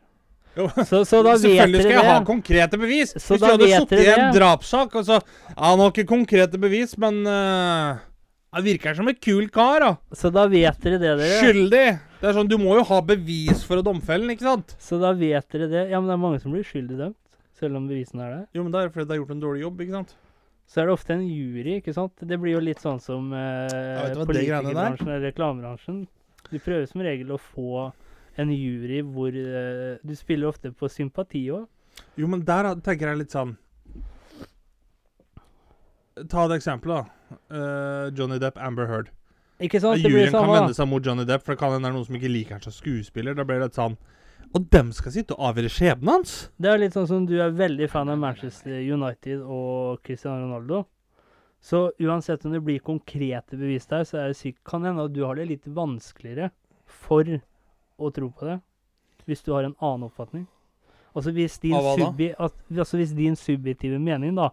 Jo. 0.59 0.67
Så, 0.89 1.05
så 1.07 1.21
da 1.23 1.37
vet 1.37 1.45
Selvfølgelig 1.45 1.85
skal 1.85 1.95
jeg 1.95 2.09
ha 2.09 2.19
konkrete 2.27 2.81
bevis. 2.81 3.15
Så 3.15 3.37
Hvis 3.37 3.45
du 3.45 3.47
hadde 3.47 3.71
sittet 3.71 4.03
i 4.03 4.09
en 4.11 4.25
det. 4.27 4.35
drapssak 4.41 4.97
og 4.99 5.07
så 5.07 5.21
Ja, 5.21 5.71
han 5.71 5.83
har 5.85 5.93
ikke 5.93 6.09
konkrete 6.11 6.59
bevis, 6.61 6.97
men 6.99 7.21
uh, 7.29 8.01
Han 8.57 8.67
virker 8.67 8.97
som 8.99 9.09
en 9.11 9.19
kul 9.23 9.47
kar, 9.55 9.85
da. 9.85 9.93
Så 10.17 10.33
da 10.35 10.49
vet 10.51 10.81
dere 10.83 10.99
det, 10.99 11.15
dere. 11.21 11.41
Skyldig. 11.45 11.87
Det 12.19 12.31
er 12.31 12.35
sånn, 12.35 12.51
Du 12.51 12.57
må 12.59 12.75
jo 12.81 12.85
ha 12.89 13.01
bevis 13.07 13.63
for 13.67 13.79
å 13.79 13.85
domfelle 13.87 14.27
den, 14.27 14.35
ikke 14.35 14.49
sant? 14.49 14.75
Så 14.83 14.99
da 15.03 15.13
vet 15.15 15.47
dere 15.55 15.69
det. 15.71 15.85
Ja, 15.93 16.01
men 16.01 16.11
det 16.11 16.17
er 16.17 16.25
mange 16.25 16.41
som 16.43 16.55
blir 16.57 16.67
skyldig 16.67 16.99
dømt, 16.99 17.21
selv 17.61 17.79
om 17.79 17.87
bevisene 17.91 18.25
er 18.27 18.33
der. 18.35 18.47
Jo, 18.59 18.65
men 18.65 18.75
det 18.75 18.83
er 18.83 18.91
fordi 18.95 19.07
de 19.07 19.15
har 19.15 19.23
gjort 19.23 19.37
en 19.37 19.45
dårlig 19.45 19.63
jobb, 19.63 19.85
ikke 19.85 19.97
sant? 20.01 20.17
Så 20.69 20.83
er 20.83 20.89
det 20.89 20.93
ofte 20.99 21.15
en 21.15 21.23
jury, 21.25 21.79
ikke 21.79 21.95
sant. 21.97 22.27
Det 22.29 22.37
blir 22.43 22.59
jo 22.59 22.65
litt 22.67 22.83
sånn 22.83 22.99
som 23.01 23.31
eh, 23.33 23.71
det 23.71 24.27
politikerbransjen 24.29 25.09
eller 25.09 25.23
reklamebransjen. 25.31 26.03
Du 26.51 26.59
prøver 26.59 26.85
som 26.91 27.05
regel 27.05 27.31
å 27.33 27.39
få 27.41 27.87
en 28.39 28.53
jury 28.55 29.03
hvor 29.03 29.35
uh, 29.35 29.99
Du 30.03 30.15
spiller 30.17 30.49
ofte 30.51 30.73
på 30.73 30.91
sympati 30.91 31.49
òg. 31.55 31.67
Jo, 32.19 32.29
men 32.31 32.45
der 32.47 32.71
tenker 32.85 33.11
jeg 33.11 33.25
litt 33.25 33.35
sånn 33.35 33.57
Ta 36.19 36.49
et 36.49 36.57
eksempel, 36.57 36.97
da. 36.97 37.37
Uh, 37.47 38.09
Johnny 38.17 38.41
Depp, 38.43 38.57
Amber 38.59 38.89
Heard. 38.91 39.13
Ikke 39.63 39.79
sant? 39.83 40.01
Det 40.03 40.11
blir 40.11 40.25
Juryen 40.25 40.35
kan 40.35 40.51
vende 40.51 40.75
seg 40.75 40.89
mot 40.91 41.05
Johnny 41.05 41.27
Depp, 41.29 41.45
for 41.45 41.55
det 41.55 41.61
kan 41.61 41.75
hende 41.75 41.87
det 41.87 41.93
er 41.93 41.97
noen 41.97 42.07
som 42.09 42.19
ikke 42.19 42.31
liker 42.31 42.57
han 42.57 42.65
som 42.65 42.75
skuespiller. 42.75 43.37
Da 43.39 43.47
blir 43.47 43.61
det 43.61 43.69
litt 43.69 43.79
sånn 43.79 43.97
Og 44.55 44.69
dem 44.73 44.93
skal 44.97 45.15
sitte 45.15 45.37
og 45.37 45.51
avgjøre 45.51 45.71
skjebnen 45.71 46.11
hans? 46.17 46.37
Det 46.59 46.71
er 46.73 46.81
litt 46.81 46.97
sånn 46.97 47.09
som 47.11 47.27
du 47.29 47.37
er 47.43 47.55
veldig 47.55 47.89
fan 47.93 48.11
av 48.11 48.21
Manchester 48.23 48.79
United 48.81 49.43
og 49.45 50.01
Cristiano 50.07 50.47
Ronaldo. 50.47 50.87
Så 51.61 51.89
uansett 51.99 52.47
om 52.47 52.55
det 52.55 52.63
blir 52.65 52.79
konkrete 52.83 53.59
bevis 53.59 53.87
der, 53.91 54.07
så 54.07 54.23
er 54.23 54.31
det 54.31 54.39
sykt. 54.39 54.63
kan 54.65 54.87
hende 54.87 55.05
at 55.05 55.15
du 55.15 55.25
har 55.27 55.37
det 55.37 55.49
litt 55.51 55.67
vanskeligere 55.67 56.53
for 56.87 57.27
å 57.99 58.11
tro 58.15 58.31
på 58.31 58.47
det, 58.49 58.59
hvis 59.29 59.43
du 59.45 59.53
har 59.57 59.67
en 59.67 59.75
annen 59.83 60.07
oppfatning. 60.09 60.47
Altså 61.17 61.33
hvis 61.35 61.57
din, 61.63 61.75
at, 61.75 62.55
altså 62.71 62.99
hvis 63.01 63.15
din 63.17 63.35
subjektive 63.37 63.99
mening 63.99 64.37
da 64.39 64.51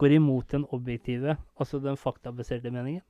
går 0.00 0.16
imot 0.16 0.48
den 0.50 0.64
objektive, 0.74 1.36
altså 1.58 1.78
den 1.82 1.96
faktabaserte 2.00 2.70
meningen. 2.74 3.02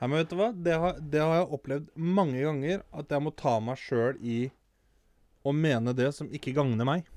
Ja, 0.00 0.06
men 0.06 0.18
vet 0.20 0.30
du 0.30 0.36
hva? 0.38 0.50
Det 0.52 0.74
har, 0.78 0.98
det 1.00 1.20
har 1.22 1.38
jeg 1.40 1.48
opplevd 1.56 1.88
mange 1.96 2.40
ganger. 2.44 2.82
At 2.94 3.10
jeg 3.10 3.24
må 3.24 3.32
ta 3.36 3.56
meg 3.64 3.80
sjøl 3.80 4.18
i 4.20 4.38
å 5.44 5.52
mene 5.56 5.94
det 5.96 6.10
som 6.16 6.28
ikke 6.32 6.54
gagner 6.56 6.86
meg. 6.88 7.08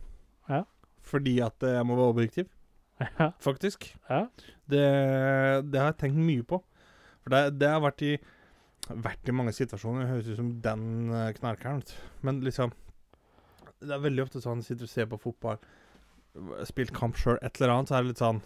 Ja. 0.49 0.63
Fordi 1.07 1.37
at 1.43 1.63
eh, 1.63 1.75
jeg 1.77 1.87
må 1.87 1.97
være 1.99 2.13
objektiv, 2.15 2.47
Ja. 3.19 3.27
faktisk. 3.43 3.91
ja. 4.09 4.23
Det, 4.67 4.83
det 5.69 5.79
har 5.79 5.91
jeg 5.93 5.99
tenkt 6.01 6.17
mye 6.19 6.43
på. 6.47 6.61
For 7.23 7.35
det, 7.35 7.41
det 7.61 7.69
har 7.69 7.83
vært 7.83 8.01
i, 8.07 8.15
vært 8.89 9.30
i 9.30 9.36
mange 9.36 9.54
situasjoner. 9.56 10.04
Det 10.04 10.12
høres 10.12 10.30
ut 10.32 10.39
som 10.39 10.52
den 10.63 10.84
eh, 11.13 11.32
knarkeren. 11.38 11.84
Men 12.26 12.41
liksom 12.45 12.73
Det 13.78 13.93
er 13.93 14.02
veldig 14.02 14.23
ofte 14.23 14.41
sånn 14.41 14.63
sitter 14.65 14.88
og 14.88 14.89
ser 14.89 15.10
på 15.12 15.19
fotball, 15.21 15.60
spilt 16.65 16.93
kamp 16.95 17.17
sjøl, 17.17 17.38
et 17.45 17.60
eller 17.60 17.76
annet, 17.76 17.89
så 17.89 17.97
er 17.97 18.04
det 18.04 18.12
litt 18.12 18.21
sånn 18.21 18.39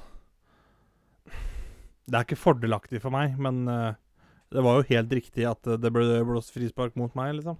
Det 2.08 2.18
er 2.18 2.26
ikke 2.26 2.40
fordelaktig 2.40 3.00
for 3.04 3.14
meg, 3.16 3.38
men 3.40 3.64
uh, 3.70 3.94
det 4.52 4.64
var 4.66 4.80
jo 4.80 4.90
helt 4.90 5.14
riktig 5.16 5.46
at 5.48 5.68
eh, 5.68 5.80
det 5.80 5.92
ble 5.96 6.20
blåst 6.28 6.52
frispark 6.56 6.98
mot 7.00 7.16
meg, 7.16 7.38
liksom. 7.40 7.60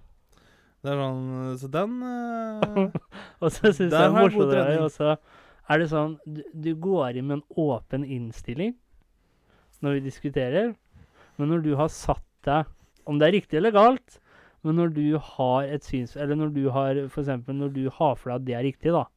Det 0.82 0.92
er 0.92 1.00
sånn 1.00 1.58
Så 1.62 1.70
den 1.72 1.98
uh, 2.04 2.90
Og 3.44 3.48
så 3.54 3.70
syns 3.70 3.86
jeg 3.86 3.92
det 3.94 4.02
er 4.02 4.10
god 4.10 4.18
morsommere 4.18 4.52
trening. 4.58 4.86
også 4.88 5.16
Er 5.70 5.82
det 5.82 5.90
sånn 5.94 6.16
du, 6.26 6.42
du 6.52 6.72
går 6.76 7.22
inn 7.22 7.30
med 7.30 7.40
en 7.40 7.68
åpen 7.70 8.04
innstilling 8.04 8.76
når 9.82 9.96
vi 9.96 10.02
diskuterer, 10.06 10.74
men 11.42 11.50
når 11.50 11.64
du 11.66 11.72
har 11.74 11.88
satt 11.90 12.22
deg 12.48 13.08
Om 13.10 13.20
det 13.20 13.28
er 13.28 13.36
riktig 13.38 13.58
eller 13.60 13.74
galt, 13.76 14.20
men 14.62 14.78
når 14.78 14.94
du 14.94 15.06
har 15.18 15.66
et 15.66 15.86
syns... 15.86 16.16
Eller 16.16 16.38
når 16.38 16.54
du 16.54 16.64
har 16.70 17.00
For 17.10 17.24
eksempel 17.24 17.58
når 17.58 17.74
du 17.78 17.84
har 17.90 18.16
for 18.16 18.30
deg 18.30 18.38
at 18.38 18.46
det 18.50 18.58
er 18.58 18.68
riktig, 18.70 18.94
da. 18.94 19.08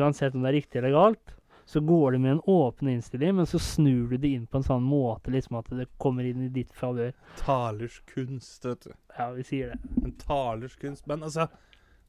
Uansett 0.00 0.34
om 0.34 0.44
det 0.44 0.52
er 0.52 0.58
riktig 0.60 0.80
eller 0.80 0.94
galt, 0.94 1.34
så 1.70 1.80
går 1.80 2.12
du 2.12 2.18
med 2.18 2.32
en 2.32 2.42
åpen 2.50 2.88
innstilling, 2.88 3.34
men 3.36 3.46
så 3.46 3.58
snur 3.62 4.08
du 4.10 4.16
det 4.18 4.30
inn 4.34 4.46
på 4.50 4.58
en 4.58 4.66
sånn 4.66 4.86
måte 4.86 5.30
liksom 5.30 5.58
at 5.60 5.68
det 5.74 5.86
kommer 6.02 6.26
inn 6.26 6.44
i 6.46 6.50
ditt 6.50 6.72
favør. 6.74 7.12
Talers 7.38 8.00
kunst, 8.10 8.64
vet 8.66 8.86
du. 8.86 8.94
Ja, 9.18 9.28
vi 9.36 9.44
sier 9.46 9.74
det. 9.74 9.92
En 10.02 10.14
talers 10.18 10.74
kunst. 10.80 11.06
Men 11.10 11.26
altså 11.26 11.48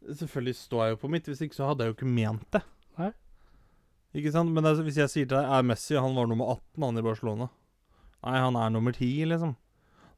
Selvfølgelig 0.01 0.55
står 0.57 0.83
jeg 0.83 0.93
jo 0.95 0.99
på 1.03 1.09
mitt. 1.13 1.27
Hvis 1.29 1.43
ikke 1.45 1.57
så 1.59 1.67
hadde 1.69 1.85
jeg 1.85 1.91
jo 1.91 1.97
ikke 1.99 2.09
ment 2.09 2.47
det. 2.55 2.63
Nei. 2.97 3.11
Ikke 4.17 4.31
sant? 4.33 4.49
Men 4.49 4.65
altså, 4.65 4.83
hvis 4.87 4.97
jeg 4.97 5.11
sier 5.13 5.27
til 5.27 5.37
deg 5.37 5.45
Er 5.45 5.67
Messi 5.67 5.93
han 5.95 6.15
var 6.17 6.25
nummer 6.27 6.55
18 6.55 6.87
han 6.87 6.97
i 6.97 7.03
Barcelona? 7.05 7.47
Nei, 8.25 8.37
han 8.41 8.57
er 8.57 8.73
nummer 8.73 8.97
10, 8.97 9.29
liksom. 9.29 9.53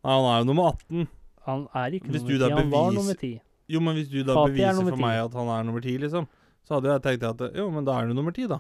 Nei, 0.04 0.14
han 0.20 0.26
er 0.28 0.40
jo 0.42 0.48
nummer 0.50 0.74
18. 0.74 1.08
Han 1.48 1.66
er 1.80 1.98
ikke 1.98 2.12
Hvis 2.12 2.24
nummer 2.24 2.32
du 2.32 2.36
ti, 2.36 2.40
da 2.44 2.56
han 2.58 2.72
var 2.72 2.96
nummer 2.96 3.20
10. 3.20 3.34
Jo, 3.72 3.80
men 3.84 3.96
hvis 3.96 4.10
du 4.12 4.20
da 4.24 4.36
Fati 4.36 4.60
er 4.60 4.74
beviser 4.76 4.90
for 4.92 5.00
meg 5.00 5.20
at 5.22 5.38
han 5.40 5.52
er 5.54 5.64
nummer 5.68 5.84
10, 5.84 5.98
liksom, 6.04 6.28
så 6.68 6.78
hadde 6.78 6.92
jeg 6.92 7.04
tenkt 7.08 7.24
at 7.30 7.44
Jo, 7.56 7.70
men 7.72 7.88
da 7.88 7.96
er 8.00 8.10
du 8.10 8.18
nummer 8.18 8.36
10, 8.36 8.50
da. 8.52 8.60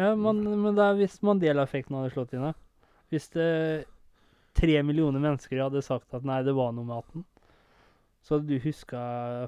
Ja, 0.00 0.14
men, 0.16 0.42
men 0.62 0.76
det 0.76 0.84
er 0.84 0.98
hvis 1.00 1.18
Mandela-effekten 1.24 1.96
hadde 1.96 2.12
slått 2.12 2.32
inn, 2.36 2.44
da. 2.50 2.52
Hvis 3.12 3.28
det 3.34 3.48
tre 4.56 4.80
millioner 4.86 5.22
mennesker 5.22 5.62
hadde 5.64 5.82
sagt 5.84 6.12
at 6.16 6.24
nei, 6.26 6.40
det 6.46 6.54
var 6.56 6.72
nummer 6.76 7.00
18, 7.02 7.24
så 8.24 8.36
hadde 8.36 8.48
du 8.52 8.60
huska 8.64 9.00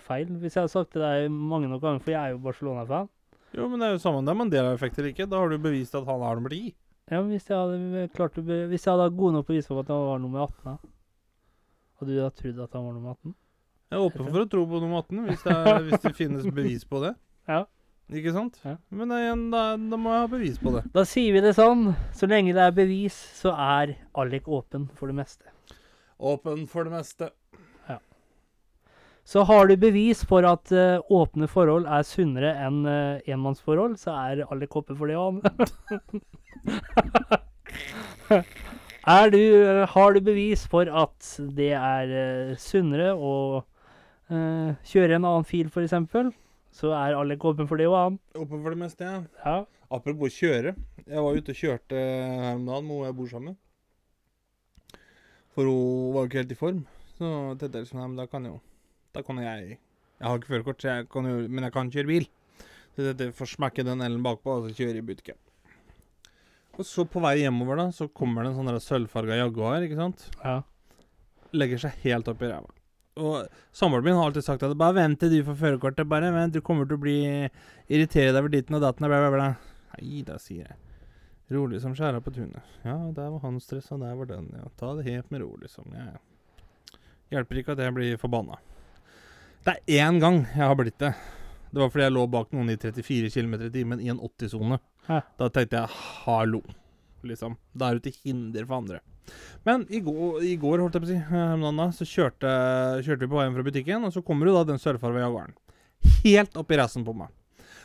feil. 0.04 0.30
Hvis 0.40 0.56
jeg 0.56 0.64
hadde 0.64 0.72
sagt 0.72 0.96
det 0.96 1.02
deg 1.04 1.32
mange 1.32 1.68
nok 1.68 1.82
ganger, 1.84 2.00
for 2.04 2.14
jeg 2.14 2.20
er 2.22 2.36
jo 2.36 2.40
Barcelona-fan 2.46 3.10
Jo, 3.52 3.68
men 3.68 3.80
det 3.80 3.88
er 3.88 3.98
jo 3.98 4.00
samme 4.00 4.24
det. 4.24 4.36
Mandela-effekt 4.38 4.96
eller 4.96 5.12
ikke. 5.12 5.28
Da 5.28 5.40
har 5.42 5.52
du 5.52 5.60
bevist 5.60 5.96
at 5.98 6.08
han 6.08 6.24
er 6.24 6.40
nummer 6.40 6.56
10. 6.56 6.72
ja, 7.12 7.20
men 7.20 7.34
hvis 7.34 7.50
jeg 7.50 7.58
hadde 7.58 8.08
klart 8.16 8.38
å 8.40 8.44
be 8.46 8.62
Hvis 8.70 8.86
jeg 8.86 8.94
hadde 8.94 9.10
hatt 9.10 9.18
gode 9.18 9.36
nok 9.36 9.48
bevis 9.50 9.68
på 9.68 9.76
at 9.82 9.92
han 9.92 10.06
var 10.08 10.22
nummer 10.22 10.46
18, 10.48 10.72
da 10.72 10.91
hadde 12.02 12.16
du 12.16 12.18
da 12.18 12.30
trodd 12.34 12.58
at 12.64 12.72
han 12.74 12.86
var 12.88 12.94
nummer 12.96 13.14
18? 13.14 13.34
Jeg 13.92 13.98
er 13.98 14.06
åpen 14.08 14.28
for 14.32 14.40
å 14.42 14.48
tro 14.50 14.64
på 14.66 14.78
nummer 14.82 15.02
18 15.04 15.26
hvis 15.28 15.42
det, 15.44 15.54
er, 15.54 15.82
hvis 15.86 16.02
det 16.02 16.12
finnes 16.16 16.46
bevis 16.58 16.84
på 16.88 17.02
det. 17.04 17.12
Ja. 17.50 17.62
Ikke 18.12 18.32
sant? 18.34 18.58
Ja. 18.66 18.74
Men 18.92 19.12
da 19.12 19.18
igjen, 19.22 19.44
da, 19.52 19.60
da 19.76 19.98
må 20.00 20.10
jeg 20.12 20.24
ha 20.24 20.30
bevis 20.32 20.58
på 20.60 20.72
det. 20.74 20.82
Da 20.96 21.04
sier 21.08 21.36
vi 21.36 21.42
det 21.44 21.52
sånn. 21.56 21.92
Så 22.16 22.28
lenge 22.28 22.54
det 22.56 22.64
er 22.64 22.74
bevis, 22.74 23.14
så 23.38 23.54
er 23.54 23.94
Alek 24.18 24.48
åpen 24.50 24.88
for 24.98 25.12
det 25.12 25.16
meste. 25.20 25.46
Åpen 26.18 26.66
for 26.70 26.88
det 26.88 26.92
meste. 26.96 27.30
Ja. 27.88 27.98
Så 29.24 29.46
har 29.48 29.70
du 29.70 29.76
bevis 29.80 30.24
for 30.28 30.44
at 30.50 30.74
uh, 30.74 30.98
åpne 31.14 31.48
forhold 31.50 31.86
er 31.86 32.02
sunnere 32.08 32.52
enn 32.66 32.82
uh, 32.88 33.22
enmannsforhold, 33.22 33.96
så 34.02 34.16
er 34.26 34.44
Alek 34.50 34.76
åpen 34.82 34.98
for 34.98 35.06
det 35.08 35.16
òg. 35.20 35.40
er 39.06 39.30
du 39.30 39.84
Har 39.94 40.14
du 40.14 40.20
bevis 40.20 40.66
for 40.70 40.86
at 40.86 41.34
det 41.56 41.72
er 41.74 42.14
eh, 42.14 42.56
sunnere 42.60 43.12
å 43.14 43.34
uh, 43.62 44.70
kjøre 44.86 45.18
en 45.18 45.26
annen 45.26 45.46
fil, 45.48 45.70
f.eks., 45.72 46.32
så 46.72 46.92
er 46.96 47.18
alle 47.18 47.36
åpne 47.36 47.66
for 47.68 47.76
det 47.76 47.88
og 47.90 47.98
annet. 47.98 48.20
Åpen 48.38 48.62
for 48.62 48.72
det 48.72 48.80
meste, 48.80 49.04
ja. 49.04 49.18
Ja. 49.44 49.56
Apropos 49.92 50.32
kjøre. 50.32 50.72
Jeg 51.04 51.20
var 51.20 51.36
ute 51.36 51.52
og 51.52 51.58
kjørte 51.58 51.98
her 52.00 52.54
om 52.56 52.64
dagen 52.64 52.86
med 52.88 52.96
hun 52.96 53.04
jeg 53.04 53.16
bor 53.18 53.28
sammen 53.28 53.52
med. 53.52 54.98
For 55.52 55.68
hun 55.68 56.14
var 56.14 56.24
jo 56.24 56.30
ikke 56.30 56.40
helt 56.40 56.54
i 56.54 56.60
form. 56.62 56.78
Så 57.18 57.32
tenkte 57.60 57.76
jeg 57.76 57.84
liksom, 57.84 58.00
men 58.00 58.16
da 58.16 58.26
kan 58.26 58.46
jo 58.48 58.54
Da 59.12 59.20
kan 59.20 59.36
jeg 59.36 59.76
Jeg 59.76 60.24
har 60.24 60.38
ikke 60.38 60.48
førerkort, 60.54 60.84
men 61.50 61.64
jeg 61.64 61.72
kan 61.72 61.90
kjøre 61.92 62.06
bil. 62.06 62.28
Så 62.96 63.12
jeg 63.12 63.34
får 63.34 63.50
smekke 63.56 63.84
den 63.84 64.00
L-en 64.00 64.24
bakpå 64.24 64.56
og 64.56 64.70
så 64.70 64.76
kjøre 64.78 65.02
i 65.02 65.04
butikken. 65.04 65.36
Og 66.78 66.86
så 66.88 67.04
på 67.04 67.20
vei 67.20 67.34
hjemover, 67.42 67.76
da, 67.76 67.88
så 67.92 68.06
kommer 68.08 68.44
det 68.46 68.52
en 68.52 68.60
sånn 68.60 68.80
sølvfarga 68.80 69.36
Jaguar, 69.42 69.84
ikke 69.84 69.98
sant. 69.98 70.28
ja. 70.42 70.60
Legger 71.52 71.82
seg 71.82 71.98
helt 72.06 72.28
opp 72.32 72.40
i 72.40 72.48
ræva. 72.48 72.70
Og 73.20 73.42
samboeren 73.76 74.06
min 74.06 74.14
har 74.16 74.30
alltid 74.30 74.46
sagt 74.46 74.62
at 74.64 74.72
bare 74.80 74.96
vent 74.96 75.18
til 75.20 75.28
du 75.34 75.42
får 75.44 75.58
førerkortet. 75.60 76.08
Bare 76.08 76.30
vent, 76.32 76.54
du 76.54 76.62
kommer 76.64 76.88
til 76.88 76.96
å 76.96 77.02
bli 77.02 77.16
irritert 77.92 78.32
over 78.38 78.48
ditten 78.48 78.78
og 78.78 78.80
datten 78.80 79.04
og 79.04 79.12
bla, 79.12 79.18
bla, 79.20 79.32
bla. 79.34 79.48
Nei 79.98 80.22
da, 80.24 80.38
sier 80.40 80.64
jeg. 80.64 80.78
Rolig 81.52 81.82
som 81.82 81.92
skjæra 81.92 82.22
på 82.24 82.32
tunet. 82.32 82.64
Ja, 82.86 82.96
der 83.12 83.28
var 83.34 83.42
han 83.44 83.58
stressa, 83.60 83.98
der 84.00 84.16
var 84.16 84.30
den, 84.30 84.48
ja. 84.56 84.64
Ta 84.80 84.94
det 84.96 85.04
helt 85.10 85.28
med 85.28 85.44
ro, 85.44 85.50
liksom. 85.60 85.92
Ja, 85.92 86.14
ja. 86.14 86.98
Hjelper 87.34 87.60
ikke 87.60 87.76
at 87.76 87.84
jeg 87.84 87.96
blir 87.98 88.16
forbanna. 88.20 88.56
Det 89.68 89.76
er 89.76 90.00
én 90.08 90.16
gang 90.20 90.40
jeg 90.46 90.64
har 90.64 90.80
blitt 90.80 90.96
det. 91.04 91.12
Det 91.68 91.80
var 91.80 91.92
fordi 91.92 92.06
jeg 92.06 92.16
lå 92.16 92.24
bak 92.32 92.50
noen 92.56 92.72
i 92.72 92.78
34 92.80 93.28
km 93.36 93.54
i 93.60 93.70
timen 93.76 94.00
i 94.00 94.08
en 94.12 94.24
80-sone. 94.24 94.80
Hæ? 95.08 95.22
Da 95.38 95.48
tenkte 95.50 95.80
jeg 95.80 95.96
hallo, 96.24 96.62
liksom. 97.26 97.56
Da 97.74 97.90
er 97.90 97.98
du 97.98 98.06
til 98.06 98.18
hinder 98.22 98.68
for 98.68 98.78
andre. 98.78 99.00
Men 99.66 99.84
i 99.90 100.00
går, 100.02 100.42
i 100.46 100.54
går 100.60 100.82
holdt 100.82 100.96
jeg 100.96 101.04
på 101.04 101.08
å 101.08 101.12
si, 101.12 101.18
eh, 101.18 101.92
så 101.98 102.06
kjørte, 102.08 102.52
kjørte 103.06 103.24
vi 103.26 103.30
på 103.30 103.38
veien 103.38 103.54
fra 103.54 103.66
butikken, 103.66 104.06
og 104.06 104.14
så 104.14 104.22
kommer 104.26 104.48
jo 104.48 104.56
da 104.56 104.64
den 104.72 104.82
sørfarga 104.82 105.22
Jaguaren. 105.24 105.54
Helt 106.24 106.58
opp 106.58 106.72
i 106.72 106.78
rassen 106.80 107.06
på 107.06 107.14
meg. 107.14 107.30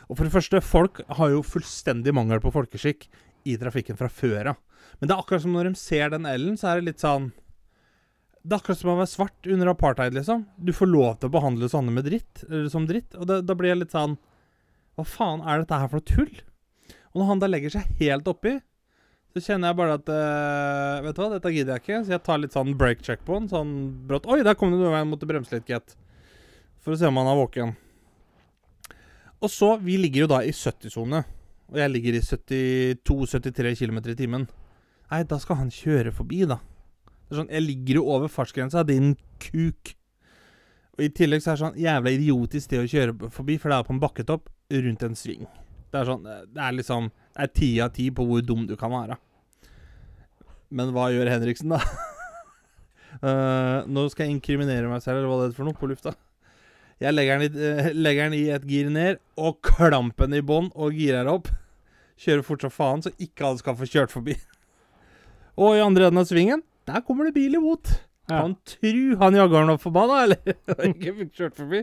Og 0.08 0.16
for 0.16 0.24
det 0.24 0.34
første, 0.34 0.62
folk 0.64 1.02
har 1.18 1.34
jo 1.34 1.44
fullstendig 1.44 2.14
mangel 2.16 2.40
på 2.42 2.52
folkeskikk 2.54 3.06
i 3.48 3.56
trafikken 3.60 3.98
fra 3.98 4.08
før 4.10 4.54
av. 4.54 4.62
Men 4.98 5.10
det 5.10 5.14
er 5.14 5.20
akkurat 5.22 5.44
som 5.44 5.54
når 5.54 5.70
de 5.70 5.78
ser 5.78 6.10
den 6.14 6.26
L-en, 6.26 6.56
så 6.58 6.72
er 6.72 6.80
det 6.80 6.90
litt 6.92 7.02
sånn 7.02 7.30
Det 8.42 8.54
er 8.54 8.60
akkurat 8.62 8.80
som 8.80 8.90
å 8.94 8.96
være 8.98 9.10
svart 9.10 9.48
under 9.52 9.70
apartheid, 9.74 10.14
liksom. 10.16 10.46
Du 10.56 10.72
får 10.72 10.90
lov 10.90 11.18
til 11.18 11.28
å 11.28 11.34
behandle 11.34 11.68
sånne 11.70 11.92
med 11.94 12.06
dritt, 12.08 12.44
som 12.72 12.86
dritt. 12.88 13.14
Og 13.18 13.28
det, 13.28 13.42
da 13.46 13.56
blir 13.58 13.74
jeg 13.74 13.82
litt 13.82 13.94
sånn 13.94 14.16
Hva 14.96 15.04
faen 15.06 15.44
er 15.44 15.62
dette 15.62 15.78
her 15.78 15.90
for 15.90 16.00
noe 16.00 16.08
tull? 16.08 16.32
Og 17.18 17.24
når 17.24 17.32
han 17.32 17.40
da 17.42 17.48
legger 17.50 17.72
seg 17.74 17.86
helt 17.98 18.28
oppi, 18.30 18.52
så 19.34 19.40
kjenner 19.42 19.72
jeg 19.72 19.78
bare 19.80 19.94
at 19.98 20.10
uh, 20.12 21.00
Vet 21.02 21.16
du 21.16 21.20
hva, 21.20 21.32
dette 21.32 21.50
gidder 21.50 21.74
jeg 21.74 21.82
ikke. 21.82 21.98
Så 22.06 22.14
jeg 22.14 22.22
tar 22.28 22.38
litt 22.38 22.54
sånn 22.54 22.76
break 22.78 23.02
check 23.02 23.24
på 23.26 23.40
den. 23.40 23.48
Sånn 23.50 23.72
brått 24.06 24.28
Oi, 24.30 24.38
der 24.46 24.54
kom 24.54 24.70
det 24.70 24.78
noe 24.78 24.92
veien, 24.94 25.10
måtte 25.10 25.26
bremse 25.26 25.58
litt, 25.58 25.66
gitt. 25.66 25.96
For 26.78 26.94
å 26.94 27.00
se 27.00 27.10
om 27.10 27.18
han 27.18 27.32
er 27.32 27.40
våken. 27.40 27.74
Og 29.42 29.50
så 29.50 29.74
Vi 29.82 29.98
ligger 29.98 30.28
jo 30.28 30.30
da 30.36 30.40
i 30.46 30.54
70-sone. 30.54 31.24
Og 31.68 31.82
jeg 31.82 31.92
ligger 31.96 32.16
i 32.16 32.22
72-73 32.22 33.74
km 33.82 34.00
i 34.06 34.18
timen. 34.22 34.48
Nei, 35.10 35.22
da 35.26 35.42
skal 35.42 35.58
han 35.58 35.74
kjøre 35.74 36.14
forbi, 36.14 36.44
da. 36.46 36.62
Det 37.26 37.34
er 37.34 37.42
sånn, 37.42 37.50
Jeg 37.52 37.66
ligger 37.66 37.98
jo 37.98 38.08
over 38.14 38.30
fartsgrensa, 38.30 38.86
din 38.86 39.16
kuk. 39.42 39.96
Og 40.94 41.08
I 41.10 41.10
tillegg 41.18 41.42
så 41.42 41.50
er 41.50 41.58
det 41.58 41.66
sånn 41.66 41.82
jævla 41.82 42.14
idiotisk 42.14 42.70
det 42.70 42.84
å 42.86 42.90
kjøre 42.94 43.32
forbi, 43.34 43.58
for 43.58 43.74
det 43.74 43.82
er 43.82 43.88
på 43.90 43.98
en 43.98 44.06
bakketopp 44.06 44.52
rundt 44.86 45.04
en 45.04 45.18
sving. 45.18 45.48
Det 45.88 46.00
er 46.00 46.08
sånn 46.08 46.24
Det 46.26 46.60
er 46.60 46.76
liksom 46.76 47.08
Det 47.08 47.44
er 47.44 47.52
ti 47.54 47.70
av 47.84 47.92
ti 47.96 48.08
på 48.14 48.26
hvor 48.28 48.44
dum 48.44 48.66
du 48.68 48.74
kan 48.78 48.92
være. 48.92 49.18
Men 50.68 50.92
hva 50.92 51.08
gjør 51.14 51.30
Henriksen, 51.32 51.72
da? 51.72 51.78
uh, 53.22 53.86
nå 53.94 54.04
skal 54.12 54.26
jeg 54.26 54.36
inkriminere 54.36 54.90
meg 54.90 55.00
selv, 55.04 55.22
eller 55.22 55.30
hva 55.30 55.38
det 55.40 55.46
er 55.48 55.56
for 55.56 55.68
noe, 55.68 55.78
på 55.78 55.88
lufta. 55.88 56.12
Jeg 57.00 57.14
legger 57.14 57.38
den, 57.38 57.46
i, 57.46 57.70
uh, 57.78 57.88
legger 57.96 58.28
den 58.28 58.36
i 58.36 58.42
et 58.52 58.66
gir 58.68 58.90
ned, 58.92 59.22
og 59.40 59.62
klampen 59.64 60.36
i 60.36 60.42
bånn, 60.44 60.68
og 60.76 60.98
girer 60.98 61.30
opp. 61.30 61.48
Kjører 62.20 62.44
fort 62.44 62.66
som 62.66 62.74
faen, 62.74 63.06
så 63.06 63.14
ikke 63.22 63.46
alle 63.46 63.62
skal 63.62 63.78
få 63.78 63.88
kjørt 63.88 64.12
forbi. 64.12 64.36
Og 65.58 65.74
i 65.74 65.82
andre 65.82 66.06
enden 66.06 66.20
av 66.20 66.28
svingen, 66.28 66.60
der 66.86 67.02
kommer 67.06 67.26
det 67.26 67.34
bil 67.34 67.56
imot. 67.58 67.90
Ja. 68.28 68.42
Han 68.42 68.58
tru 68.68 69.16
han 69.18 69.34
jageren 69.38 69.72
var 69.72 69.80
forbanna, 69.82 70.20
eller? 70.26 70.58
Ikke 70.90 71.14
fikk 71.22 71.32
kjørt 71.38 71.56
forbi. 71.58 71.80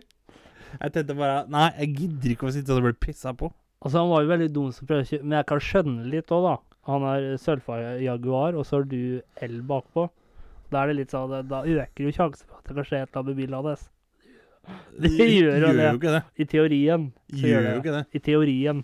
Jeg 0.76 0.92
tenkte 0.92 1.16
bare 1.18 1.46
Nei, 1.52 1.70
jeg 1.80 1.96
gidder 1.98 2.34
ikke 2.36 2.50
å 2.50 2.54
sitte 2.54 2.76
og 2.76 2.86
bli 2.86 2.94
pissa 3.08 3.34
på. 3.38 3.50
Altså, 3.86 4.02
han 4.02 4.10
var 4.10 4.24
jo 4.24 4.32
veldig 4.34 4.52
dum 4.54 4.70
som 4.74 4.88
prøvde 4.90 5.06
å 5.06 5.10
kjøre, 5.12 5.26
men 5.30 5.38
jeg 5.38 5.48
kan 5.52 5.60
skjønne 5.62 6.06
litt 6.10 6.32
òg, 6.34 6.46
da. 6.48 6.56
Han 6.90 7.04
er 7.10 7.26
sølvfarga 7.42 7.92
Jaguar, 8.02 8.58
og 8.58 8.66
så 8.66 8.80
har 8.80 8.88
du 8.90 9.22
L 9.46 9.60
bakpå. 9.70 10.08
Da 10.74 10.82
er 10.82 10.90
det 10.90 10.96
litt 10.98 11.14
sånn 11.14 11.34
Da 11.50 11.62
øker 11.62 12.08
jo 12.08 12.14
sjansen 12.14 12.50
for 12.50 12.58
at 12.58 12.66
det 12.70 12.76
kan 12.78 12.88
skje 12.88 13.02
et 13.04 13.10
eller 13.12 13.22
annet 13.22 13.30
med 13.30 13.38
bilen 13.44 13.60
hans. 13.62 13.86
Det 15.06 15.12
gjør 15.14 15.62
jo 15.62 15.72
det. 15.78 15.86
jo 15.86 15.98
ikke 16.00 16.14
det. 16.16 16.22
I 16.42 16.46
teorien. 16.50 17.04
Gjør 17.30 17.52
gjør 17.52 17.62
jo 17.62 17.70
det. 17.70 17.78
ikke 17.84 17.94
det. 17.94 18.04
I 18.18 18.22
teorien. 18.26 18.80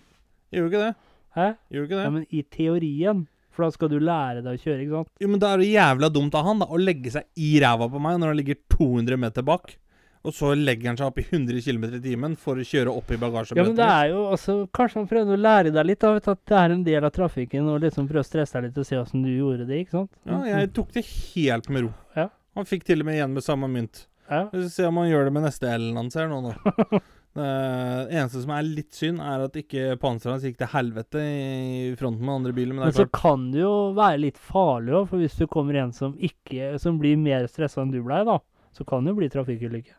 Gjør 0.54 0.62
jo 0.62 0.70
ikke 0.70 0.82
det. 0.84 0.92
Hæ? 1.34 1.46
Gjør 1.72 1.80
jo 1.80 1.86
ikke 1.88 1.96
det. 1.96 2.04
Ja, 2.04 2.12
men 2.14 2.26
i 2.30 2.42
teorien. 2.54 3.24
For 3.52 3.66
da 3.66 3.74
skal 3.74 3.90
du 3.92 3.98
lære 4.00 4.44
deg 4.44 4.54
å 4.54 4.62
kjøre, 4.62 4.84
ikke 4.84 5.00
sant? 5.00 5.10
Jo, 5.20 5.28
men 5.28 5.42
da 5.42 5.50
er 5.52 5.60
det 5.60 5.72
jævla 5.72 6.08
dumt 6.14 6.36
av 6.38 6.46
han 6.46 6.62
da 6.62 6.68
å 6.72 6.78
legge 6.80 7.10
seg 7.12 7.26
i 7.36 7.50
ræva 7.60 7.88
på 7.92 8.00
meg 8.00 8.20
når 8.22 8.30
han 8.32 8.38
ligger 8.38 8.60
200 8.72 9.18
meter 9.20 9.44
bak. 9.44 9.74
Og 10.22 10.34
så 10.36 10.52
legger 10.54 10.92
han 10.92 10.98
seg 11.00 11.08
opp 11.08 11.18
i 11.18 11.24
100 11.24 11.64
km 11.64 11.84
i 11.96 12.00
timen 12.02 12.36
for 12.38 12.60
å 12.60 12.66
kjøre 12.66 12.92
opp 12.94 13.10
i 13.10 13.18
bagasjebøtta. 13.18 13.58
Ja, 13.58 13.66
men 13.66 13.78
det 13.78 13.88
er 13.90 14.12
jo 14.12 14.20
altså 14.30 14.54
Kanskje 14.78 15.00
han 15.00 15.08
prøvde 15.10 15.34
å 15.34 15.40
lære 15.40 15.72
deg 15.74 15.88
litt, 15.88 16.00
da. 16.04 16.12
Vet 16.14 16.28
du, 16.28 16.30
at 16.36 16.44
det 16.52 16.60
er 16.60 16.74
en 16.76 16.84
del 16.86 17.08
av 17.08 17.14
trafikken, 17.16 17.66
og 17.72 17.80
liksom 17.82 18.06
prøve 18.10 18.22
å 18.22 18.28
stresse 18.28 18.54
deg 18.54 18.68
litt 18.68 18.78
og 18.78 18.86
se 18.86 19.00
åssen 19.00 19.24
du 19.26 19.32
gjorde 19.32 19.66
det, 19.66 19.80
ikke 19.82 19.96
sant? 19.96 20.12
Ja, 20.30 20.38
jeg 20.52 20.70
tok 20.78 20.92
det 20.94 21.02
helt 21.08 21.66
med 21.74 21.88
ro. 21.88 21.90
Ja. 22.18 22.28
Han 22.54 22.68
fikk 22.68 22.86
til 22.86 23.02
og 23.02 23.08
med 23.08 23.18
igjen 23.18 23.34
med 23.34 23.46
samme 23.46 23.70
mynt. 23.72 24.04
Ja. 24.28 24.44
Vi 24.52 24.62
får 24.62 24.70
se 24.76 24.86
om 24.86 25.02
han 25.02 25.10
gjør 25.10 25.26
det 25.26 25.34
med 25.34 25.44
neste 25.48 25.72
L-en 25.74 25.98
han 25.98 26.12
ser 26.14 26.30
nå, 26.30 26.38
nå. 26.46 27.02
Det 27.32 28.12
eneste 28.12 28.42
som 28.42 28.50
er 28.52 28.66
litt 28.66 28.92
synd, 28.92 29.22
er 29.24 29.46
at 29.46 29.54
ikke 29.56 29.94
panseret 30.00 30.34
hans 30.34 30.42
gikk 30.44 30.58
til 30.60 30.68
helvete 30.68 31.22
i 31.24 31.86
fronten 31.96 32.26
med 32.28 32.34
andre 32.34 32.52
biler. 32.52 32.76
Men 32.76 32.84
Men 32.84 32.90
det 32.90 32.92
er 32.92 33.06
så 33.06 33.08
klart, 33.08 33.22
kan 33.22 33.46
det 33.54 33.62
jo 33.62 33.72
være 33.96 34.20
litt 34.20 34.40
farlig 34.52 34.92
òg, 34.98 35.06
for 35.08 35.22
hvis 35.22 35.38
du 35.40 35.46
kommer 35.48 35.78
en 35.80 35.94
som 35.96 36.12
ikke 36.20 36.74
Som 36.82 36.98
blir 37.00 37.16
mer 37.16 37.48
stressa 37.48 37.80
enn 37.80 37.94
du 37.94 38.02
blei, 38.04 38.20
da, 38.28 38.36
så 38.76 38.84
kan 38.84 39.04
det 39.04 39.14
jo 39.14 39.20
bli 39.22 39.30
trafikkulykke. 39.32 39.96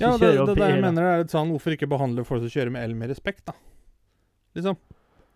Ja, 0.00 0.12
det, 0.16 0.30
det, 0.32 0.54
det 0.56 0.68
jeg 0.70 0.80
mener, 0.80 0.92
mener 0.92 1.02
er 1.12 1.18
litt 1.24 1.32
sånn 1.34 1.50
Hvorfor 1.52 1.74
ikke 1.76 1.88
behandle 1.90 2.24
folk 2.24 2.40
som 2.46 2.48
kjører 2.54 2.72
med 2.72 2.84
el, 2.86 2.94
med 2.96 3.10
respekt, 3.12 3.44
da? 3.50 3.52
Liksom. 4.56 4.76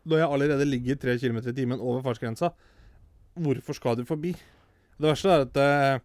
Da 0.09 0.17
jeg 0.21 0.29
allerede 0.29 0.65
ligger 0.69 0.97
3 1.01 1.19
km 1.21 1.39
i 1.49 1.53
timen 1.57 1.81
over 1.81 2.03
fartsgrensa, 2.05 2.51
hvorfor 3.41 3.75
skal 3.77 3.97
du 3.97 4.05
forbi? 4.09 4.35
Det 5.01 5.09
verste 5.11 5.31
er 5.33 5.45
at 5.47 5.57
eh, 5.57 5.99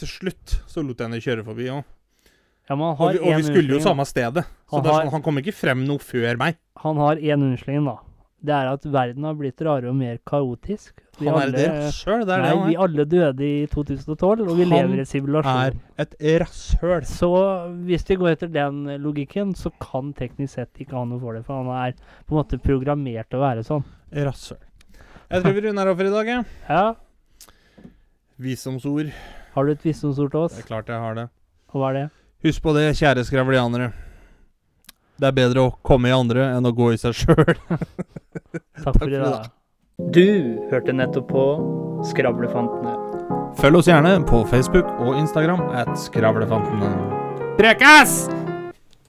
til 0.00 0.08
slutt 0.08 0.56
så 0.70 0.82
lot 0.84 0.98
jeg 0.98 1.08
henne 1.08 1.20
kjøre 1.22 1.44
forbi 1.46 1.68
òg. 1.72 1.84
Ja, 2.68 2.74
Og, 2.74 3.12
vi- 3.14 3.20
og 3.22 3.36
vi 3.38 3.42
skulle 3.46 3.76
jo 3.76 3.78
samme 3.80 4.02
stedet. 4.08 4.42
Så 4.66 4.74
Han 4.76 4.82
det 4.82 4.90
har- 4.92 5.02
sånn, 5.04 5.12
han 5.12 5.22
kom 5.22 5.36
ikke 5.38 5.54
frem 5.54 5.84
noe 5.86 5.98
før 6.02 6.36
meg. 6.40 6.56
Han 6.82 6.96
har 6.96 7.16
én 7.16 7.38
unnskyldning, 7.44 7.84
da. 7.86 7.96
Det 8.44 8.52
er 8.52 8.68
at 8.68 8.84
verden 8.84 9.24
har 9.24 9.34
blitt 9.34 9.60
rarere 9.64 9.88
og 9.90 9.96
mer 9.96 10.18
kaotisk. 10.28 10.92
Vi 11.18 11.26
Han 11.26 11.38
er 11.38 11.46
alle- 11.46 11.56
det 11.56 11.68
rasshøl. 11.70 12.20
Det 12.26 12.34
er 12.34 12.42
Nei, 12.42 12.50
det 12.50 12.58
han 12.58 12.68
vi 12.68 12.76
alle 12.76 13.04
døde 13.04 13.40
i 13.42 13.66
2012, 13.66 14.40
og 14.48 14.56
vi 14.56 14.64
Han 14.64 14.72
lever 14.72 15.00
i 15.00 15.18
en 15.18 15.42
Han 15.42 15.72
Er 15.96 16.02
et 16.02 16.14
rasshøl. 16.40 17.02
Så 17.06 17.30
hvis 17.86 18.04
vi 18.08 18.16
går 18.16 18.32
etter 18.32 18.52
den 18.52 18.84
logikken, 19.00 19.54
så 19.54 19.72
kan 19.80 20.12
teknisk 20.12 20.54
sett 20.54 20.72
ikke 20.78 20.92
han 20.92 21.08
noe 21.08 21.18
for 21.20 21.32
det. 21.32 21.44
For 21.46 21.62
han 21.64 21.88
er 21.88 21.92
på 22.28 22.36
en 22.36 22.44
måte 22.44 22.60
programmert 22.62 23.30
til 23.30 23.38
å 23.38 23.42
være 23.42 23.64
sånn. 23.64 23.84
Rasshøl. 24.12 24.58
Jeg 25.30 25.42
tror 25.42 25.52
vi 25.54 25.60
runder 25.60 25.88
av 25.88 25.96
for 25.96 26.04
i 26.04 26.10
dag, 26.10 26.26
jeg. 26.26 26.44
Ja. 26.68 26.94
Visdomsord. 28.38 29.10
Har 29.54 29.64
du 29.64 29.72
et 29.72 29.82
visdomsord 29.82 30.30
til 30.30 30.40
oss? 30.40 30.52
Det 30.54 30.64
er 30.64 30.68
klart 30.68 30.86
jeg 30.86 31.00
har 31.00 31.14
det. 31.14 31.28
Og 31.72 31.80
hva 31.80 31.88
er 31.90 31.94
det? 31.94 32.10
Husk 32.44 32.62
på 32.62 32.74
det, 32.76 32.94
kjære 32.94 33.24
skravlianere. 33.24 33.92
Det 35.16 35.30
er 35.30 35.36
bedre 35.36 35.64
å 35.64 35.74
komme 35.86 36.10
i 36.10 36.14
andre 36.14 36.50
enn 36.56 36.68
å 36.68 36.72
gå 36.76 36.90
i 36.92 37.00
seg 37.00 37.16
sjøl. 37.16 37.54
Takk 38.84 38.98
for 38.98 39.08
i 39.08 39.16
dag. 39.16 39.48
Du 40.12 40.26
hørte 40.70 40.92
nettopp 40.92 41.30
på 41.32 41.44
Skravlefantene. 42.10 42.96
Følg 43.56 43.80
oss 43.80 43.88
gjerne 43.88 44.18
på 44.28 44.42
Facebook 44.50 44.90
og 45.00 45.16
Instagram 45.16 45.62
at 45.72 45.94
Skravlefantene. 46.00 46.92
Prekes! 47.56 48.26